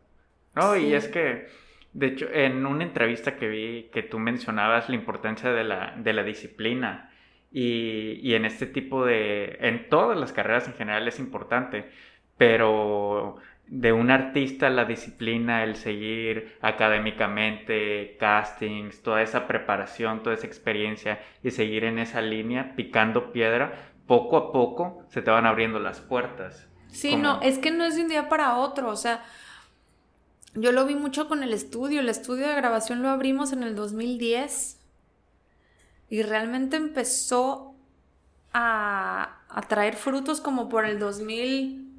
No, 0.57 0.75
y 0.75 0.95
es 0.95 1.07
que, 1.07 1.47
de 1.93 2.07
hecho, 2.09 2.29
en 2.29 2.67
una 2.67 2.83
entrevista 2.83 3.37
que 3.37 3.47
vi 3.47 3.89
que 3.93 4.03
tú 4.03 4.19
mencionabas 4.19 4.89
la 4.89 4.97
importancia 4.97 5.53
de 5.53 5.63
la, 5.63 5.95
de 5.97 6.13
la 6.13 6.25
disciplina 6.25 7.10
y, 7.53 8.35
en 8.35 8.45
este 8.45 8.67
tipo 8.67 9.05
de, 9.05 9.59
en 9.61 9.89
todas 9.89 10.19
las 10.19 10.33
carreras 10.33 10.69
en 10.69 10.75
general 10.75 11.09
es 11.09 11.19
importante, 11.19 11.91
pero 12.37 13.37
de 13.67 13.93
un 13.93 14.11
artista 14.11 14.71
la 14.71 14.85
disciplina, 14.85 15.63
el 15.65 15.77
seguir 15.77 16.57
académicamente, 16.61 18.17
castings, 18.19 19.03
toda 19.03 19.23
esa 19.23 19.47
preparación, 19.47 20.23
toda 20.23 20.35
esa 20.35 20.47
experiencia 20.47 21.21
y 21.43 21.51
seguir 21.51 21.85
en 21.85 21.99
esa 21.99 22.21
línea 22.21 22.75
picando 22.77 23.33
piedra, 23.33 23.93
poco 24.07 24.37
a 24.37 24.53
poco 24.53 25.05
se 25.09 25.23
te 25.23 25.31
van 25.31 25.47
abriendo 25.47 25.79
las 25.79 26.01
puertas. 26.01 26.69
Sí, 26.89 27.15
no, 27.15 27.41
es 27.43 27.59
que 27.59 27.71
no 27.71 27.85
es 27.85 27.95
de 27.95 28.03
un 28.03 28.09
día 28.09 28.29
para 28.29 28.57
otro, 28.57 28.91
o 28.91 28.97
sea, 28.97 29.25
yo 30.55 30.73
lo 30.73 30.85
vi 30.85 30.97
mucho 30.97 31.29
con 31.29 31.45
el 31.45 31.53
estudio, 31.53 32.01
el 32.01 32.09
estudio 32.09 32.49
de 32.49 32.57
grabación 32.57 33.03
lo 33.03 33.09
abrimos 33.09 33.53
en 33.53 33.63
el 33.63 33.77
2010 33.77 34.80
y 36.11 36.23
realmente 36.23 36.77
empezó 36.77 37.75
a, 38.53 39.41
a 39.49 39.61
traer 39.63 39.97
frutos 39.97 40.41
como 40.41 40.69
por 40.69 40.85
el 40.85 40.99
2000 40.99 41.91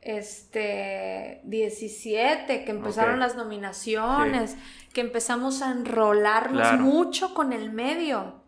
este 0.00 1.40
17, 1.44 2.64
que 2.64 2.70
empezaron 2.70 3.18
las 3.18 3.36
nominaciones, 3.36 4.56
que 4.94 5.00
empezamos 5.00 5.60
a 5.60 5.72
enrolarnos 5.72 6.80
mucho 6.80 7.34
con 7.34 7.52
el 7.52 7.70
medio. 7.70 8.42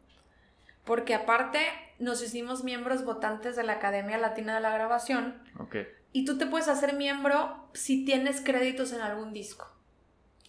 Porque 0.85 1.15
aparte 1.15 1.59
nos 1.99 2.23
hicimos 2.23 2.65
miembros 2.65 3.05
votantes 3.05 3.57
de 3.57 3.65
la 3.65 3.75
Academia 3.75 4.17
Latina 4.17 4.55
de 4.55 4.61
la 4.61 4.71
Grabación. 4.71 5.43
Y 6.13 6.25
tú 6.25 6.39
te 6.39 6.47
puedes 6.47 6.69
hacer 6.69 6.95
miembro 6.95 7.69
si 7.75 8.05
tienes 8.05 8.41
créditos 8.41 8.93
en 8.93 9.01
algún 9.01 9.33
disco. 9.33 9.71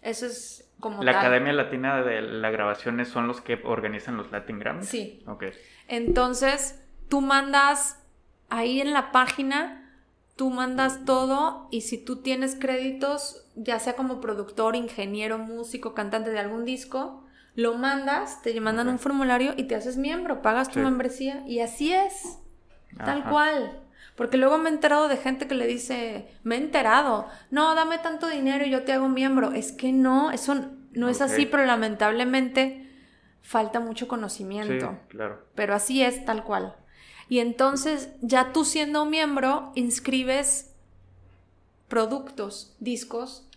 Eso 0.01 0.25
es 0.25 0.70
como 0.81 1.01
La 1.01 1.11
Academia 1.11 1.53
Latina 1.53 2.03
de 2.03 2.21
la 2.21 2.49
Grabación 2.49 3.03
son 3.05 3.27
los 3.27 3.39
que 3.39 3.61
organizan 3.63 4.17
los 4.17 4.31
Latin 4.31 4.59
Grammys. 4.59 4.89
Sí. 4.89 5.23
Entonces, 5.87 6.83
tú 7.07 7.21
mandas 7.21 8.05
ahí 8.49 8.81
en 8.81 8.91
la 8.91 9.13
página 9.13 9.81
tú 10.41 10.49
mandas 10.49 11.05
todo 11.05 11.67
y 11.69 11.81
si 11.81 12.03
tú 12.03 12.23
tienes 12.23 12.55
créditos, 12.55 13.45
ya 13.55 13.77
sea 13.77 13.95
como 13.95 14.19
productor, 14.21 14.75
ingeniero, 14.75 15.37
músico, 15.37 15.93
cantante 15.93 16.31
de 16.31 16.39
algún 16.39 16.65
disco, 16.65 17.23
lo 17.53 17.75
mandas, 17.75 18.41
te 18.41 18.59
mandan 18.59 18.87
un 18.87 18.97
formulario 18.97 19.53
y 19.55 19.65
te 19.65 19.75
haces 19.75 19.97
miembro, 19.97 20.41
pagas 20.41 20.69
tu 20.69 20.79
membresía 20.79 21.43
y 21.45 21.59
así 21.59 21.93
es, 21.93 22.39
tal 22.97 23.23
cual. 23.29 23.80
Porque 24.15 24.37
luego 24.37 24.57
me 24.57 24.69
he 24.69 24.73
enterado 24.73 25.07
de 25.07 25.17
gente 25.17 25.47
que 25.47 25.55
le 25.55 25.67
dice, 25.67 26.27
me 26.43 26.55
he 26.55 26.57
enterado, 26.57 27.27
no, 27.49 27.73
dame 27.75 27.97
tanto 27.97 28.27
dinero 28.27 28.65
y 28.65 28.69
yo 28.69 28.83
te 28.83 28.93
hago 28.93 29.09
miembro. 29.09 29.51
Es 29.51 29.71
que 29.71 29.91
no, 29.91 30.31
eso 30.31 30.55
no 30.91 31.09
es 31.09 31.21
así, 31.21 31.45
pero 31.45 31.65
lamentablemente 31.65 32.89
falta 33.41 33.79
mucho 33.79 34.07
conocimiento. 34.07 34.99
claro. 35.07 35.45
Pero 35.55 35.73
así 35.73 36.03
es, 36.03 36.25
tal 36.25 36.43
cual. 36.43 36.75
Y 37.29 37.39
entonces 37.39 38.09
ya 38.21 38.51
tú 38.51 38.65
siendo 38.65 39.05
miembro 39.05 39.71
inscribes 39.75 40.75
productos, 41.87 42.75
discos. 42.79 43.47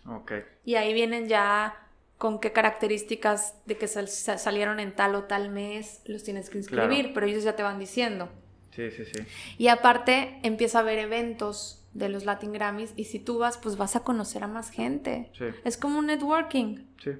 Y 0.63 0.75
ahí 0.75 0.93
vienen 0.93 1.27
ya 1.27 1.75
con 2.17 2.39
qué 2.39 2.53
características 2.53 3.55
de 3.65 3.77
que 3.77 3.87
salieron 3.87 4.79
en 4.79 4.95
tal 4.95 5.15
o 5.15 5.23
tal 5.23 5.49
mes 5.49 6.01
los 6.05 6.23
tienes 6.23 6.49
que 6.49 6.57
inscribir, 6.57 7.13
pero 7.13 7.25
ellos 7.25 7.43
ya 7.43 7.55
te 7.55 7.63
van 7.63 7.79
diciendo. 7.79 8.29
Sí, 8.75 8.91
sí, 8.91 9.05
sí. 9.05 9.23
Y 9.57 9.67
aparte 9.67 10.39
empieza 10.43 10.79
a 10.79 10.81
haber 10.81 10.99
eventos 10.99 11.83
de 11.93 12.09
los 12.09 12.25
Latin 12.25 12.51
Grammys 12.51 12.93
y 12.95 13.05
si 13.05 13.19
tú 13.19 13.37
vas, 13.37 13.57
pues 13.57 13.77
vas 13.77 13.95
a 13.95 14.01
conocer 14.01 14.43
a 14.43 14.47
más 14.47 14.69
gente. 14.69 15.31
Sí. 15.37 15.45
Es 15.63 15.77
como 15.77 15.99
un 15.99 16.07
networking. 16.07 16.85
Sí. 17.01 17.11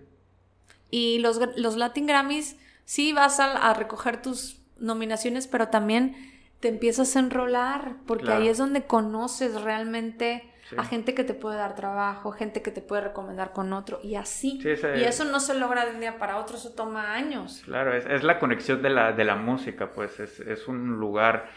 Y 0.91 1.20
los, 1.20 1.39
los 1.56 1.78
Latin 1.78 2.08
Grammys, 2.08 2.58
sí 2.84 3.14
vas 3.14 3.39
a 3.39 3.74
recoger 3.74 4.22
tus 4.22 4.62
nominaciones, 4.78 5.47
pero 5.47 5.70
también 5.70 6.16
te 6.60 6.70
empiezas 6.70 7.16
a 7.16 7.20
enrolar, 7.20 7.97
porque 8.06 8.32
ahí 8.32 8.47
es 8.47 8.58
donde 8.58 8.86
conoces 8.86 9.62
realmente 9.62 10.43
a 10.78 10.84
gente 10.84 11.13
que 11.13 11.24
te 11.24 11.34
puede 11.34 11.57
dar 11.57 11.76
trabajo, 11.76 12.32
gente 12.32 12.61
que 12.61 12.72
te 12.72 12.82
puede 12.82 13.01
recomendar 13.01 13.53
con 13.53 13.74
otro, 13.74 13.99
y 14.03 14.16
así. 14.16 14.59
y 14.63 15.03
eso 15.03 15.26
no 15.26 15.39
se 15.39 15.53
logra 15.55 15.86
de 15.86 15.91
un 15.91 15.99
día 15.99 16.18
para 16.18 16.38
otro, 16.38 16.57
eso 16.57 16.74
toma 16.74 17.13
años. 17.13 17.61
Claro, 17.66 17.93
es, 17.95 18.24
la 18.24 18.39
conexión 18.39 18.82
de 18.82 18.89
la, 18.89 19.11
de 19.11 19.24
la 19.24 19.36
música, 19.36 19.91
pues 19.91 20.20
es, 20.20 20.68
un 20.68 20.99
lugar, 20.99 21.49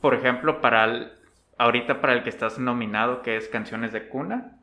por 0.00 0.14
ejemplo, 0.14 0.60
para 0.60 1.12
ahorita 1.58 2.00
para 2.00 2.12
el 2.12 2.22
que 2.22 2.30
estás 2.30 2.58
nominado, 2.58 3.22
que 3.22 3.36
es 3.36 3.48
Canciones 3.48 3.92
de 3.92 4.08
Cuna, 4.08 4.58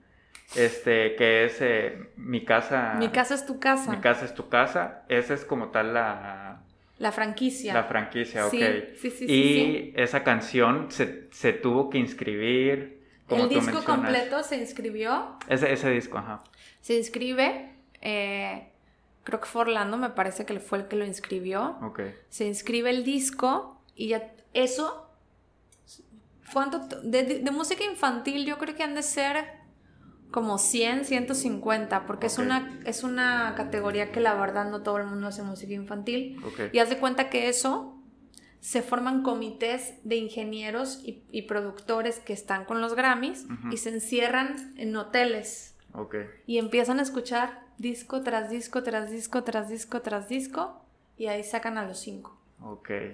este, 0.55 1.15
que 1.15 1.45
es 1.45 1.61
eh, 1.61 2.11
Mi 2.17 2.45
Casa. 2.45 2.95
Mi 2.97 3.09
Casa 3.09 3.35
es 3.35 3.45
tu 3.45 3.59
casa. 3.59 3.91
Mi 3.91 3.97
Casa 3.97 4.25
es 4.25 4.33
tu 4.33 4.49
casa, 4.49 5.03
esa 5.07 5.33
es 5.33 5.45
como 5.45 5.69
tal 5.69 5.93
la 5.93 6.63
la 7.03 7.11
franquicia. 7.11 7.73
La 7.73 7.83
franquicia, 7.83 8.47
ok. 8.47 8.51
Sí, 8.51 8.93
sí, 8.95 9.11
sí. 9.11 9.25
Y 9.27 9.93
esa 9.95 10.23
canción 10.23 10.87
se, 10.89 11.53
tuvo 11.53 11.89
que 11.89 11.97
inscribir. 11.97 13.02
El 13.35 13.49
disco 13.49 13.83
completo 13.83 14.43
se 14.43 14.57
inscribió. 14.57 15.37
Ese, 15.47 15.71
ese 15.71 15.89
disco, 15.89 16.17
ajá. 16.17 16.43
Se 16.81 16.95
inscribe. 16.95 17.73
Eh, 18.01 18.69
creo 19.23 19.39
que 19.39 19.45
fue 19.45 19.61
Orlando, 19.61 19.97
me 19.97 20.09
parece 20.09 20.45
que 20.45 20.59
fue 20.59 20.79
el 20.79 20.87
que 20.87 20.95
lo 20.95 21.05
inscribió. 21.05 21.77
Ok. 21.81 22.01
Se 22.29 22.45
inscribe 22.45 22.89
el 22.89 23.03
disco 23.03 23.81
y 23.95 24.09
ya 24.09 24.31
eso. 24.53 25.09
¿Cuánto? 26.51 26.79
De, 27.01 27.23
de 27.23 27.51
música 27.51 27.83
infantil, 27.83 28.45
yo 28.45 28.57
creo 28.57 28.75
que 28.75 28.83
han 28.83 28.95
de 28.95 29.03
ser 29.03 29.63
como 30.33 30.57
100, 30.57 31.05
150, 31.05 32.07
porque 32.07 32.25
es, 32.25 32.39
una, 32.39 32.79
es 32.85 33.03
una 33.03 33.53
categoría 33.55 34.11
que 34.11 34.19
la 34.19 34.33
verdad 34.33 34.69
no 34.69 34.81
todo 34.81 34.97
el 34.97 35.05
mundo 35.05 35.27
hace 35.27 35.43
música 35.43 35.73
infantil. 35.73 36.41
Y 36.71 36.79
haz 36.79 36.89
de 36.89 36.97
cuenta 36.97 37.29
que 37.29 37.49
eso 37.49 38.02
se 38.63 38.81
forman 38.81 39.23
comités 39.23 39.95
de 40.05 40.15
ingenieros 40.15 41.03
y, 41.03 41.41
productores 41.41 42.21
que 42.21 42.31
están 42.31 42.63
con 42.63 42.79
los 42.79 42.95
Grammys 42.95 43.45
y 43.69 43.75
se 43.75 43.89
encierran 43.89 44.73
en 44.77 44.95
hoteles. 44.95 45.75
Y 46.47 46.59
empiezan 46.59 46.99
a 46.99 47.01
escuchar 47.01 47.59
disco 47.77 48.21
tras 48.23 48.49
disco, 48.49 48.81
tras 48.81 49.11
disco, 49.11 49.43
tras 49.43 49.67
disco, 49.67 50.01
tras 50.01 50.29
disco, 50.29 50.81
y 51.17 51.27
ahí 51.27 51.43
sacan 51.43 51.77
a 51.77 51.85
los 51.85 51.99
cinco. 51.99 52.39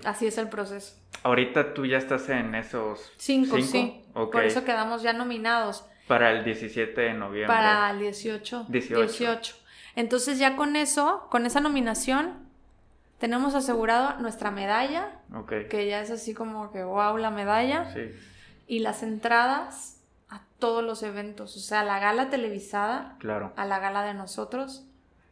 Así 0.06 0.28
es 0.28 0.38
el 0.38 0.50
proceso. 0.50 0.96
Ahorita 1.24 1.74
tú 1.74 1.88
ya 1.88 1.98
estás 1.98 2.30
en 2.30 2.54
esos 2.54 3.12
cinco, 3.18 3.60
sí. 3.60 4.04
Por 4.14 4.46
eso 4.46 4.64
quedamos 4.64 5.02
ya 5.02 5.14
nominados. 5.14 5.84
Para 6.08 6.32
el 6.32 6.46
17 6.46 7.02
de 7.02 7.14
noviembre. 7.16 7.48
Para 7.48 7.90
el 7.90 7.98
18. 7.98 8.68
18. 8.70 9.56
Entonces 9.96 10.38
ya 10.38 10.56
con 10.56 10.76
eso, 10.76 11.28
con 11.32 11.48
esa 11.48 11.60
nominación, 11.60 12.49
tenemos 13.20 13.54
asegurado 13.54 14.20
nuestra 14.20 14.50
medalla. 14.50 15.20
Que 15.48 15.88
ya 15.88 16.02
es 16.02 16.10
así 16.10 16.34
como 16.34 16.72
que, 16.72 16.84
wow, 16.84 17.18
la 17.18 17.30
medalla. 17.30 17.94
Sí. 17.94 18.12
Y 18.68 18.80
las 18.80 19.04
entradas 19.04 20.02
a 20.30 20.42
todos 20.58 20.84
los 20.84 21.04
eventos. 21.04 21.56
O 21.56 21.60
sea, 21.60 21.84
la 21.84 22.00
gala 22.00 22.30
televisada. 22.30 23.16
Claro. 23.20 23.54
A 23.56 23.66
la 23.66 23.80
gala 23.80 24.04
de 24.04 24.14
nosotros. 24.14 24.86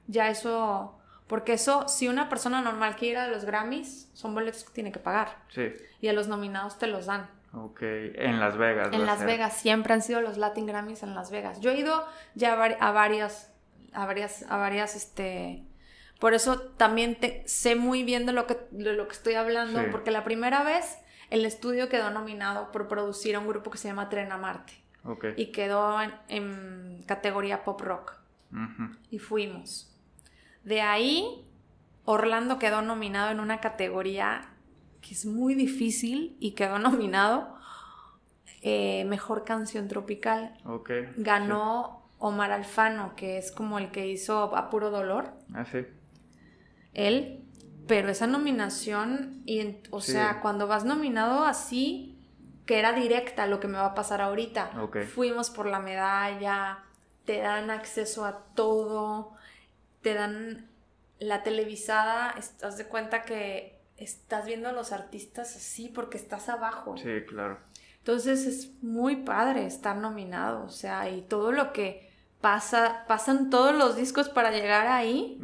Ya 0.08 0.30
eso... 0.30 0.94
Porque 1.28 1.52
eso, 1.52 1.90
si 1.90 2.08
una 2.08 2.30
persona 2.30 2.62
normal 2.62 2.96
quiere 2.96 3.12
ir 3.12 3.18
a 3.18 3.28
los 3.28 3.44
Grammys, 3.44 4.10
son 4.14 4.34
boletos 4.34 4.64
que 4.64 4.72
tiene 4.72 4.94
que 4.94 5.00
pagar. 5.00 5.36
Sí. 5.50 5.74
Y 6.00 6.08
a 6.08 6.14
los 6.14 6.30
nominados 6.30 6.80
te 6.80 6.88
los 6.88 7.06
dan. 7.06 7.30
Ok, 7.52 7.82
en 7.82 8.40
Las 8.40 8.56
Vegas. 8.56 8.94
En 8.94 9.06
Las 9.06 9.26
Vegas, 9.26 9.58
siempre 9.58 9.94
han 9.94 10.02
sido 10.02 10.22
los 10.22 10.38
Latin 10.38 10.66
Grammys 10.66 11.04
en 11.04 11.16
Las 11.16 11.30
Vegas. 11.30 11.60
Yo 11.60 11.72
he 11.72 11.80
ido 11.80 12.06
ya 12.36 12.54
a 12.54 12.92
varias, 12.94 13.52
a 13.92 14.06
varias, 14.06 14.46
a 14.50 14.56
varias, 14.56 14.96
este... 14.96 15.67
Por 16.20 16.34
eso 16.34 16.60
también 16.60 17.18
sé 17.46 17.76
muy 17.76 18.04
bien 18.04 18.26
de 18.26 18.34
lo 18.34 18.48
que, 18.48 18.58
de 18.72 18.94
lo 18.94 19.08
que 19.08 19.14
estoy 19.14 19.34
hablando, 19.36 19.82
porque 19.92 20.12
la 20.12 20.24
primera 20.24 20.64
vez 20.64 20.98
el 21.30 21.46
estudio 21.46 21.90
quedó 21.90 22.10
nominado 22.10 22.72
por 22.72 22.88
producir 22.88 23.36
a 23.36 23.40
un 23.40 23.48
grupo 23.48 23.70
que 23.70 23.78
se 23.78 23.88
llama 23.88 24.10
Tren 24.10 24.32
a 24.32 24.38
Marte. 24.38 24.74
Okay. 25.04 25.34
Y 25.38 25.48
quedó 25.48 26.00
en, 26.28 27.04
categoría 27.06 27.64
pop 27.64 27.80
rock. 27.82 28.14
Y 29.12 29.20
fuimos. 29.20 29.94
De 30.64 30.82
ahí, 30.82 31.46
Orlando 32.06 32.60
quedó 32.60 32.82
nominado 32.82 33.32
en 33.32 33.40
una 33.40 33.60
categoría 33.60 34.50
que 35.02 35.14
es 35.14 35.26
muy 35.26 35.54
difícil 35.54 36.36
y 36.40 36.52
quedó 36.52 36.80
nominado 36.80 37.56
eh, 38.62 39.06
Mejor 39.06 39.44
Canción 39.44 39.88
Tropical. 39.88 40.58
Ganó 41.18 42.10
Omar 42.18 42.52
Alfano, 42.52 43.16
que 43.16 43.38
es 43.38 43.52
como 43.52 43.78
el 43.78 43.92
que 43.92 44.08
hizo 44.08 44.56
A 44.56 44.70
Puro 44.70 44.90
Dolor. 44.90 45.32
Ah, 45.54 45.66
sí. 45.66 45.86
Él, 46.94 47.44
pero 47.88 48.10
esa 48.10 48.28
nominación, 48.28 49.42
y, 49.46 49.78
o 49.92 50.02
sea, 50.02 50.40
cuando 50.42 50.68
vas 50.68 50.86
nominado 50.86 51.46
así, 51.46 52.18
que 52.66 52.80
era 52.80 52.92
directa 52.92 53.48
lo 53.48 53.60
que 53.60 53.68
me 53.68 53.78
va 53.78 53.88
a 53.88 53.96
pasar 53.96 54.22
ahorita. 54.22 54.72
Fuimos 55.14 55.50
por 55.50 55.66
la 55.68 55.80
medalla, 55.80 56.80
te 57.26 57.40
dan 57.40 57.72
acceso 57.72 58.26
a 58.26 58.40
todo, 58.56 59.34
te 60.02 60.14
dan 60.14 60.70
la 61.20 61.44
televisada, 61.44 62.32
estás 62.38 62.78
de 62.78 62.86
cuenta 62.86 63.24
que 63.24 63.80
estás 63.96 64.46
viendo 64.46 64.70
a 64.70 64.74
los 64.74 64.92
artistas 64.92 65.56
así 65.56 65.90
porque 65.90 66.18
estás 66.18 66.50
abajo. 66.50 66.98
Sí, 66.98 67.22
claro. 67.28 67.60
Entonces 68.00 68.46
es 68.46 68.82
muy 68.82 69.18
padre 69.18 69.66
estar 69.66 69.98
nominado, 69.98 70.64
o 70.64 70.70
sea, 70.70 71.10
y 71.10 71.22
todo 71.22 71.52
lo 71.52 71.74
que 71.74 72.07
pasa, 72.48 73.04
pasan 73.10 73.50
todos 73.50 73.76
los 73.76 73.98
discos 73.98 74.30
para 74.30 74.52
llegar 74.52 74.88
ahí, 74.88 75.38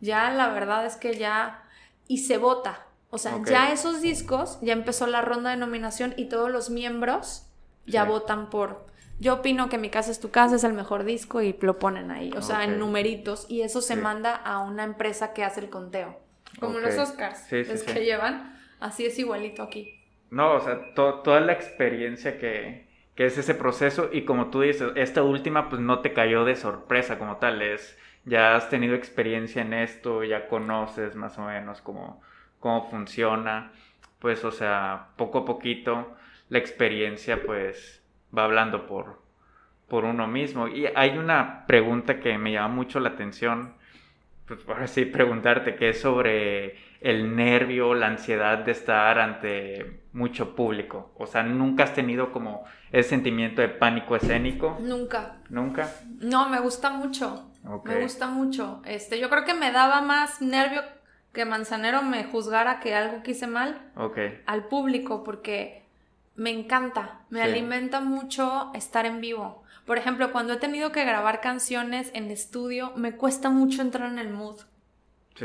ya 0.00 0.28
la 0.32 0.48
verdad 0.48 0.84
es 0.86 0.96
que 0.96 1.16
ya, 1.16 1.62
y 2.08 2.18
se 2.18 2.36
vota, 2.36 2.84
o 3.10 3.18
sea, 3.18 3.40
ya 3.46 3.72
esos 3.72 4.02
discos, 4.02 4.58
ya 4.60 4.72
empezó 4.72 5.06
la 5.06 5.22
ronda 5.22 5.50
de 5.50 5.56
nominación 5.56 6.14
y 6.16 6.24
todos 6.24 6.50
los 6.50 6.68
miembros 6.68 7.46
ya 7.86 8.02
votan 8.02 8.50
por 8.50 8.88
yo 9.20 9.34
opino 9.34 9.68
que 9.68 9.78
Mi 9.78 9.88
casa 9.88 10.10
es 10.10 10.18
tu 10.18 10.30
casa 10.30 10.56
es 10.56 10.64
el 10.64 10.72
mejor 10.72 11.04
disco 11.04 11.42
y 11.42 11.56
lo 11.60 11.78
ponen 11.78 12.10
ahí, 12.10 12.32
o 12.36 12.42
sea, 12.42 12.64
en 12.64 12.80
numeritos 12.80 13.46
y 13.48 13.60
eso 13.60 13.80
se 13.80 13.94
manda 13.94 14.34
a 14.34 14.58
una 14.58 14.82
empresa 14.82 15.32
que 15.32 15.44
hace 15.44 15.60
el 15.60 15.70
conteo. 15.70 16.18
Como 16.58 16.80
los 16.80 16.98
Oscars, 16.98 17.52
es 17.52 17.84
que 17.84 18.04
llevan, 18.04 18.58
así 18.80 19.06
es 19.06 19.16
igualito 19.20 19.62
aquí. 19.62 19.94
No, 20.30 20.54
o 20.54 20.60
sea, 20.60 20.92
toda 20.96 21.38
la 21.38 21.52
experiencia 21.52 22.36
que, 22.36 22.87
que 23.18 23.26
es 23.26 23.36
ese 23.36 23.56
proceso 23.56 24.10
y 24.12 24.22
como 24.22 24.46
tú 24.46 24.60
dices, 24.60 24.92
esta 24.94 25.24
última 25.24 25.68
pues 25.68 25.80
no 25.82 25.98
te 26.02 26.12
cayó 26.12 26.44
de 26.44 26.54
sorpresa 26.54 27.18
como 27.18 27.38
tal, 27.38 27.62
es 27.62 27.98
ya 28.24 28.54
has 28.54 28.70
tenido 28.70 28.94
experiencia 28.94 29.62
en 29.62 29.74
esto, 29.74 30.22
ya 30.22 30.46
conoces 30.46 31.16
más 31.16 31.36
o 31.36 31.46
menos 31.46 31.80
cómo, 31.80 32.22
cómo 32.60 32.88
funciona, 32.88 33.72
pues 34.20 34.44
o 34.44 34.52
sea, 34.52 35.08
poco 35.16 35.38
a 35.38 35.44
poquito 35.44 36.14
la 36.48 36.58
experiencia 36.58 37.42
pues 37.44 38.04
va 38.36 38.44
hablando 38.44 38.86
por, 38.86 39.20
por 39.88 40.04
uno 40.04 40.28
mismo. 40.28 40.68
Y 40.68 40.86
hay 40.86 41.18
una 41.18 41.66
pregunta 41.66 42.20
que 42.20 42.38
me 42.38 42.52
llama 42.52 42.72
mucho 42.72 43.00
la 43.00 43.08
atención, 43.08 43.74
pues 44.46 44.60
ahora 44.68 44.86
sí 44.86 45.06
preguntarte, 45.06 45.74
que 45.74 45.88
es 45.88 46.00
sobre 46.00 46.76
el 47.00 47.34
nervio, 47.34 47.94
la 47.94 48.06
ansiedad 48.06 48.58
de 48.58 48.70
estar 48.70 49.18
ante 49.18 50.02
mucho 50.18 50.54
público. 50.54 51.12
O 51.16 51.26
sea, 51.26 51.42
¿nunca 51.42 51.84
has 51.84 51.94
tenido 51.94 52.32
como 52.32 52.64
ese 52.90 53.10
sentimiento 53.10 53.62
de 53.62 53.68
pánico 53.68 54.16
escénico? 54.16 54.76
Nunca. 54.80 55.36
¿Nunca? 55.48 55.88
No, 56.20 56.48
me 56.48 56.60
gusta 56.60 56.90
mucho. 56.90 57.50
Me 57.84 58.02
gusta 58.02 58.26
mucho. 58.26 58.82
Este, 58.84 59.18
yo 59.20 59.30
creo 59.30 59.44
que 59.44 59.54
me 59.54 59.70
daba 59.70 60.00
más 60.00 60.42
nervio 60.42 60.82
que 61.32 61.44
Manzanero 61.44 62.02
me 62.02 62.24
juzgara 62.24 62.80
que 62.80 62.94
algo 62.94 63.22
quise 63.22 63.46
mal 63.46 63.80
al 64.46 64.64
público, 64.64 65.22
porque 65.22 65.86
me 66.34 66.50
encanta, 66.50 67.20
me 67.30 67.42
alimenta 67.42 68.00
mucho 68.00 68.72
estar 68.74 69.06
en 69.06 69.20
vivo. 69.20 69.62
Por 69.86 69.98
ejemplo, 69.98 70.32
cuando 70.32 70.54
he 70.54 70.56
tenido 70.56 70.90
que 70.92 71.04
grabar 71.04 71.40
canciones 71.40 72.10
en 72.14 72.30
estudio, 72.30 72.92
me 72.96 73.12
cuesta 73.12 73.50
mucho 73.50 73.82
entrar 73.82 74.10
en 74.10 74.18
el 74.18 74.30
mood. 74.30 74.56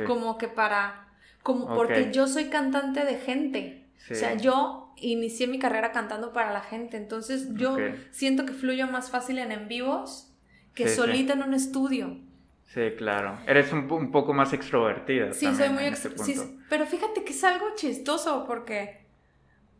Como 0.08 0.38
que 0.38 0.48
para, 0.48 1.10
como 1.44 1.68
porque 1.68 2.12
yo 2.12 2.28
soy 2.28 2.46
cantante 2.46 3.06
de 3.06 3.18
gente. 3.18 3.83
O 4.12 4.16
sea, 4.16 4.36
yo 4.36 4.94
inicié 4.98 5.48
mi 5.48 5.60
carrera 5.60 5.92
cantando 5.92 6.34
para 6.34 6.52
la 6.52 6.62
gente, 6.62 6.98
entonces 6.98 7.50
yo 7.54 7.78
siento 8.12 8.46
que 8.46 8.54
fluyo 8.54 8.88
más 8.88 9.10
fácil 9.10 9.40
en 9.40 9.52
en 9.52 9.68
vivos 9.68 10.30
que 10.76 10.88
solita 10.88 11.34
en 11.34 11.44
un 11.44 11.54
estudio. 11.54 12.18
Sí, 12.66 12.82
claro. 12.98 13.38
Eres 13.46 13.72
un, 13.72 13.92
un 13.92 14.12
poco 14.12 14.34
más 14.34 14.52
extrovertida. 14.52 15.32
Sí, 15.34 15.54
soy 15.56 15.70
muy 15.70 15.84
extrovertida. 15.84 16.46
pero 16.70 16.86
fíjate 16.86 17.24
que 17.24 17.32
es 17.32 17.44
algo 17.44 17.68
chistoso 17.76 18.46
porque 18.48 19.04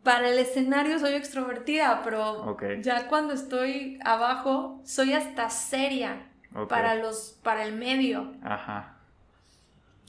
para 0.04 0.28
el 0.28 0.38
escenario 0.38 0.98
soy 0.98 1.14
extrovertida, 1.14 2.02
pero 2.04 2.56
ya 2.80 3.08
cuando 3.08 3.34
estoy 3.34 3.98
abajo 4.04 4.80
soy 4.84 5.14
hasta 5.14 5.50
seria 5.50 6.28
para 6.68 6.94
los 6.94 7.40
para 7.42 7.64
el 7.64 7.74
medio. 7.74 8.32
Ajá. 8.42 8.98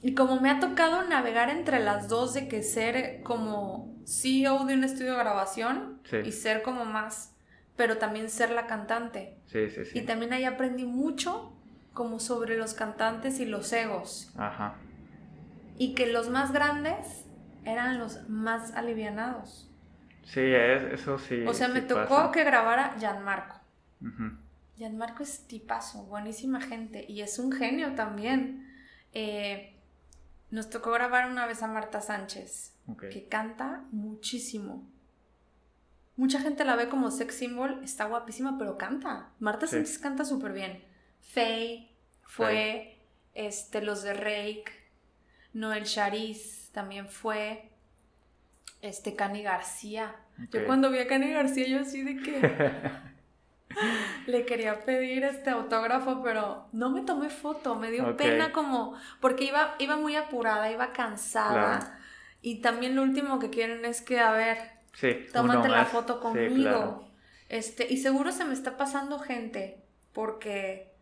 Y 0.02 0.14
como 0.14 0.40
me 0.40 0.50
ha 0.50 0.60
tocado 0.60 1.02
navegar 1.04 1.50
entre 1.50 1.80
las 1.80 2.08
dos 2.08 2.34
de 2.34 2.46
que 2.46 2.62
ser 2.62 3.22
como 3.22 3.95
CEO 4.06 4.64
de 4.64 4.74
un 4.74 4.84
estudio 4.84 5.12
de 5.12 5.18
grabación 5.18 6.00
y 6.24 6.32
ser 6.32 6.62
como 6.62 6.84
más, 6.84 7.34
pero 7.76 7.98
también 7.98 8.30
ser 8.30 8.50
la 8.50 8.66
cantante. 8.66 9.36
Sí, 9.46 9.68
sí, 9.68 9.84
sí. 9.84 9.98
Y 9.98 10.02
también 10.02 10.32
ahí 10.32 10.44
aprendí 10.44 10.84
mucho 10.84 11.52
como 11.92 12.20
sobre 12.20 12.56
los 12.56 12.74
cantantes 12.74 13.40
y 13.40 13.46
los 13.46 13.72
egos. 13.72 14.32
Ajá. 14.36 14.76
Y 15.76 15.94
que 15.94 16.06
los 16.06 16.30
más 16.30 16.52
grandes 16.52 17.26
eran 17.64 17.98
los 17.98 18.28
más 18.28 18.72
alivianados. 18.74 19.68
Sí, 20.24 20.40
eso 20.42 21.18
sí. 21.18 21.44
O 21.46 21.52
sea, 21.52 21.68
me 21.68 21.82
tocó 21.82 22.30
que 22.32 22.44
grabara 22.44 22.94
Gianmarco. 22.98 23.60
Uh 24.00 24.46
Gianmarco 24.76 25.22
es 25.22 25.46
tipazo, 25.46 26.04
buenísima 26.04 26.60
gente 26.60 27.06
y 27.08 27.22
es 27.22 27.38
un 27.38 27.50
genio 27.50 27.94
también. 27.94 28.70
Eh, 29.14 29.75
nos 30.56 30.70
tocó 30.70 30.90
grabar 30.90 31.30
una 31.30 31.44
vez 31.44 31.62
a 31.62 31.66
Marta 31.66 32.00
Sánchez, 32.00 32.72
que 33.10 33.28
canta 33.28 33.84
muchísimo. 33.92 34.90
Mucha 36.16 36.40
gente 36.40 36.64
la 36.64 36.76
ve 36.76 36.88
como 36.88 37.10
sex 37.10 37.34
symbol, 37.34 37.82
está 37.84 38.06
guapísima, 38.06 38.56
pero 38.56 38.78
canta. 38.78 39.34
Marta 39.38 39.66
Sánchez 39.66 39.98
canta 39.98 40.24
súper 40.24 40.54
bien. 40.54 40.82
Faye 41.20 41.90
fue, 42.22 42.98
este, 43.34 43.82
los 43.82 44.02
de 44.02 44.14
Rake, 44.14 44.64
Noel 45.52 45.84
Chariz 45.84 46.70
también 46.72 47.06
fue, 47.06 47.68
este, 48.80 49.14
Cani 49.14 49.42
García. 49.42 50.16
Yo 50.50 50.64
cuando 50.64 50.90
vi 50.90 51.00
a 51.00 51.06
Cani 51.06 51.32
García, 51.32 51.68
yo 51.68 51.80
así 51.80 52.02
de 52.02 52.16
que... 52.16 52.40
Le 54.26 54.44
quería 54.46 54.84
pedir 54.84 55.24
este 55.24 55.50
autógrafo, 55.50 56.22
pero 56.22 56.66
no 56.72 56.90
me 56.90 57.02
tomé 57.02 57.30
foto, 57.30 57.74
me 57.74 57.90
dio 57.90 58.16
pena 58.16 58.52
como, 58.52 58.94
porque 59.20 59.44
iba, 59.44 59.74
iba 59.78 59.96
muy 59.96 60.16
apurada, 60.16 60.70
iba 60.70 60.92
cansada. 60.92 61.98
Y 62.42 62.60
también 62.60 62.96
lo 62.96 63.02
último 63.02 63.38
que 63.38 63.50
quieren 63.50 63.84
es 63.84 64.02
que, 64.02 64.20
a 64.20 64.32
ver, 64.32 64.58
tómate 65.32 65.68
la 65.68 65.84
foto 65.84 66.20
conmigo. 66.20 67.10
Este, 67.48 67.86
y 67.92 67.98
seguro 67.98 68.32
se 68.32 68.44
me 68.44 68.54
está 68.54 68.76
pasando 68.76 69.18
gente, 69.18 69.84
porque 70.12 70.92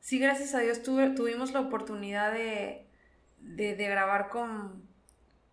sí, 0.00 0.18
gracias 0.18 0.54
a 0.54 0.60
Dios 0.60 0.82
tuvimos 0.82 1.52
la 1.52 1.60
oportunidad 1.60 2.32
de, 2.32 2.86
de, 3.40 3.74
de, 3.74 3.88
grabar 3.88 4.28
con, 4.28 4.88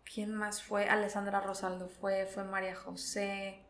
¿quién 0.04 0.34
más 0.36 0.62
fue? 0.62 0.88
Alessandra 0.88 1.42
Rosaldo 1.42 1.88
fue, 1.88 2.26
fue 2.28 2.44
María 2.44 2.76
José. 2.76 3.66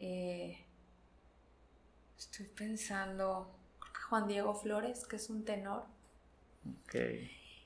Eh, 0.00 0.58
Estoy 2.22 2.46
pensando, 2.46 3.52
creo 3.80 3.92
que 3.92 4.00
Juan 4.00 4.28
Diego 4.28 4.54
Flores, 4.54 5.06
que 5.08 5.16
es 5.16 5.28
un 5.28 5.44
tenor. 5.44 5.84
Ok. 6.84 6.94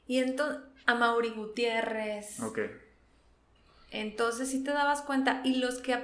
Y 0.06 0.18
entonces, 0.18 0.62
a 0.86 0.94
Mauri 0.94 1.30
Gutiérrez. 1.30 2.40
Ok. 2.40 2.60
Entonces 3.90 4.50
sí 4.50 4.64
te 4.64 4.72
dabas 4.72 5.02
cuenta. 5.02 5.42
Y 5.44 5.56
los 5.56 5.80
que, 5.82 5.94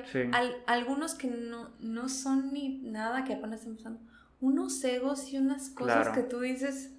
algunos 0.67 1.15
que 1.15 1.29
no, 1.29 1.71
no, 1.81 2.11
son 2.11 2.53
ni 2.53 2.79
nada, 2.83 3.25
que 3.25 3.33
apenas 3.33 3.65
usando, 3.65 4.01
unos 4.41 4.85
egos 4.85 5.33
y 5.33 5.39
unas 5.39 5.71
cosas 5.71 6.11
que 6.11 6.23
tú 6.23 6.41
dices, 6.41 6.91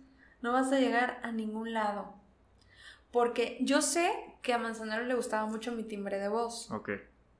no 0.41 0.53
vas 0.53 0.71
a 0.71 0.79
llegar 0.79 1.19
a 1.21 1.31
ningún 1.31 1.71
lado. 1.71 2.15
Porque 3.11 3.59
yo 3.61 3.83
sé 3.83 4.11
que 4.41 4.53
a 4.53 4.57
Manzanero 4.57 5.03
le 5.03 5.13
gustaba 5.13 5.45
mucho 5.45 5.71
mi 5.71 5.83
timbre 5.83 6.17
de 6.17 6.29
voz. 6.29 6.71
Ok. 6.71 6.89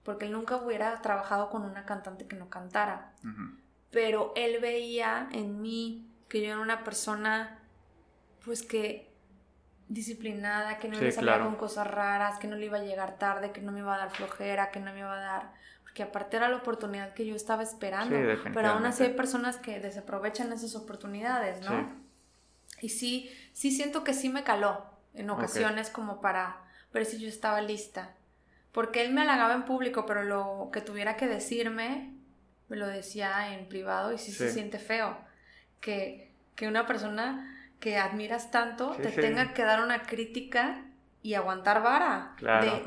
Porque 0.03 0.25
él 0.25 0.33
nunca 0.33 0.57
hubiera 0.57 1.01
trabajado 1.01 1.49
con 1.49 1.63
una 1.63 1.85
cantante 1.85 2.27
que 2.27 2.35
no 2.35 2.49
cantara 2.49 3.13
pero 3.93 4.33
él 4.35 4.59
veía 4.59 5.29
en 5.31 5.61
mí 5.61 6.09
que 6.27 6.41
yo 6.41 6.47
era 6.47 6.59
una 6.59 6.83
persona, 6.83 7.59
pues 8.43 8.63
que 8.63 9.13
disciplinada, 9.87 10.79
que 10.79 10.87
no 10.87 10.99
le 10.99 11.11
salía 11.11 11.39
con 11.39 11.55
cosas 11.55 11.85
raras, 11.85 12.39
que 12.39 12.47
no 12.47 12.55
le 12.55 12.65
iba 12.65 12.79
a 12.79 12.81
llegar 12.81 13.19
tarde, 13.19 13.51
que 13.51 13.61
no 13.61 13.71
me 13.71 13.79
iba 13.79 13.93
a 13.93 13.99
dar 13.99 14.09
flojera, 14.09 14.71
que 14.71 14.79
no 14.79 14.91
me 14.91 14.99
iba 14.99 15.13
a 15.13 15.21
dar, 15.21 15.53
porque 15.83 16.01
aparte 16.01 16.37
era 16.37 16.49
la 16.49 16.55
oportunidad 16.55 17.13
que 17.13 17.27
yo 17.27 17.35
estaba 17.35 17.61
esperando, 17.61 18.15
pero 18.51 18.69
aún 18.69 18.85
así 18.87 19.03
hay 19.03 19.13
personas 19.13 19.57
que 19.57 19.79
desaprovechan 19.79 20.51
esas 20.51 20.75
oportunidades, 20.75 21.61
¿no? 21.61 21.87
Y 22.81 22.89
sí, 22.89 23.31
sí 23.53 23.71
siento 23.71 24.03
que 24.03 24.15
sí 24.15 24.29
me 24.29 24.43
caló 24.43 24.85
en 25.13 25.29
ocasiones 25.29 25.91
como 25.91 26.19
para 26.19 26.57
ver 26.91 27.05
si 27.05 27.19
yo 27.19 27.29
estaba 27.29 27.61
lista, 27.61 28.15
porque 28.71 29.03
él 29.05 29.13
me 29.13 29.21
halagaba 29.21 29.53
en 29.53 29.65
público, 29.65 30.07
pero 30.07 30.23
lo 30.23 30.71
que 30.73 30.81
tuviera 30.81 31.15
que 31.15 31.27
decirme 31.27 32.12
me 32.73 32.79
lo 32.79 32.87
decía 32.87 33.53
en 33.53 33.67
privado 33.67 34.13
y 34.13 34.17
sí, 34.17 34.31
se 34.31 34.51
siente 34.51 34.79
feo 34.79 35.15
que, 35.79 36.33
una 36.67 36.87
persona 36.87 37.69
que 37.79 37.97
admiras 37.97 38.49
tanto 38.49 38.91
te 38.91 39.09
tenga 39.09 39.53
que 39.53 39.63
dar 39.63 39.83
una 39.83 40.01
crítica 40.01 40.85
y 41.21 41.35
aguantar 41.35 41.83
vara, 41.83 42.35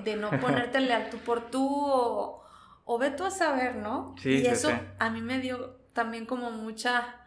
de, 0.03 0.17
no 0.17 0.31
ponértele 0.41 0.93
al 0.93 1.09
tú 1.09 1.19
por 1.19 1.51
tú 1.51 1.69
o, 1.71 2.43
o 2.85 2.99
ve 2.99 3.11
tú 3.11 3.25
a 3.25 3.31
saber, 3.31 3.77
¿no? 3.77 4.17
y 4.25 4.45
eso 4.47 4.71
a 4.99 5.11
mí 5.11 5.21
me 5.21 5.39
dio 5.39 5.77
también 5.93 6.27
como 6.27 6.51
mucha 6.51 7.21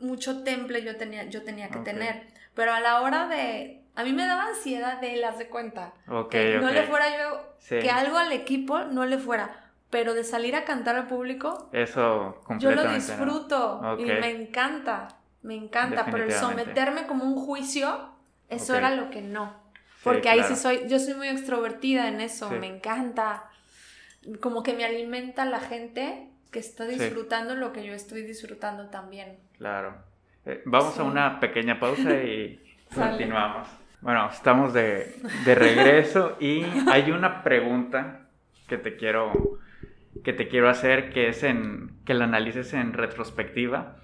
mucho 0.00 0.42
temple 0.42 0.82
yo 0.82 0.96
tenía, 0.96 1.24
yo 1.24 1.42
tenía 1.42 1.68
que 1.68 1.80
tener. 1.80 2.28
Pero 2.54 2.72
a 2.72 2.80
la 2.80 3.00
hora 3.00 3.26
de. 3.26 3.82
A 3.94 4.04
mí 4.04 4.12
me 4.12 4.26
daba 4.26 4.48
ansiedad 4.48 5.00
de 5.00 5.16
las 5.16 5.38
de 5.38 5.48
cuenta. 5.48 5.94
que 6.30 6.58
no 6.58 6.70
le 6.70 6.82
fuera 6.82 7.06
yo. 7.18 7.56
Que 7.68 7.90
algo 7.90 8.18
al 8.18 8.32
equipo 8.32 8.80
no 8.80 9.06
le 9.06 9.18
fuera 9.18 9.63
pero 9.94 10.12
de 10.12 10.24
salir 10.24 10.56
a 10.56 10.64
cantar 10.64 10.96
al 10.96 11.06
público, 11.06 11.68
eso 11.70 12.42
yo 12.58 12.72
lo 12.72 12.92
disfruto 12.92 13.96
y 13.96 14.06
me 14.06 14.28
encanta, 14.28 15.06
me 15.42 15.54
encanta, 15.54 16.06
pero 16.10 16.24
el 16.24 16.32
someterme 16.32 17.06
como 17.06 17.22
un 17.22 17.36
juicio, 17.36 18.10
eso 18.48 18.74
era 18.74 18.92
lo 18.92 19.10
que 19.10 19.22
no. 19.22 19.54
Porque 20.02 20.28
ahí 20.28 20.42
sí 20.42 20.56
soy, 20.56 20.88
yo 20.88 20.98
soy 20.98 21.14
muy 21.14 21.28
extrovertida 21.28 22.08
en 22.08 22.20
eso, 22.20 22.50
me 22.50 22.66
encanta. 22.66 23.44
Como 24.40 24.64
que 24.64 24.72
me 24.72 24.84
alimenta 24.84 25.44
la 25.44 25.60
gente 25.60 26.28
que 26.50 26.58
está 26.58 26.86
disfrutando 26.86 27.54
lo 27.54 27.72
que 27.72 27.86
yo 27.86 27.94
estoy 27.94 28.22
disfrutando 28.22 28.88
también. 28.88 29.38
Claro. 29.58 29.94
Eh, 30.44 30.60
vamos 30.64 30.98
a 30.98 31.04
una 31.04 31.38
pequeña 31.38 31.78
pausa 31.78 32.14
y 32.14 32.60
continuamos. 32.92 33.68
Bueno, 34.00 34.28
estamos 34.28 34.72
de, 34.72 35.14
de 35.44 35.54
regreso 35.54 36.36
y 36.40 36.64
hay 36.90 37.12
una 37.12 37.44
pregunta 37.44 38.22
que 38.66 38.76
te 38.76 38.96
quiero 38.96 39.62
que 40.22 40.32
te 40.32 40.48
quiero 40.48 40.68
hacer, 40.68 41.10
que 41.10 41.28
es 41.28 41.42
en 41.42 41.90
que 42.04 42.14
la 42.14 42.24
analices 42.24 42.72
en 42.74 42.92
retrospectiva. 42.92 43.96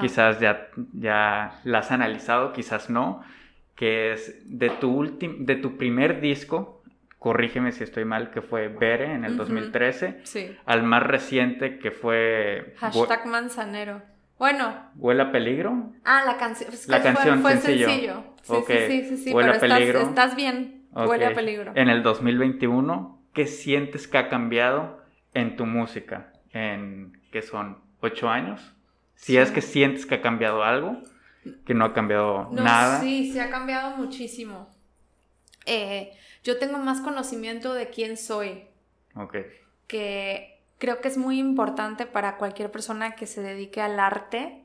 Quizás 0.00 0.38
ya, 0.38 0.68
ya 0.92 1.60
la 1.64 1.78
has 1.78 1.90
analizado, 1.90 2.52
quizás 2.52 2.90
no, 2.90 3.22
que 3.74 4.12
es 4.12 4.40
de 4.44 4.70
tu, 4.70 5.18
de 5.18 5.56
tu 5.56 5.76
primer 5.76 6.20
disco, 6.20 6.82
corrígeme 7.18 7.72
si 7.72 7.82
estoy 7.82 8.04
mal, 8.04 8.30
que 8.30 8.40
fue 8.40 8.68
Bere 8.68 9.14
en 9.14 9.24
el 9.24 9.36
2013, 9.36 10.22
al 10.64 10.84
más 10.84 11.02
reciente 11.02 11.78
que 11.78 11.90
fue... 11.90 12.74
Hashtag 12.78 13.26
Manzanero. 13.26 14.02
Bueno. 14.38 14.90
¿Huele 14.96 15.22
a 15.22 15.32
peligro? 15.32 15.92
Ah, 16.04 16.22
la, 16.26 16.36
canción 16.36 16.70
la 16.88 17.02
canción. 17.02 17.40
Fue, 17.40 17.56
sencillo. 17.56 18.24
Sí, 18.42 18.54
sí, 18.66 19.04
sí, 19.08 19.16
sí, 19.16 19.32
Huele 19.32 19.56
a 19.56 19.60
peligro. 19.60 20.00
Estás, 20.02 20.36
bien. 20.36 20.86
Huele 20.92 21.26
a 21.26 21.34
peligro. 21.34 21.72
En 21.74 21.88
el 21.88 22.02
2021, 22.02 23.22
¿qué 23.32 23.46
sientes 23.46 24.06
que 24.06 24.18
ha 24.18 24.28
cambiado 24.28 25.03
en 25.34 25.56
tu 25.56 25.66
música? 25.66 26.32
En, 26.52 27.20
¿qué 27.30 27.42
son? 27.42 27.78
¿Ocho 28.00 28.28
años? 28.28 28.72
Si 29.16 29.36
es 29.36 29.50
que 29.50 29.60
sientes 29.60 30.06
que 30.06 30.16
ha 30.16 30.22
cambiado 30.22 30.62
algo, 30.62 31.02
que 31.66 31.74
no 31.74 31.84
ha 31.84 31.92
cambiado 31.92 32.48
nada. 32.52 33.00
Sí, 33.00 33.32
sí 33.32 33.38
ha 33.38 33.50
cambiado 33.50 33.96
muchísimo. 33.96 34.68
Eh, 35.66 36.12
yo 36.42 36.58
tengo 36.58 36.78
más 36.78 37.00
conocimiento 37.00 37.74
de 37.74 37.90
quién 37.90 38.16
soy. 38.16 38.64
Ok. 39.14 39.36
Que 39.86 40.60
creo 40.78 41.00
que 41.00 41.08
es 41.08 41.16
muy 41.16 41.38
importante 41.38 42.06
para 42.06 42.36
cualquier 42.36 42.70
persona 42.70 43.14
que 43.14 43.26
se 43.26 43.40
dedique 43.42 43.80
al 43.80 43.98
arte. 43.98 44.62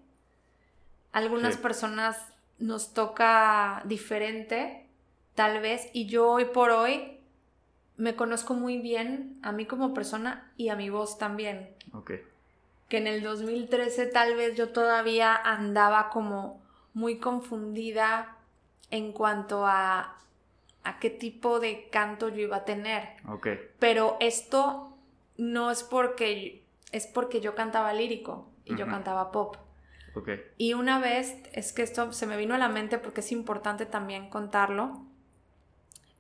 Algunas 1.12 1.58
personas 1.58 2.18
nos 2.60 2.94
toca 2.94 3.82
diferente, 3.86 4.86
tal 5.34 5.62
vez, 5.62 5.90
y 5.94 6.08
yo 6.08 6.30
hoy 6.30 6.46
por 6.46 6.72
hoy 6.72 7.19
me 8.00 8.16
conozco 8.16 8.54
muy 8.54 8.78
bien 8.78 9.38
a 9.44 9.52
mí 9.52 9.66
como 9.66 9.94
persona 9.94 10.50
y 10.56 10.70
a 10.70 10.76
mi 10.76 10.90
voz 10.90 11.18
también. 11.18 11.70
Ok. 11.94 12.14
Que 12.88 12.98
en 12.98 13.08
el 13.08 13.22
2013 13.22 14.08
tal 14.08 14.36
vez 14.36 14.56
yo 14.56 14.70
todavía 14.70 15.36
andaba 15.36 16.10
como 16.10 16.62
muy 16.94 17.18
confundida 17.18 18.38
en 18.90 19.12
cuanto 19.12 19.68
a, 19.68 20.18
a 20.86 21.00
qué 21.00 21.10
tipo 21.10 21.60
de 21.60 21.90
canto 21.90 22.30
yo 22.30 22.38
iba 22.38 22.58
a 22.58 22.66
tener. 22.66 23.04
Ok. 23.28 23.48
Pero 23.80 24.16
esto 24.22 24.98
no 25.38 25.70
es 25.70 25.84
porque, 25.84 26.64
es 26.94 27.06
porque 27.06 27.42
yo 27.42 27.54
cantaba 27.54 27.92
lírico 27.92 28.48
y 28.64 28.78
yo 28.78 28.88
cantaba 28.88 29.32
pop. 29.32 29.58
Okay. 30.16 30.42
Y 30.58 30.74
una 30.74 31.00
vez, 31.00 31.36
es 31.52 31.74
que 31.74 31.82
esto 31.82 32.14
se 32.14 32.26
me 32.26 32.38
vino 32.38 32.56
a 32.56 32.58
la 32.58 32.70
mente 32.70 32.98
porque 32.98 33.20
es 33.20 33.32
importante 33.34 33.86
también 33.86 34.30
contarlo 34.30 35.09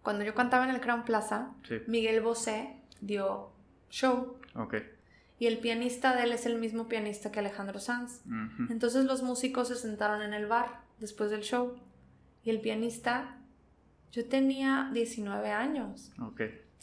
cuando 0.03 0.23
yo 0.23 0.33
cantaba 0.33 0.65
en 0.65 0.71
el 0.71 0.81
Crown 0.81 1.03
Plaza, 1.03 1.51
Miguel 1.87 2.21
Bosé 2.21 2.75
dio 3.01 3.51
show. 3.89 4.37
Y 5.39 5.47
el 5.47 5.59
pianista 5.59 6.15
de 6.15 6.23
él 6.23 6.33
es 6.33 6.45
el 6.45 6.59
mismo 6.59 6.87
pianista 6.87 7.31
que 7.31 7.39
Alejandro 7.39 7.79
Sanz. 7.79 8.21
Entonces 8.69 9.05
los 9.05 9.23
músicos 9.23 9.69
se 9.69 9.75
sentaron 9.75 10.21
en 10.21 10.33
el 10.33 10.47
bar 10.47 10.81
después 10.99 11.31
del 11.31 11.41
show. 11.41 11.77
Y 12.43 12.49
el 12.49 12.59
pianista, 12.61 13.37
yo 14.11 14.25
tenía 14.27 14.89
19 14.93 15.51
años. 15.51 16.11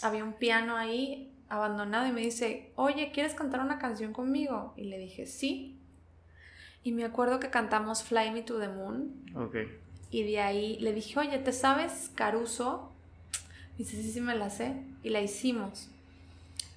Había 0.03 0.25
un 0.25 0.35
piano 0.35 0.77
ahí 0.77 1.33
abandonado 1.49 2.07
y 2.07 2.13
me 2.13 2.23
dice, 2.23 2.73
oye, 2.77 3.13
¿quieres 3.13 3.35
cantar 3.35 3.61
una 3.61 3.79
canción 3.79 4.13
conmigo? 4.13 4.75
Y 4.77 4.85
le 4.85 4.99
dije, 4.99 5.27
sí. 5.27 5.79
Y 6.83 6.93
me 6.93 7.05
acuerdo 7.05 7.41
que 7.41 7.51
cantamos 7.51 8.05
Fly 8.05 8.31
Me 8.31 8.43
to 8.43 8.59
the 8.59 8.69
Moon. 8.69 9.23
Y 10.11 10.23
de 10.23 10.41
ahí 10.41 10.79
le 10.81 10.93
dije, 10.93 11.19
oye, 11.19 11.39
¿te 11.39 11.53
sabes 11.53 12.11
Caruso? 12.15 12.93
Y 13.77 13.85
dice, 13.85 14.03
sí, 14.03 14.11
sí 14.13 14.21
me 14.21 14.35
la 14.35 14.51
sé. 14.51 14.75
Y 15.03 15.11
la 15.11 15.21
hicimos. 15.21 15.89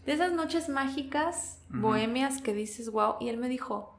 De 0.06 0.14
esas 0.14 0.32
noches 0.32 0.70
mágicas, 0.70 1.60
bohemias, 1.70 2.42
que 2.42 2.54
dices, 2.54 2.90
wow. 2.92 3.16
Y 3.20 3.30
él 3.30 3.38
me 3.38 3.50
dijo, 3.50 3.98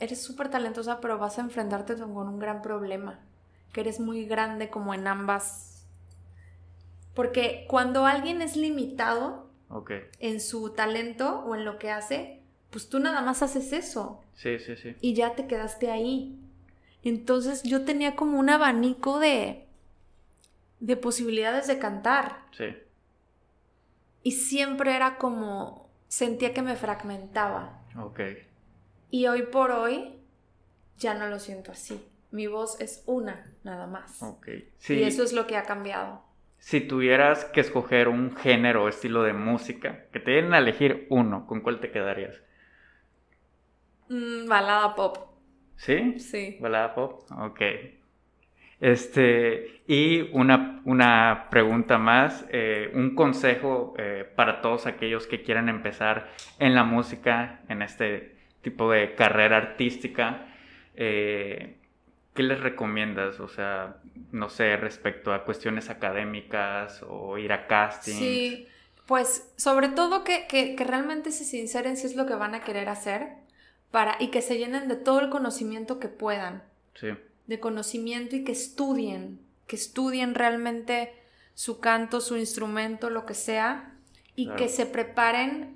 eres 0.00 0.22
súper 0.22 0.48
talentosa, 0.48 1.00
pero 1.00 1.18
vas 1.18 1.38
a 1.38 1.42
enfrentarte 1.42 1.96
con 1.96 2.28
un 2.28 2.38
gran 2.38 2.62
problema. 2.62 3.20
Que 3.72 3.80
eres 3.80 4.00
muy 4.00 4.24
grande 4.24 4.70
como 4.70 4.94
en 4.94 5.06
ambas. 5.06 5.84
Porque 7.14 7.66
cuando 7.68 8.06
alguien 8.06 8.42
es 8.42 8.56
limitado 8.56 9.50
en 10.20 10.40
su 10.40 10.70
talento 10.70 11.40
o 11.40 11.54
en 11.54 11.64
lo 11.64 11.78
que 11.78 11.90
hace, 11.90 12.40
pues 12.70 12.88
tú 12.88 12.98
nada 12.98 13.22
más 13.22 13.42
haces 13.42 13.72
eso. 13.72 14.20
Sí, 14.34 14.58
sí, 14.58 14.76
sí. 14.76 14.94
Y 15.00 15.14
ya 15.14 15.34
te 15.34 15.46
quedaste 15.46 15.90
ahí. 15.90 16.38
Entonces 17.02 17.62
yo 17.62 17.84
tenía 17.84 18.16
como 18.16 18.38
un 18.38 18.50
abanico 18.50 19.18
de 19.18 19.65
de 20.80 20.96
posibilidades 20.96 21.66
de 21.66 21.78
cantar. 21.78 22.44
Sí. 22.52 22.76
Y 24.22 24.32
siempre 24.32 24.94
era 24.96 25.18
como, 25.18 25.88
sentía 26.08 26.52
que 26.52 26.62
me 26.62 26.76
fragmentaba. 26.76 27.82
Ok. 27.98 28.20
Y 29.10 29.26
hoy 29.26 29.42
por 29.42 29.70
hoy 29.70 30.14
ya 30.98 31.14
no 31.14 31.28
lo 31.28 31.38
siento 31.38 31.72
así. 31.72 32.04
Mi 32.30 32.46
voz 32.46 32.80
es 32.80 33.02
una, 33.06 33.52
nada 33.62 33.86
más. 33.86 34.22
Ok. 34.22 34.48
Sí. 34.78 34.94
Y 34.94 35.04
eso 35.04 35.22
es 35.22 35.32
lo 35.32 35.46
que 35.46 35.56
ha 35.56 35.62
cambiado. 35.62 36.22
Si 36.58 36.80
tuvieras 36.80 37.44
que 37.44 37.60
escoger 37.60 38.08
un 38.08 38.34
género 38.34 38.84
o 38.84 38.88
estilo 38.88 39.22
de 39.22 39.32
música, 39.32 40.06
que 40.12 40.20
te 40.20 40.32
dieran 40.32 40.54
a 40.54 40.58
elegir 40.58 41.06
uno, 41.10 41.46
¿con 41.46 41.60
cuál 41.60 41.80
te 41.80 41.90
quedarías? 41.90 42.42
Mm, 44.08 44.48
balada 44.48 44.94
pop. 44.94 45.18
¿Sí? 45.76 46.18
Sí. 46.18 46.58
Balada 46.60 46.94
pop, 46.94 47.30
ok. 47.30 47.60
Este, 48.80 49.82
y 49.86 50.20
una, 50.32 50.82
una 50.84 51.48
pregunta 51.50 51.98
más, 51.98 52.44
eh, 52.50 52.90
un 52.94 53.14
consejo 53.14 53.94
eh, 53.96 54.30
para 54.36 54.60
todos 54.60 54.86
aquellos 54.86 55.26
que 55.26 55.42
quieran 55.42 55.68
empezar 55.68 56.28
en 56.58 56.74
la 56.74 56.84
música, 56.84 57.60
en 57.68 57.82
este 57.82 58.36
tipo 58.60 58.90
de 58.90 59.14
carrera 59.14 59.56
artística. 59.56 60.48
Eh, 60.94 61.76
¿Qué 62.34 62.42
les 62.42 62.60
recomiendas? 62.60 63.40
O 63.40 63.48
sea, 63.48 63.96
no 64.30 64.50
sé, 64.50 64.76
respecto 64.76 65.32
a 65.32 65.44
cuestiones 65.44 65.88
académicas 65.88 67.02
o 67.08 67.38
ir 67.38 67.52
a 67.52 67.66
casting. 67.66 68.12
Sí, 68.12 68.68
pues 69.06 69.54
sobre 69.56 69.88
todo 69.88 70.22
que, 70.22 70.46
que, 70.46 70.76
que 70.76 70.84
realmente 70.84 71.32
se 71.32 71.44
sinceren 71.44 71.96
si 71.96 72.06
es 72.06 72.14
lo 72.14 72.26
que 72.26 72.34
van 72.34 72.54
a 72.54 72.60
querer 72.60 72.90
hacer 72.90 73.28
para, 73.90 74.16
y 74.20 74.28
que 74.28 74.42
se 74.42 74.58
llenen 74.58 74.86
de 74.86 74.96
todo 74.96 75.20
el 75.20 75.30
conocimiento 75.30 75.98
que 75.98 76.08
puedan. 76.08 76.62
Sí 76.94 77.08
de 77.46 77.60
conocimiento 77.60 78.36
y 78.36 78.44
que 78.44 78.52
estudien, 78.52 79.40
que 79.66 79.76
estudien 79.76 80.34
realmente 80.34 81.12
su 81.54 81.80
canto, 81.80 82.20
su 82.20 82.36
instrumento, 82.36 83.10
lo 83.10 83.24
que 83.26 83.34
sea, 83.34 83.94
y 84.34 84.50
que 84.50 84.68
se 84.68 84.84
preparen 84.84 85.74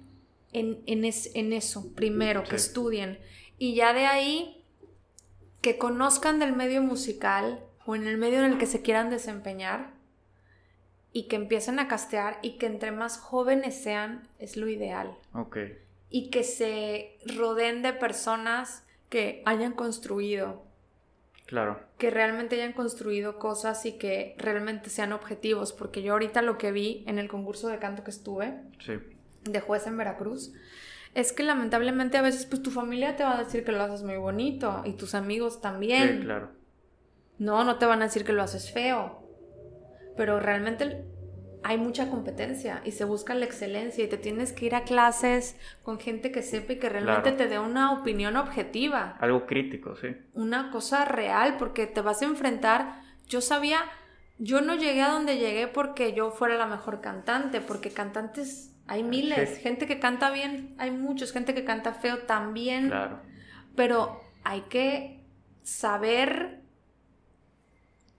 en, 0.53 0.83
en, 0.87 1.53
eso 1.53 1.93
primero, 1.95 2.45
que 2.45 2.57
estudien. 2.57 3.19
Y 3.59 3.75
ya 3.75 3.95
de 3.95 4.07
ahí, 4.07 4.63
que 5.63 5.79
conozcan 5.79 6.39
del 6.39 6.55
medio 6.55 6.83
musical 6.83 7.65
o 7.87 7.97
en 7.97 8.07
el 8.07 8.19
medio 8.19 8.39
en 8.41 8.53
el 8.53 8.59
que 8.59 8.67
se 8.67 8.83
quieran 8.83 9.11
desempeñar 9.11 9.93
y 11.13 11.25
que 11.25 11.37
empiecen 11.37 11.79
a 11.79 11.89
castear 11.89 12.39
y 12.43 12.59
que 12.59 12.67
entre 12.67 12.93
más 12.93 13.19
jóvenes 13.19 13.83
sean 13.83 14.29
es 14.39 14.57
lo 14.57 14.69
ideal. 14.69 15.17
Ok. 15.33 15.59
Y 16.11 16.31
que 16.31 16.45
se 16.45 17.19
rodeen 17.37 17.83
de 17.83 17.93
personas 17.93 18.85
que 19.09 19.43
hayan 19.47 19.73
construido 19.73 20.63
Claro. 21.51 21.81
Que 21.99 22.11
realmente 22.11 22.55
hayan 22.55 22.73
construido 22.73 23.41
cosas 23.41 23.85
y 23.85 23.99
que 23.99 24.37
realmente 24.39 24.89
sean 24.89 25.13
objetivos, 25.13 25.73
porque 25.73 26.01
yo 26.01 26.13
ahorita 26.13 26.43
lo 26.43 26.59
que 26.59 26.71
vi 26.71 27.03
en 27.09 27.19
el 27.19 27.27
concurso 27.27 27.67
de 27.67 27.81
canto 27.81 28.05
que 28.05 28.13
estuve, 28.13 28.55
de 29.43 29.61
juez 29.61 29.85
en 29.89 29.97
Veracruz, 29.97 30.53
es 31.17 31.33
que 31.33 31.43
lamentablemente 31.43 32.19
a 32.19 32.23
veces 32.23 32.47
pues 32.47 32.63
tu 32.63 32.71
familia 32.71 33.17
te 33.17 33.25
va 33.25 33.37
a 33.37 33.43
decir 33.43 33.65
que 33.65 33.73
lo 33.73 33.83
haces 33.83 34.05
muy 34.05 34.17
bonito 34.17 34.83
y 34.85 34.93
tus 34.93 35.17
amigos 35.17 35.61
también. 35.61 36.21
Sí, 36.21 36.25
claro. 36.25 36.51
No, 37.39 37.65
no 37.65 37.79
te 37.79 37.87
van 37.87 38.01
a 38.03 38.05
decir 38.05 38.25
que 38.25 38.33
lo 38.33 38.45
haces 38.45 38.71
feo. 38.71 39.25
Pero 40.17 40.39
realmente 40.39 41.05
hay 41.63 41.79
mucha 41.79 42.09
competencia 42.09 42.81
y 42.85 42.93
se 42.93 43.05
busca 43.05 43.35
la 43.35 43.45
excelencia 43.45 44.05
y 44.05 44.09
te 44.09 44.17
tienes 44.17 44.53
que 44.53 44.67
ir 44.67 44.75
a 44.75 44.85
clases 44.85 45.57
con 45.83 45.99
gente 45.99 46.33
que 46.33 46.43
sepa 46.43 46.73
y 46.73 46.79
que 46.79 46.89
realmente 46.89 47.33
te 47.33 47.49
dé 47.49 47.59
una 47.59 47.93
opinión 47.93 48.37
objetiva. 48.37 49.17
Algo 49.21 49.47
crítico, 49.47 49.97
sí. 49.97 50.09
Una 50.33 50.71
cosa 50.71 51.05
real 51.05 51.57
porque 51.59 51.87
te 51.87 52.01
vas 52.01 52.23
a 52.23 52.27
enfrentar. 52.27 53.03
Yo 53.27 53.41
sabía, 53.41 53.81
yo 54.39 54.61
no 54.61 54.75
llegué 54.75 55.03
a 55.03 55.11
donde 55.11 55.37
llegué 55.37 55.69
porque 55.69 56.15
yo 56.15 56.31
fuera 56.31 56.57
la 56.57 56.67
mejor 56.67 57.01
cantante, 57.01 57.61
porque 57.61 57.91
cantantes 57.91 58.75
hay 58.87 59.05
miles, 59.05 59.59
gente 59.59 59.87
que 59.87 60.01
canta 60.01 60.31
bien, 60.31 60.75
hay 60.79 60.91
muchos, 60.91 61.31
gente 61.31 61.55
que 61.55 61.65
canta 61.65 61.93
feo 61.93 62.21
también. 62.21 62.89
Claro. 62.89 63.21
Pero 63.77 64.21
hay 64.43 64.63
que 64.63 65.25
saber 65.63 66.63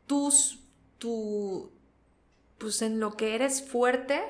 tus, 0.07 0.63
tu, 0.97 1.71
pues 2.61 2.81
en 2.83 2.99
lo 2.99 3.17
que 3.17 3.35
eres 3.35 3.67
fuerte 3.67 4.21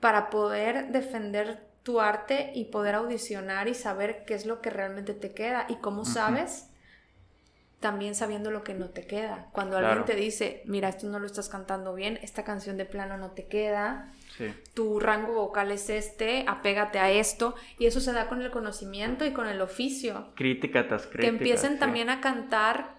para 0.00 0.28
poder 0.28 0.88
defender 0.88 1.66
tu 1.82 2.00
arte 2.00 2.52
y 2.54 2.66
poder 2.66 2.96
audicionar 2.96 3.68
y 3.68 3.74
saber 3.74 4.24
qué 4.26 4.34
es 4.34 4.44
lo 4.44 4.60
que 4.60 4.70
realmente 4.70 5.14
te 5.14 5.32
queda 5.32 5.66
y 5.68 5.76
cómo 5.76 6.04
sabes 6.04 6.68
también 7.80 8.16
sabiendo 8.16 8.50
lo 8.50 8.64
que 8.64 8.74
no 8.74 8.88
te 8.88 9.06
queda. 9.06 9.48
Cuando 9.52 9.78
alguien 9.78 10.04
te 10.04 10.16
dice, 10.16 10.62
mira, 10.64 10.88
esto 10.88 11.06
no 11.08 11.20
lo 11.20 11.26
estás 11.26 11.48
cantando 11.48 11.94
bien, 11.94 12.18
esta 12.22 12.42
canción 12.42 12.76
de 12.76 12.84
plano 12.84 13.16
no 13.16 13.30
te 13.30 13.46
queda, 13.46 14.12
tu 14.74 14.98
rango 14.98 15.34
vocal 15.34 15.70
es 15.70 15.88
este, 15.88 16.44
apégate 16.48 16.98
a 16.98 17.10
esto, 17.10 17.54
y 17.78 17.86
eso 17.86 18.00
se 18.00 18.12
da 18.12 18.28
con 18.28 18.42
el 18.42 18.50
conocimiento 18.50 19.24
y 19.24 19.32
con 19.32 19.46
el 19.46 19.60
oficio. 19.60 20.32
Crítica 20.34 20.88
tras 20.88 21.06
crítica. 21.06 21.22
Que 21.22 21.28
empiecen 21.28 21.78
también 21.78 22.10
a 22.10 22.20
cantar 22.20 22.96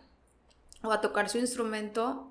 o 0.82 0.92
a 0.94 1.02
tocar 1.02 1.28
su 1.28 1.40
instrumento, 1.40 2.29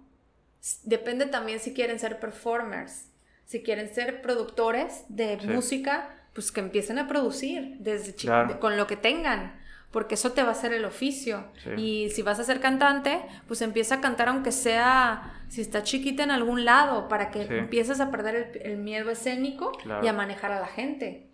depende 0.84 1.26
también 1.26 1.60
si 1.60 1.74
quieren 1.74 1.98
ser 1.98 2.20
performers, 2.20 3.06
si 3.44 3.62
quieren 3.62 3.92
ser 3.94 4.22
productores 4.22 5.04
de 5.08 5.36
música, 5.46 6.14
pues 6.34 6.52
que 6.52 6.60
empiecen 6.60 6.98
a 6.98 7.08
producir 7.08 7.76
desde 7.78 8.14
con 8.58 8.76
lo 8.76 8.86
que 8.86 8.96
tengan 8.96 9.58
porque 9.90 10.16
eso 10.16 10.32
te 10.32 10.42
va 10.42 10.50
a 10.50 10.52
hacer 10.52 10.72
el 10.72 10.84
oficio. 10.84 11.44
Y 11.76 12.10
si 12.10 12.22
vas 12.22 12.38
a 12.38 12.44
ser 12.44 12.60
cantante, 12.60 13.22
pues 13.46 13.62
empieza 13.62 13.96
a 13.96 14.00
cantar 14.00 14.28
aunque 14.28 14.52
sea, 14.52 15.42
si 15.48 15.62
está 15.62 15.82
chiquita 15.82 16.22
en 16.22 16.30
algún 16.30 16.64
lado, 16.64 17.08
para 17.08 17.30
que 17.30 17.42
empieces 17.42 18.00
a 18.00 18.10
perder 18.10 18.60
el, 18.62 18.76
miedo 18.76 19.10
escénico 19.10 19.72
y 20.02 20.06
a 20.06 20.12
manejar 20.12 20.52
a 20.52 20.60
la 20.60 20.66
gente. 20.66 21.30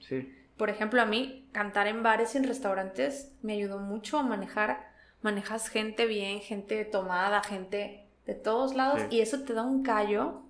Por 0.56 0.70
ejemplo, 0.70 1.02
a 1.02 1.06
mí 1.06 1.48
cantar 1.52 1.88
en 1.88 2.04
bares 2.04 2.34
y 2.34 2.38
en 2.38 2.44
restaurantes 2.44 3.32
me 3.42 3.54
ayudó 3.54 3.80
mucho 3.80 4.18
a 4.18 4.22
manejar, 4.22 4.88
manejas 5.20 5.68
gente 5.68 6.06
bien, 6.06 6.40
gente 6.40 6.84
tomada, 6.84 7.42
gente 7.42 8.03
de 8.26 8.34
todos 8.34 8.74
lados, 8.74 9.02
y 9.10 9.20
eso 9.20 9.40
te 9.40 9.52
da 9.52 9.62
un 9.62 9.82
callo 9.82 10.42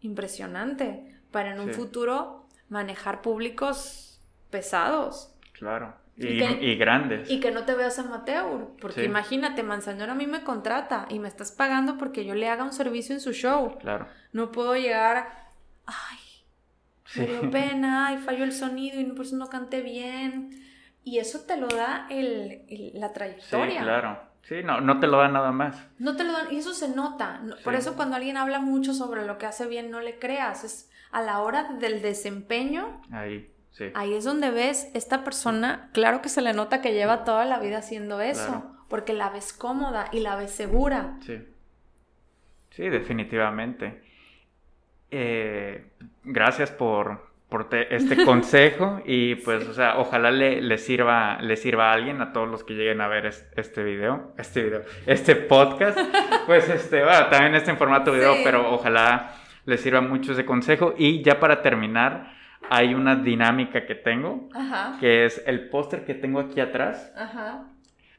impresionante 0.00 1.16
para 1.30 1.52
en 1.52 1.60
un 1.60 1.72
futuro 1.72 2.46
manejar 2.68 3.22
públicos 3.22 4.20
pesados. 4.50 5.34
Claro. 5.52 5.94
Y, 6.16 6.76
grandes. 6.76 7.28
Y 7.28 7.40
que 7.40 7.50
no 7.50 7.64
te 7.64 7.74
veas 7.74 7.98
amateur. 7.98 8.68
Porque 8.80 9.04
imagínate, 9.04 9.64
Manzañón 9.64 10.10
a 10.10 10.14
mí 10.14 10.26
me 10.26 10.44
contrata 10.44 11.06
y 11.08 11.18
me 11.18 11.26
estás 11.26 11.50
pagando 11.50 11.98
porque 11.98 12.24
yo 12.24 12.34
le 12.34 12.48
haga 12.48 12.62
un 12.62 12.72
servicio 12.72 13.14
en 13.14 13.20
su 13.20 13.32
show. 13.32 13.76
Claro. 13.78 14.06
No 14.32 14.52
puedo 14.52 14.76
llegar. 14.76 15.50
Ay, 15.86 16.18
me 17.16 17.26
dio 17.26 17.50
pena 17.50 18.14
y 18.14 18.18
falló 18.18 18.44
el 18.44 18.52
sonido 18.52 19.00
y 19.00 19.04
por 19.06 19.26
eso 19.26 19.36
no 19.36 19.48
canté 19.48 19.80
bien. 19.82 20.50
Y 21.02 21.18
eso 21.18 21.40
te 21.46 21.56
lo 21.56 21.66
da 21.66 22.06
el, 22.10 22.92
la 22.94 23.12
trayectoria. 23.12 23.80
Sí, 23.80 23.84
claro. 23.84 24.33
Sí, 24.44 24.62
no, 24.62 24.80
no 24.80 25.00
te 25.00 25.06
lo 25.06 25.18
da 25.18 25.28
nada 25.28 25.52
más. 25.52 25.76
No 25.98 26.16
te 26.16 26.24
lo 26.24 26.32
dan, 26.32 26.52
y 26.52 26.58
eso 26.58 26.74
se 26.74 26.88
nota. 26.94 27.42
Por 27.64 27.74
eso 27.74 27.96
cuando 27.96 28.16
alguien 28.16 28.36
habla 28.36 28.60
mucho 28.60 28.94
sobre 28.94 29.26
lo 29.26 29.38
que 29.38 29.46
hace 29.46 29.66
bien, 29.66 29.90
no 29.90 30.00
le 30.00 30.18
creas. 30.18 30.64
Es 30.64 30.90
a 31.10 31.22
la 31.22 31.40
hora 31.40 31.72
del 31.80 32.02
desempeño. 32.02 33.00
Ahí 33.10 33.54
Ahí 33.94 34.14
es 34.14 34.24
donde 34.24 34.50
ves, 34.50 34.90
esta 34.94 35.24
persona, 35.24 35.90
claro 35.92 36.22
que 36.22 36.28
se 36.28 36.42
le 36.42 36.52
nota 36.52 36.80
que 36.80 36.92
lleva 36.92 37.24
toda 37.24 37.44
la 37.44 37.58
vida 37.58 37.78
haciendo 37.78 38.20
eso, 38.20 38.64
porque 38.88 39.12
la 39.12 39.30
ves 39.30 39.52
cómoda 39.52 40.08
y 40.12 40.20
la 40.20 40.36
ves 40.36 40.52
segura. 40.52 41.18
Sí, 41.26 41.44
sí, 42.70 42.88
definitivamente. 42.88 44.04
Eh, 45.10 45.90
gracias 46.22 46.70
por, 46.70 47.33
por 47.54 47.68
este 47.72 48.24
consejo 48.24 49.00
y 49.06 49.36
pues, 49.36 49.68
o 49.68 49.74
sea, 49.74 49.98
ojalá 49.98 50.32
le, 50.32 50.76
sirva, 50.76 51.38
le 51.40 51.54
sirva 51.54 51.90
a 51.90 51.92
alguien, 51.92 52.20
a 52.20 52.32
todos 52.32 52.48
los 52.48 52.64
que 52.64 52.74
lleguen 52.74 53.00
a 53.00 53.06
ver 53.06 53.26
este 53.26 53.84
video, 53.84 54.34
este 54.36 54.64
video, 54.64 54.82
este 55.06 55.36
podcast, 55.36 55.96
pues 56.46 56.68
este, 56.68 57.04
bueno, 57.04 57.28
también 57.28 57.54
está 57.54 57.70
en 57.70 57.76
formato 57.76 58.10
video, 58.10 58.34
pero 58.42 58.74
ojalá 58.74 59.36
les 59.66 59.80
sirva 59.80 60.00
mucho 60.00 60.32
ese 60.32 60.44
consejo. 60.44 60.96
Y 60.98 61.22
ya 61.22 61.38
para 61.38 61.62
terminar, 61.62 62.32
hay 62.68 62.92
una 62.92 63.14
dinámica 63.14 63.86
que 63.86 63.94
tengo, 63.94 64.48
que 64.98 65.24
es 65.24 65.40
el 65.46 65.68
póster 65.68 66.04
que 66.04 66.14
tengo 66.14 66.40
aquí 66.40 66.58
atrás. 66.58 67.12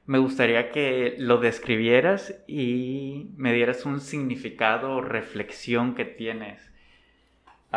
Me 0.06 0.18
gustaría 0.18 0.72
que 0.72 1.16
lo 1.18 1.40
describieras 1.40 2.42
y 2.48 3.32
me 3.36 3.52
dieras 3.52 3.86
un 3.86 4.00
significado 4.00 4.94
o 4.94 5.02
reflexión 5.02 5.94
que 5.94 6.06
tienes 6.06 6.74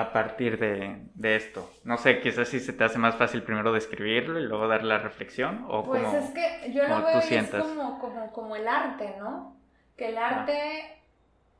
a 0.00 0.12
partir 0.12 0.58
de, 0.58 1.36
esto. 1.36 1.70
No 1.84 1.98
sé, 1.98 2.20
quizás 2.20 2.48
si 2.48 2.60
se 2.60 2.72
te 2.72 2.84
hace 2.84 2.98
más 2.98 3.16
fácil 3.16 3.42
primero 3.42 3.72
describirlo 3.72 4.38
y 4.38 4.44
luego 4.44 4.68
dar 4.68 4.84
la 4.84 4.98
reflexión 4.98 5.64
o 5.68 5.84
Pues 5.84 6.02
es 6.14 6.30
que 6.30 6.72
yo 6.72 6.86
lo 6.86 7.04
veo 7.04 7.18
es 7.18 7.50
como, 7.50 8.32
como, 8.32 8.56
el 8.56 8.68
arte, 8.68 9.14
¿no? 9.18 9.56
Que 9.96 10.08
el 10.08 10.18
arte... 10.18 11.02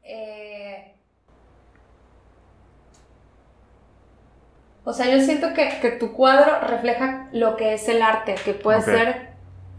Eh, 0.03 0.95
O 4.89 4.95
sea, 4.95 5.07
yo 5.07 5.21
siento 5.21 5.49
que, 5.53 5.91
tu 6.01 6.15
cuadro 6.15 6.61
refleja 6.67 7.29
lo 7.33 7.57
que 7.57 7.75
es 7.75 7.87
el 7.91 8.01
arte, 8.01 8.37
que 8.43 8.55
puede 8.55 8.81
ser 8.81 9.33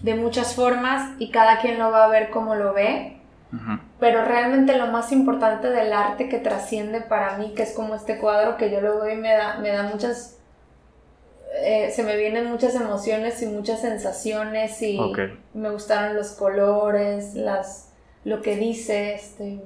de 0.04 0.14
muchas 0.14 0.54
formas 0.54 1.16
y 1.18 1.32
cada 1.32 1.62
quien 1.62 1.80
lo 1.80 1.90
va 1.90 2.06
a 2.06 2.10
ver 2.10 2.30
como 2.30 2.54
lo 2.54 2.74
ve. 2.74 3.19
Pero 4.00 4.24
realmente 4.24 4.78
lo 4.78 4.88
más 4.88 5.12
importante 5.12 5.70
del 5.72 5.92
arte 5.92 6.30
que 6.30 6.38
trasciende 6.38 7.02
para 7.02 7.38
mí, 7.38 7.54
que 7.56 7.64
es 7.64 7.74
como 7.74 7.96
este 7.96 8.20
cuadro 8.20 8.58
que 8.58 8.70
yo 8.70 8.80
lo 8.80 9.02
veo 9.02 9.14
y 9.14 9.18
me 9.18 9.34
da, 9.34 9.58
me 9.58 9.70
da 9.70 9.84
muchas... 9.84 10.38
Eh, 11.64 11.92
se 11.92 12.04
me 12.04 12.16
vienen 12.16 12.46
muchas 12.46 12.76
emociones 12.76 13.42
y 13.42 13.48
muchas 13.48 13.82
sensaciones 13.82 14.80
y 14.84 15.00
me 15.56 15.72
gustaron 15.72 16.16
los 16.16 16.34
colores, 16.34 17.34
las, 17.34 17.92
lo 18.24 18.44
que 18.44 18.56
dice 18.56 19.16
este 19.16 19.60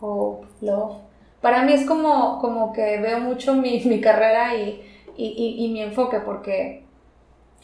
hope, 0.00 0.48
love 0.60 1.12
para 1.42 1.64
mí 1.64 1.74
es 1.74 1.84
como, 1.84 2.38
como 2.40 2.72
que 2.72 2.98
veo 3.00 3.18
mucho 3.18 3.54
mi, 3.54 3.80
mi 3.84 4.00
carrera 4.00 4.56
y, 4.56 4.80
y, 5.16 5.56
y, 5.58 5.68
mi 5.70 5.82
enfoque, 5.82 6.20
porque 6.20 6.84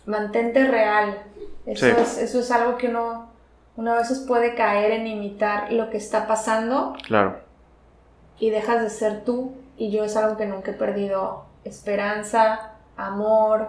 mantente 0.04 0.66
real. 0.66 1.22
Eso, 1.64 1.86
es, 1.86 2.18
eso 2.18 2.40
es 2.40 2.50
algo 2.50 2.76
que 2.76 2.88
uno, 2.88 3.30
uno 3.78 3.92
a 3.92 3.98
veces 3.98 4.18
puede 4.18 4.56
caer 4.56 4.90
en 4.90 5.06
imitar 5.06 5.72
lo 5.72 5.88
que 5.88 5.98
está 5.98 6.26
pasando. 6.26 6.94
Claro. 7.06 7.38
Y 8.40 8.50
dejas 8.50 8.82
de 8.82 8.90
ser 8.90 9.24
tú. 9.24 9.54
Y 9.76 9.92
yo 9.92 10.02
es 10.02 10.16
algo 10.16 10.36
que 10.36 10.46
nunca 10.46 10.72
he 10.72 10.74
perdido. 10.74 11.44
Esperanza, 11.62 12.72
amor. 12.96 13.68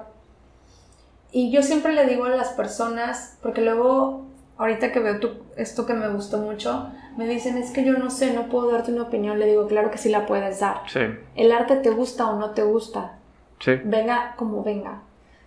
Y 1.31 1.51
yo 1.51 1.61
siempre 1.61 1.93
le 1.93 2.07
digo 2.07 2.25
a 2.25 2.29
las 2.29 2.49
personas, 2.53 3.37
porque 3.43 3.61
luego, 3.61 4.25
ahorita 4.57 4.91
que 4.91 4.99
veo 4.99 5.19
esto 5.57 5.85
que 5.85 5.93
me 5.93 6.07
gustó 6.07 6.39
mucho, 6.39 6.89
me 7.15 7.27
dicen, 7.27 7.59
es 7.59 7.69
que 7.69 7.85
yo 7.85 7.93
no 7.93 8.09
sé, 8.09 8.33
no 8.33 8.47
puedo 8.47 8.71
darte 8.71 8.91
una 8.91 9.03
opinión. 9.03 9.37
Le 9.37 9.45
digo, 9.45 9.67
claro 9.67 9.91
que 9.91 9.99
sí 9.99 10.09
la 10.09 10.25
puedes 10.25 10.59
dar. 10.59 10.81
Sí. 10.87 11.01
El 11.35 11.51
arte 11.51 11.75
te 11.75 11.91
gusta 11.91 12.27
o 12.31 12.39
no 12.39 12.49
te 12.55 12.63
gusta. 12.63 13.19
Sí. 13.59 13.73
Venga 13.83 14.33
como 14.37 14.63
venga. 14.63 15.03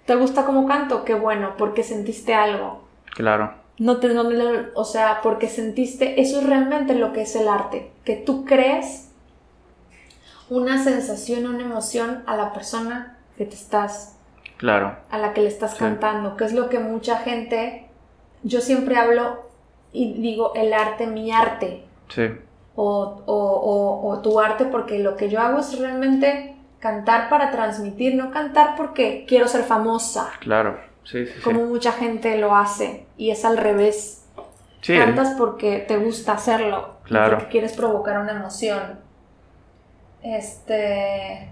¿Te 0.06 0.14
gusta 0.14 0.44
como 0.44 0.68
canto? 0.68 1.04
Qué 1.04 1.14
bueno, 1.14 1.54
porque 1.58 1.82
sentiste 1.82 2.32
algo. 2.32 2.84
Claro. 3.16 3.61
No 3.82 3.96
te, 3.96 4.14
no, 4.14 4.22
o 4.74 4.84
sea, 4.84 5.18
porque 5.24 5.48
sentiste, 5.48 6.20
eso 6.20 6.38
es 6.38 6.46
realmente 6.46 6.94
lo 6.94 7.12
que 7.12 7.22
es 7.22 7.34
el 7.34 7.48
arte, 7.48 7.90
que 8.04 8.14
tú 8.14 8.44
crees 8.44 9.10
una 10.48 10.84
sensación, 10.84 11.52
una 11.52 11.64
emoción 11.64 12.22
a 12.26 12.36
la 12.36 12.52
persona 12.52 13.18
que 13.36 13.44
te 13.44 13.56
estás, 13.56 14.16
claro, 14.56 14.94
a 15.10 15.18
la 15.18 15.34
que 15.34 15.40
le 15.40 15.48
estás 15.48 15.74
cantando, 15.74 16.36
que 16.36 16.44
es 16.44 16.52
lo 16.52 16.68
que 16.68 16.78
mucha 16.78 17.18
gente, 17.18 17.88
yo 18.44 18.60
siempre 18.60 18.94
hablo 18.94 19.50
y 19.92 20.12
digo 20.12 20.52
el 20.54 20.72
arte, 20.74 21.08
mi 21.08 21.32
arte. 21.32 21.82
Sí. 22.08 22.30
O, 22.76 23.20
o, 23.26 24.08
o, 24.08 24.22
tu 24.22 24.38
arte 24.38 24.64
porque 24.64 25.00
lo 25.00 25.16
que 25.16 25.28
yo 25.28 25.40
hago 25.40 25.58
es 25.58 25.76
realmente 25.76 26.54
cantar 26.78 27.28
para 27.28 27.50
transmitir, 27.50 28.14
no 28.14 28.30
cantar 28.30 28.76
porque 28.76 29.24
quiero 29.26 29.48
ser 29.48 29.64
famosa. 29.64 30.30
Claro, 30.38 30.78
sí, 31.04 31.26
sí. 31.26 31.40
Como 31.42 31.66
mucha 31.66 31.92
gente 31.92 32.38
lo 32.38 32.54
hace 32.56 33.06
y 33.16 33.30
es 33.30 33.44
al 33.44 33.56
revés. 33.56 34.26
Cantas 34.84 35.36
porque 35.38 35.78
te 35.78 35.96
gusta 35.96 36.32
hacerlo. 36.32 36.98
Claro. 37.04 37.36
Porque 37.36 37.50
quieres 37.50 37.74
provocar 37.74 38.18
una 38.18 38.32
emoción. 38.32 38.98
Este... 40.22 41.48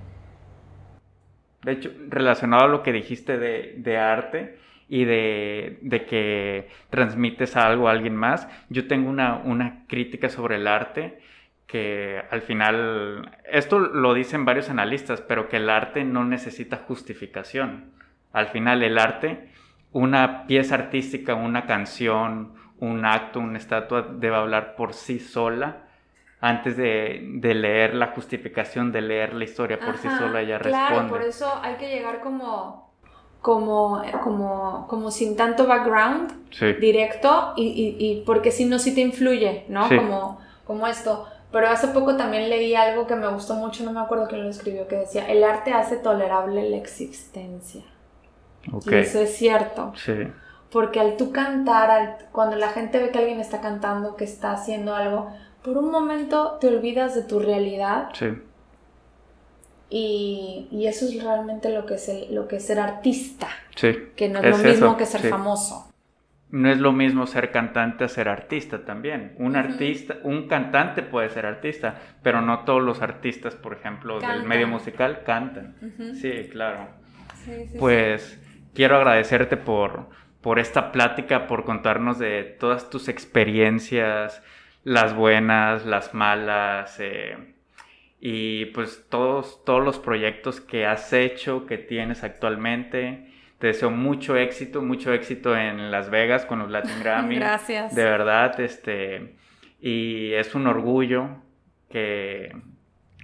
De 1.62 1.72
hecho, 1.72 1.92
relacionado 2.08 2.64
a 2.64 2.68
lo 2.68 2.82
que 2.82 2.92
dijiste 2.92 3.38
de, 3.38 3.74
de 3.76 3.98
arte, 3.98 4.58
y 4.90 5.04
de, 5.04 5.78
de, 5.82 6.04
que 6.04 6.68
transmites 6.90 7.56
algo 7.56 7.88
a 7.88 7.92
alguien 7.92 8.16
más. 8.16 8.48
Yo 8.70 8.88
tengo 8.88 9.08
una, 9.08 9.36
una 9.36 9.84
crítica 9.86 10.28
sobre 10.28 10.56
el 10.56 10.66
arte 10.66 11.20
que 11.68 12.20
al 12.30 12.42
final, 12.42 13.30
esto 13.48 13.78
lo 13.78 14.12
dicen 14.12 14.44
varios 14.44 14.68
analistas, 14.68 15.20
pero 15.20 15.48
que 15.48 15.58
el 15.58 15.70
arte 15.70 16.02
no 16.02 16.24
necesita 16.24 16.78
justificación. 16.78 17.92
Al 18.32 18.48
final 18.48 18.82
el 18.82 18.98
arte, 18.98 19.50
una 19.92 20.46
pieza 20.46 20.74
artística, 20.76 21.34
una 21.34 21.66
canción, 21.66 22.54
un 22.78 23.04
acto, 23.04 23.40
una 23.40 23.58
estatua 23.58 24.02
debe 24.02 24.36
hablar 24.36 24.76
por 24.76 24.94
sí 24.94 25.18
sola 25.18 25.84
antes 26.40 26.76
de, 26.76 27.20
de 27.34 27.54
leer 27.54 27.94
la 27.94 28.08
justificación, 28.08 28.92
de 28.92 29.02
leer 29.02 29.34
la 29.34 29.44
historia 29.44 29.78
por 29.78 29.98
sí 29.98 30.08
sola, 30.18 30.40
ella 30.40 30.58
responde. 30.58 30.88
Claro, 30.88 31.08
por 31.08 31.22
eso 31.22 31.60
hay 31.62 31.74
que 31.74 31.90
llegar 31.90 32.20
como 32.20 32.90
como, 33.40 34.02
como, 34.22 34.86
como 34.86 35.10
sin 35.10 35.34
tanto 35.36 35.66
background 35.66 36.50
directo 36.78 37.54
y, 37.56 37.96
y, 37.98 38.22
porque 38.26 38.50
si 38.50 38.66
no, 38.66 38.78
sí 38.78 38.94
te 38.94 39.00
influye, 39.00 39.64
¿no? 39.68 39.88
Como, 39.88 40.40
como 40.66 40.86
esto. 40.86 41.26
Pero 41.50 41.68
hace 41.68 41.88
poco 41.88 42.16
también 42.16 42.48
leí 42.48 42.74
algo 42.74 43.06
que 43.06 43.16
me 43.16 43.26
gustó 43.28 43.54
mucho, 43.54 43.82
no 43.82 43.92
me 43.92 44.00
acuerdo 44.00 44.28
quién 44.28 44.44
lo 44.44 44.50
escribió, 44.50 44.86
que 44.86 44.96
decía, 44.96 45.26
el 45.28 45.42
arte 45.42 45.72
hace 45.72 45.96
tolerable 45.96 46.68
la 46.68 46.76
existencia. 46.76 47.82
Y 48.64 48.94
eso 48.94 49.20
es 49.20 49.36
cierto. 49.36 49.92
Sí. 49.96 50.28
Porque 50.70 51.00
al 51.00 51.16
tú 51.16 51.32
cantar, 51.32 51.90
al, 51.90 52.16
cuando 52.32 52.56
la 52.56 52.68
gente 52.68 52.98
ve 52.98 53.10
que 53.10 53.18
alguien 53.18 53.40
está 53.40 53.60
cantando, 53.60 54.16
que 54.16 54.24
está 54.24 54.52
haciendo 54.52 54.94
algo, 54.94 55.32
por 55.62 55.76
un 55.78 55.90
momento 55.90 56.58
te 56.60 56.68
olvidas 56.68 57.14
de 57.14 57.22
tu 57.22 57.40
realidad. 57.40 58.10
Sí 58.14 58.28
Y, 59.88 60.68
y, 60.70 60.86
eso 60.86 61.06
es 61.06 61.22
realmente 61.22 61.70
lo 61.70 61.86
que 61.86 61.94
es, 61.94 62.30
lo 62.30 62.46
que 62.46 62.56
es 62.56 62.66
ser 62.66 62.78
artista. 62.78 63.48
Sí. 63.74 63.92
Que 64.14 64.28
no 64.28 64.40
es, 64.40 64.58
lo 64.58 64.58
mismo 64.58 64.96
que 64.96 65.06
ser 65.06 65.22
famoso 65.22 65.90
no 66.50 66.70
es 66.70 66.78
lo 66.78 66.92
mismo 66.92 67.26
ser 67.26 67.50
cantante 67.52 68.04
a 68.04 68.08
ser 68.08 68.28
artista 68.28 68.84
también. 68.84 69.34
Un 69.38 69.56
artista, 69.56 70.16
un 70.24 70.48
cantante 70.48 71.02
puede 71.02 71.28
ser 71.30 71.46
artista, 71.46 72.00
pero 72.22 72.40
no 72.40 72.64
todos 72.64 72.82
los 72.82 73.02
artistas, 73.02 73.54
por 73.54 73.72
ejemplo, 73.74 74.20
del 74.20 74.44
medio 74.44 74.66
musical 74.66 75.22
cantan. 75.24 75.76
Sí, 76.14 76.48
claro. 76.50 76.88
pues 77.78 78.39
quiero 78.74 78.96
agradecerte 78.96 79.56
por, 79.56 80.08
por 80.40 80.58
esta 80.58 80.92
plática, 80.92 81.46
por 81.46 81.64
contarnos 81.64 82.18
de 82.18 82.44
todas 82.44 82.90
tus 82.90 83.08
experiencias, 83.08 84.42
las 84.84 85.14
buenas, 85.14 85.84
las 85.84 86.14
malas, 86.14 86.96
eh, 87.00 87.36
y 88.20 88.66
pues 88.66 89.06
todos, 89.08 89.64
todos 89.64 89.82
los 89.82 89.98
proyectos 89.98 90.60
que 90.60 90.86
has 90.86 91.12
hecho, 91.12 91.66
que 91.66 91.78
tienes 91.78 92.22
actualmente. 92.22 93.26
Te 93.58 93.68
deseo 93.68 93.90
mucho 93.90 94.36
éxito, 94.36 94.82
mucho 94.82 95.12
éxito 95.12 95.56
en 95.56 95.90
Las 95.90 96.10
Vegas 96.10 96.44
con 96.44 96.58
los 96.58 96.70
Latin 96.70 97.00
Grammy. 97.00 97.36
Gracias. 97.36 97.94
De 97.94 98.04
verdad, 98.04 98.58
este, 98.60 99.36
y 99.80 100.32
es 100.34 100.54
un 100.54 100.66
orgullo 100.66 101.28
que, 101.90 102.54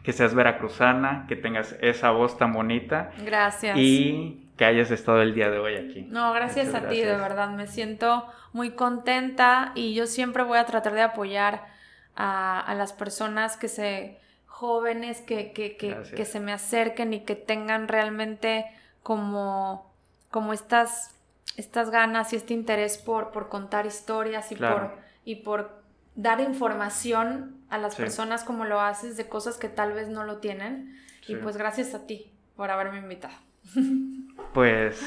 que 0.03 0.13
seas 0.13 0.35
veracruzana, 0.35 1.27
que 1.29 1.37
tengas 1.37 1.77
esa 1.83 2.11
voz 2.11 2.39
tan 2.39 2.53
bonita. 2.53 3.11
Gracias. 3.25 3.77
Y 3.77 4.46
que 4.57 4.65
hayas 4.65 4.91
estado 4.91 5.23
el 5.23 5.35
día 5.35 5.51
de 5.51 5.59
hoy 5.59 5.77
aquí. 5.77 6.03
No, 6.09 6.33
gracias 6.33 6.75
a 6.75 6.89
ti, 6.89 7.01
de 7.01 7.17
verdad. 7.17 7.51
Me 7.51 7.67
siento 7.67 8.27
muy 8.53 8.71
contenta 8.71 9.73
y 9.75 9.95
yo 9.95 10.07
siempre 10.07 10.43
voy 10.43 10.59
a 10.59 10.67
tratar 10.67 10.95
de 10.95 11.03
apoyar 11.03 11.67
a, 12.15 12.61
a 12.61 12.75
las 12.75 12.93
personas 12.93 13.57
que 13.57 13.69
se 13.69 14.19
jóvenes 14.47 15.21
que, 15.21 15.53
que, 15.53 15.77
que, 15.77 15.95
que 16.17 16.25
se 16.25 16.41
me 16.41 16.53
acerquen 16.53 17.13
y 17.13 17.21
que 17.21 17.37
tengan 17.37 17.89
realmente 17.89 18.65
como 19.03 19.95
como 20.37 20.53
estas, 20.53 21.15
estas 21.57 21.89
ganas 21.89 22.35
y 22.35 22.37
este 22.37 22.53
interés 22.53 22.99
por, 22.99 23.31
por 23.31 23.49
contar 23.49 23.87
historias 23.87 24.53
y, 24.53 24.57
por, 24.57 24.99
y 25.25 25.37
por 25.37 25.83
dar 26.15 26.41
información 26.41 27.57
a 27.71 27.79
las 27.79 27.95
personas 27.95 28.45
como 28.45 28.67
lo 28.67 28.83
haces 28.83 29.17
de 29.17 29.29
cosas 29.29 29.57
que 29.57 29.71
tal 29.71 29.95
vez 29.95 30.09
no 30.09 30.25
lo 30.25 30.37
tienen. 30.37 30.95
Y 31.27 31.37
pues 31.37 31.57
gracias 31.57 31.95
a 31.95 32.07
ti 32.07 32.31
por 32.55 32.71
haberme 32.71 32.99
invitado. 32.99 33.35
Pues 34.53 35.01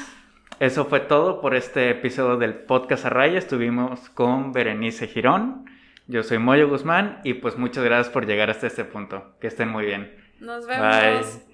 eso 0.60 0.84
fue 0.84 1.00
todo 1.00 1.40
por 1.40 1.54
este 1.54 1.90
episodio 1.90 2.36
del 2.36 2.54
podcast 2.54 3.06
Arraya. 3.06 3.38
Estuvimos 3.38 4.10
con 4.10 4.52
Berenice 4.52 5.06
Girón. 5.06 5.64
Yo 6.06 6.22
soy 6.22 6.38
Moyo 6.38 6.68
Guzmán 6.68 7.20
y 7.24 7.34
pues 7.34 7.56
muchas 7.56 7.84
gracias 7.84 8.12
por 8.12 8.26
llegar 8.26 8.50
hasta 8.50 8.66
este 8.66 8.84
punto. 8.84 9.36
Que 9.40 9.46
estén 9.46 9.68
muy 9.68 9.84
bien. 9.86 10.14
Nos 10.40 10.66
vemos. 10.66 11.49